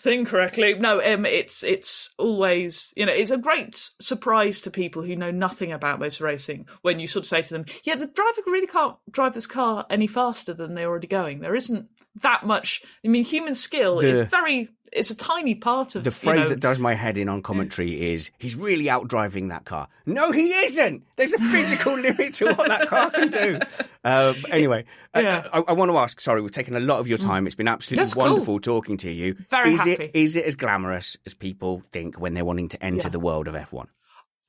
[0.00, 0.74] thing correctly.
[0.74, 5.30] No, um, it's it's always you know it's a great surprise to people who know
[5.30, 8.66] nothing about motor racing when you sort of say to them, yeah, the driver really
[8.66, 11.40] can't drive this car any faster than they're already going.
[11.40, 11.88] There isn't
[12.22, 12.82] that much.
[13.04, 16.42] I mean, human skill the, is very it's a tiny part of the phrase you
[16.42, 19.88] know, that does my head in on commentary is he's really outdriving that car.
[20.06, 21.02] No, he isn't.
[21.16, 23.58] There's a physical limit to what that car can do.
[24.04, 24.84] Uh, anyway,
[25.14, 25.46] yeah.
[25.52, 26.20] I, I, want to ask.
[26.20, 27.44] Sorry, we've taken a lot of your time.
[27.44, 27.46] Mm.
[27.46, 28.60] It's been absolutely That's wonderful cool.
[28.60, 29.36] talking to you.
[29.50, 30.04] Very is happy.
[30.04, 33.10] it is it as glamorous as people think when they're wanting to enter yeah.
[33.10, 33.86] the world of F1?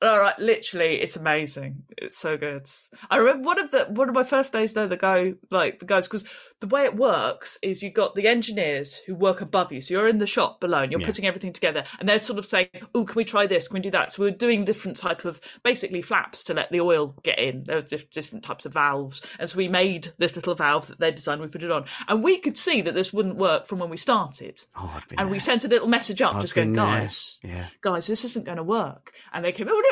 [0.00, 1.82] All right, literally, it's amazing.
[1.96, 2.70] It's so good.
[3.10, 4.86] I remember one of the one of my first days there.
[4.86, 6.24] The guy, like the guys, because
[6.60, 9.80] the way it works is you've got the engineers who work above you.
[9.80, 11.06] So you're in the shop below, and you're yeah.
[11.06, 13.66] putting everything together, and they're sort of saying, "Oh, can we try this?
[13.66, 16.80] Can we do that?" So we're doing different type of basically flaps to let the
[16.80, 17.64] oil get in.
[17.64, 21.10] There were different types of valves, and so we made this little valve that they
[21.10, 21.40] designed.
[21.40, 23.96] We put it on, and we could see that this wouldn't work from when we
[23.96, 24.62] started.
[24.76, 25.26] Oh, and there.
[25.26, 27.66] we sent a little message up, I've just going, "Guys, yeah.
[27.80, 29.87] guys, this isn't going to work." And they came, "Oh no, it will."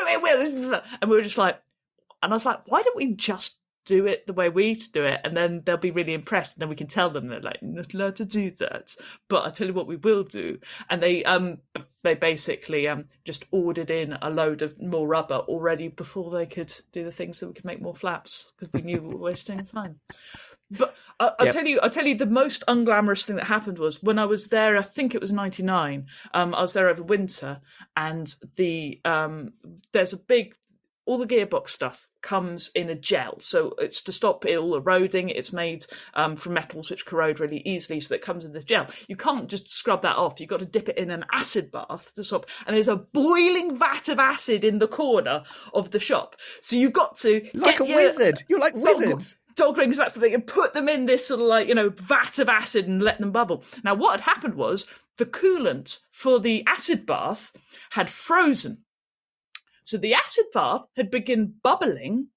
[1.01, 1.59] And we were just like,
[2.21, 5.21] and I was like, why don't we just do it the way we do it?
[5.23, 7.93] And then they'll be really impressed and then we can tell them they're like not
[7.93, 8.95] allowed to do that.
[9.29, 10.59] But i tell you what we will do.
[10.89, 11.59] And they um
[12.03, 16.73] they basically um just ordered in a load of more rubber already before they could
[16.91, 19.63] do the things so we could make more flaps because we knew we were wasting
[19.63, 19.99] time
[20.71, 21.53] but I, will yep.
[21.53, 24.47] tell you, I'll tell you the most unglamorous thing that happened was when I was
[24.47, 24.77] there.
[24.77, 26.05] I think it was '99.
[26.33, 27.61] Um, I was there over winter,
[27.95, 29.53] and the um,
[29.91, 30.55] there's a big
[31.05, 33.39] all the gearbox stuff comes in a gel.
[33.39, 35.29] So it's to stop it all eroding.
[35.29, 38.65] It's made um, from metals which corrode really easily, so that it comes in this
[38.65, 38.87] gel.
[39.07, 40.39] You can't just scrub that off.
[40.39, 42.45] You've got to dip it in an acid bath to stop.
[42.65, 46.35] And there's a boiling vat of acid in the corner of the shop.
[46.61, 48.43] So you've got to like a your, wizard.
[48.49, 49.35] You're like wizards.
[49.57, 51.89] Dog rings, that's the thing, and put them in this sort of like, you know,
[51.89, 53.63] vat of acid and let them bubble.
[53.83, 57.51] Now, what had happened was the coolant for the acid bath
[57.91, 58.85] had frozen
[59.87, 62.27] so the acid bath had begun bubbling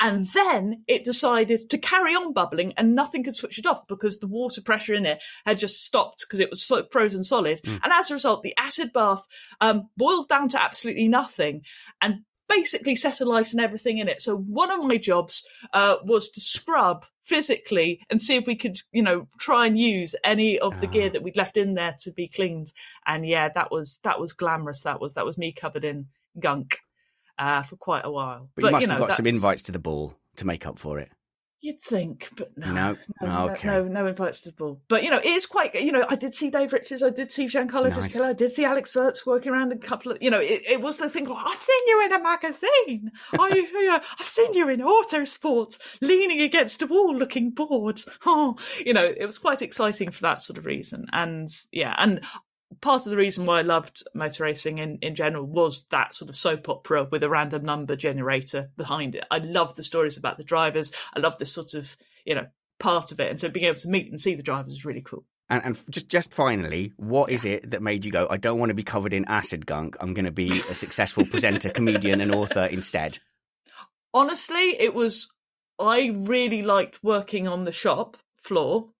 [0.00, 4.18] And then it decided to carry on bubbling and nothing could switch it off because
[4.18, 7.60] the water pressure in it had just stopped because it was so frozen solid.
[7.62, 7.80] Mm.
[7.82, 9.24] And as a result, the acid bath
[9.60, 11.62] um, boiled down to absolutely nothing
[12.00, 14.22] and basically set alight and everything in it.
[14.22, 18.78] So one of my jobs uh, was to scrub physically and see if we could,
[18.90, 22.12] you know, try and use any of the gear that we'd left in there to
[22.12, 22.72] be cleaned.
[23.06, 24.82] And yeah, that was that was glamorous.
[24.82, 26.06] That was that was me covered in
[26.40, 26.78] gunk
[27.38, 28.48] uh, for quite a while.
[28.54, 30.66] But, but you must you know, have got some invites to the ball to make
[30.66, 31.10] up for it.
[31.60, 33.66] You'd think, but no, no, no, okay.
[33.66, 34.80] no, no invites to the ball.
[34.86, 35.74] But you know, it is quite.
[35.74, 38.14] You know, I did see Dave Richards, I did see Giancarlo nice.
[38.14, 40.22] Fisichella, I did see Alex Wurz working around a couple of.
[40.22, 41.24] You know, it, it was the thing.
[41.24, 43.10] Like, I've seen you in a magazine.
[43.36, 48.02] I, you know, I've seen you in Autosport, leaning against a wall, looking bored.
[48.30, 51.06] Oh, you know, it was quite exciting for that sort of reason.
[51.12, 52.20] And yeah, and
[52.80, 56.28] part of the reason why I loved motor racing in, in general was that sort
[56.28, 59.24] of soap opera with a random number generator behind it.
[59.30, 60.92] I love the stories about the drivers.
[61.14, 62.46] I love this sort of, you know,
[62.78, 63.30] part of it.
[63.30, 65.24] And so being able to meet and see the drivers is really cool.
[65.50, 68.26] And, and just just finally, what is it that made you go?
[68.30, 69.96] I don't want to be covered in acid gunk.
[69.98, 73.18] I'm going to be a successful presenter, comedian, and author instead.
[74.12, 75.32] Honestly, it was.
[75.80, 78.90] I really liked working on the shop floor,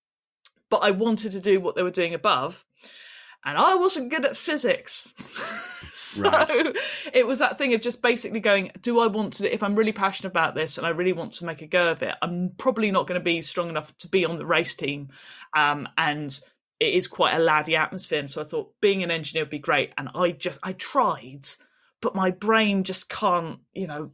[0.70, 2.64] but I wanted to do what they were doing above
[3.44, 5.12] and I wasn't good at physics.
[5.94, 6.76] so right.
[7.12, 9.92] it was that thing of just basically going, do I want to, if I'm really
[9.92, 12.90] passionate about this and I really want to make a go of it, I'm probably
[12.90, 15.08] not going to be strong enough to be on the race team.
[15.56, 16.38] Um, and
[16.80, 18.20] it is quite a laddie atmosphere.
[18.20, 19.92] And So I thought being an engineer would be great.
[19.96, 21.48] And I just, I tried,
[22.02, 24.10] but my brain just can't, you know,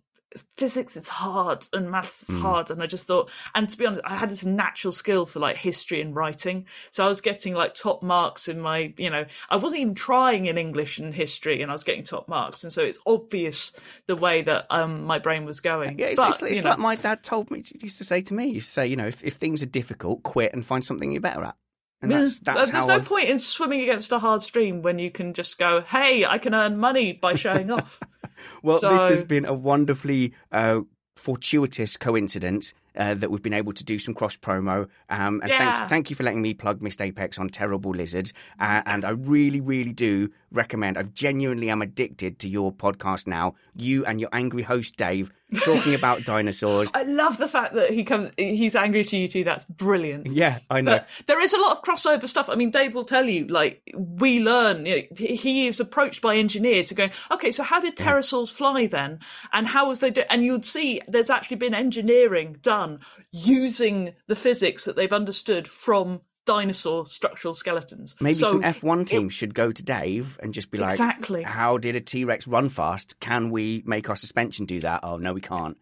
[0.56, 2.40] physics it's hard and maths is mm.
[2.40, 5.40] hard and i just thought and to be honest i had this natural skill for
[5.40, 6.66] like history and writing.
[6.90, 10.46] So i was getting like top marks in my you know i wasn't even trying
[10.46, 12.64] in english and history and i was getting top marks.
[12.64, 13.72] And so it's obvious
[14.06, 15.98] the way that um my brain was going.
[15.98, 18.34] Yeah it's, but, it's, it's like my dad told me he used to say to
[18.34, 20.84] me he used to say you know if, if things are difficult quit and find
[20.84, 21.56] something you're better at.
[22.04, 23.06] And that's, that's There's no I've...
[23.06, 26.54] point in swimming against a hard stream when you can just go, hey, I can
[26.54, 28.00] earn money by showing off.
[28.62, 28.90] well, so...
[28.90, 30.80] this has been a wonderfully uh,
[31.16, 34.88] fortuitous coincidence uh, that we've been able to do some cross promo.
[35.08, 35.76] Um, and yeah.
[35.76, 38.32] thank, thank you for letting me plug Missed Apex on Terrible Lizards.
[38.60, 40.96] Uh, and I really, really do recommend.
[40.96, 43.54] I genuinely am addicted to your podcast now.
[43.74, 45.32] You and your angry host Dave
[45.62, 46.90] talking about dinosaurs.
[46.94, 48.30] I love the fact that he comes.
[48.36, 49.44] He's angry to you too.
[49.44, 50.28] That's brilliant.
[50.30, 50.92] Yeah, I know.
[50.92, 52.48] But there is a lot of crossover stuff.
[52.48, 53.46] I mean, Dave will tell you.
[53.46, 54.86] Like we learn.
[54.86, 58.56] You know, he is approached by engineers who go, "Okay, so how did pterosaurs yeah.
[58.56, 59.20] fly then?
[59.52, 60.24] And how was they?" Do-?
[60.30, 63.00] And you'd see there's actually been engineering done
[63.30, 68.16] using the physics that they've understood from dinosaur structural skeletons.
[68.20, 71.42] Maybe so some F1 team it, should go to Dave and just be like, exactly.
[71.42, 73.20] How did a T Rex run fast?
[73.20, 75.00] Can we make our suspension do that?
[75.02, 75.76] Oh, no, we can't.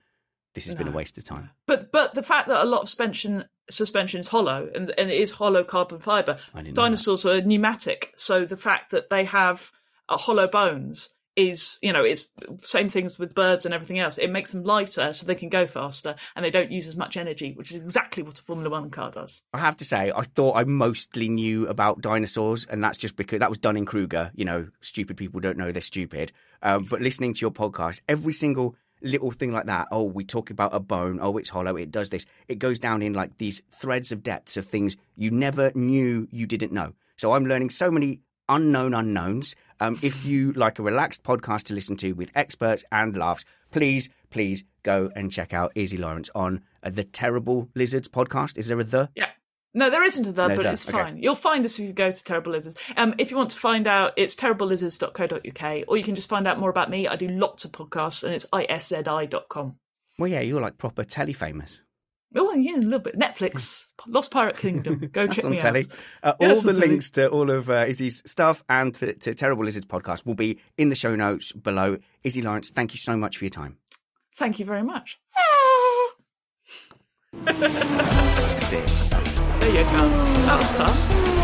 [0.55, 0.79] This has no.
[0.79, 1.51] been a waste of time.
[1.67, 5.21] But but the fact that a lot of suspension suspension is hollow and, and it
[5.21, 6.39] is hollow carbon fiber.
[6.73, 9.73] Dinosaurs are pneumatic, so the fact that they have
[10.09, 12.29] uh, hollow bones is you know it's
[12.63, 14.19] same things with birds and everything else.
[14.19, 17.17] It makes them lighter so they can go faster and they don't use as much
[17.17, 19.43] energy which is exactly what a formula 1 car does.
[19.55, 23.39] I have to say i thought i mostly knew about dinosaurs and that's just because
[23.39, 26.33] that was Dunning-Kruger you know stupid people don't know they're stupid.
[26.63, 30.51] Um, but listening to your podcast every single little thing like that oh we talk
[30.51, 33.63] about a bone oh it's hollow it does this it goes down in like these
[33.73, 36.93] threads of depths of things you never knew you didn't know.
[37.17, 39.55] So i'm learning so many unknown unknowns.
[39.81, 44.09] Um, if you like a relaxed podcast to listen to with experts and laughs, please,
[44.31, 48.59] please go and check out Iszi Lawrence on uh, the Terrible Lizards podcast.
[48.59, 49.09] Is there a the?
[49.15, 49.31] Yeah.
[49.75, 50.73] No, there isn't a the, no, but the.
[50.73, 51.15] it's fine.
[51.15, 51.23] Okay.
[51.23, 52.77] You'll find us if you go to Terrible Lizards.
[52.97, 56.59] Um, if you want to find out, it's terriblelizards.co.uk, or you can just find out
[56.59, 57.09] more about me.
[57.09, 59.77] I do lots of podcasts, and it's iszi.com.
[60.19, 61.83] Well, yeah, you're like proper telly famous.
[62.35, 63.19] Oh yeah, a little bit.
[63.19, 64.99] Netflix, Lost Pirate Kingdom.
[65.13, 65.87] Go check me telly.
[66.23, 66.41] out.
[66.41, 69.87] Uh, all the links to all of uh, Iszi's stuff and to, to, Terrible Lizards
[69.87, 71.99] podcast will be in the show notes below.
[72.25, 73.77] Iszi Lawrence, thank you so much for your time.
[74.37, 75.19] Thank you very much.
[77.33, 77.45] there
[79.71, 80.09] you go.
[80.47, 81.42] That was fun.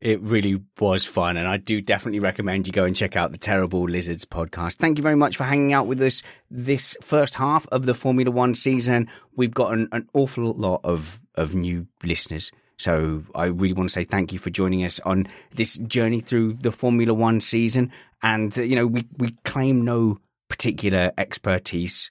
[0.00, 3.38] It really was fun, and I do definitely recommend you go and check out the
[3.38, 4.76] Terrible Lizards podcast.
[4.76, 8.30] Thank you very much for hanging out with us this first half of the Formula
[8.30, 9.08] One season.
[9.36, 12.50] We've got an, an awful lot of, of new listeners.
[12.78, 16.54] So I really want to say thank you for joining us on this journey through
[16.54, 17.92] the Formula One season.
[18.22, 20.18] And, you know, we, we claim no
[20.48, 22.10] particular expertise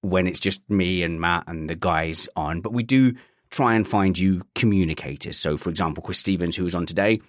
[0.00, 3.14] when it's just me and Matt and the guys on, but we do
[3.50, 5.38] try and find you communicators.
[5.38, 7.20] So, for example, Chris Stevens, who was on today,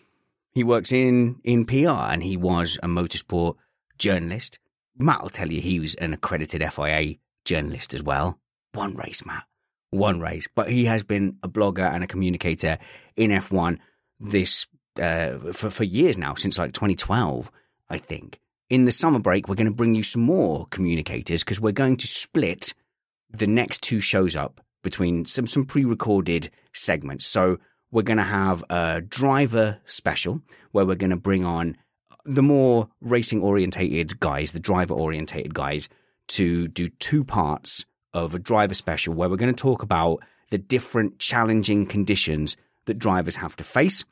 [0.52, 3.56] he works in in PR and he was a motorsport
[3.98, 4.60] journalist.
[4.98, 7.16] Matt will tell you he was an accredited FIA
[7.46, 8.40] journalist as well.
[8.74, 9.46] One race, Matt.
[9.92, 10.48] One race.
[10.54, 12.78] But he has been a blogger and a communicator
[13.16, 13.80] in F1
[14.20, 14.68] this
[15.02, 17.52] uh, for, for years now, since like 2012,
[17.90, 18.40] I think.
[18.70, 21.98] In the summer break, we're going to bring you some more communicators because we're going
[21.98, 22.74] to split
[23.32, 27.26] the next two shows up between some, some pre recorded segments.
[27.26, 27.58] So
[27.92, 30.42] we're going to have a driver special
[30.72, 31.76] where we're going to bring on
[32.26, 35.90] the more racing orientated guys, the driver orientated guys,
[36.28, 40.20] to do two parts of a driver special where we're going to talk about
[40.52, 44.04] the different challenging conditions that drivers have to face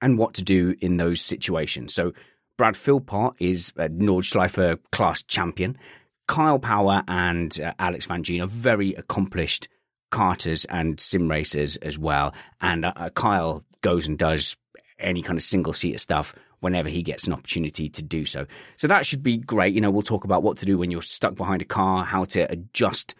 [0.00, 1.94] and what to do in those situations.
[1.94, 2.12] So,
[2.56, 5.78] Brad Philpott is a Nordschleife class champion.
[6.26, 9.68] Kyle Power and uh, Alex Van Gene are very accomplished
[10.10, 12.34] karters and sim racers as well.
[12.60, 14.56] And uh, uh Kyle goes and does
[14.98, 18.46] any kind of single seater stuff whenever he gets an opportunity to do so.
[18.76, 19.74] So that should be great.
[19.74, 22.24] You know, we'll talk about what to do when you're stuck behind a car, how
[22.24, 23.14] to adjust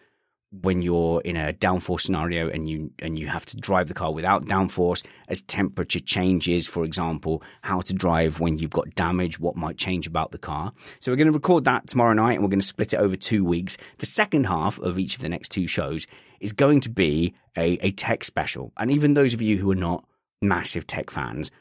[0.51, 4.11] when you're in a downforce scenario and you and you have to drive the car
[4.11, 9.55] without downforce as temperature changes for example how to drive when you've got damage what
[9.55, 12.49] might change about the car so we're going to record that tomorrow night and we're
[12.49, 15.49] going to split it over two weeks the second half of each of the next
[15.49, 16.07] two shows
[16.41, 19.75] is going to be a, a tech special and even those of you who are
[19.75, 20.05] not
[20.41, 21.51] massive tech fans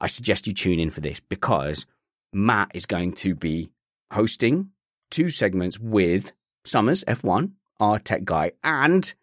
[0.00, 1.86] i suggest you tune in for this because
[2.32, 3.70] matt is going to be
[4.12, 4.70] hosting
[5.10, 6.32] two segments with
[6.64, 9.14] summers f1 our tech guy, and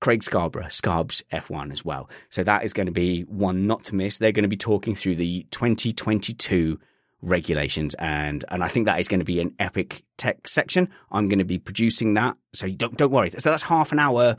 [0.00, 2.08] Craig Scarborough, Scarbs F1 as well.
[2.28, 4.18] So that is going to be one not to miss.
[4.18, 6.78] They're going to be talking through the 2022
[7.24, 10.88] regulations and and I think that is going to be an epic tech section.
[11.10, 12.36] I'm going to be producing that.
[12.52, 13.30] So don't don't worry.
[13.30, 14.36] So that's half an hour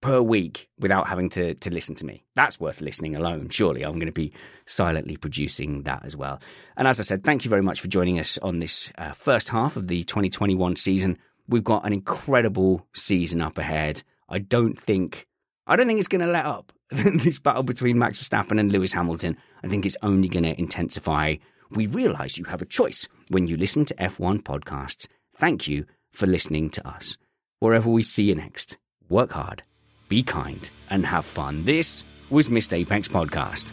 [0.00, 2.24] per week without having to to listen to me.
[2.34, 3.48] That's worth listening alone.
[3.50, 4.32] Surely I'm going to be
[4.66, 6.40] silently producing that as well.
[6.76, 9.48] And as I said, thank you very much for joining us on this uh, first
[9.48, 11.18] half of the 2021 season.
[11.46, 14.02] We've got an incredible season up ahead.
[14.28, 15.26] I don't think
[15.66, 16.72] I don't think it's going to let up.
[16.90, 21.36] this battle between Max Verstappen and Lewis Hamilton, I think it's only going to intensify.
[21.70, 25.08] We realize you have a choice when you listen to F1 podcasts.
[25.36, 27.16] Thank you for listening to us.
[27.58, 28.78] Wherever we see you next,
[29.08, 29.62] work hard,
[30.08, 31.64] be kind, and have fun.
[31.64, 33.72] This was Missed Apex Podcast.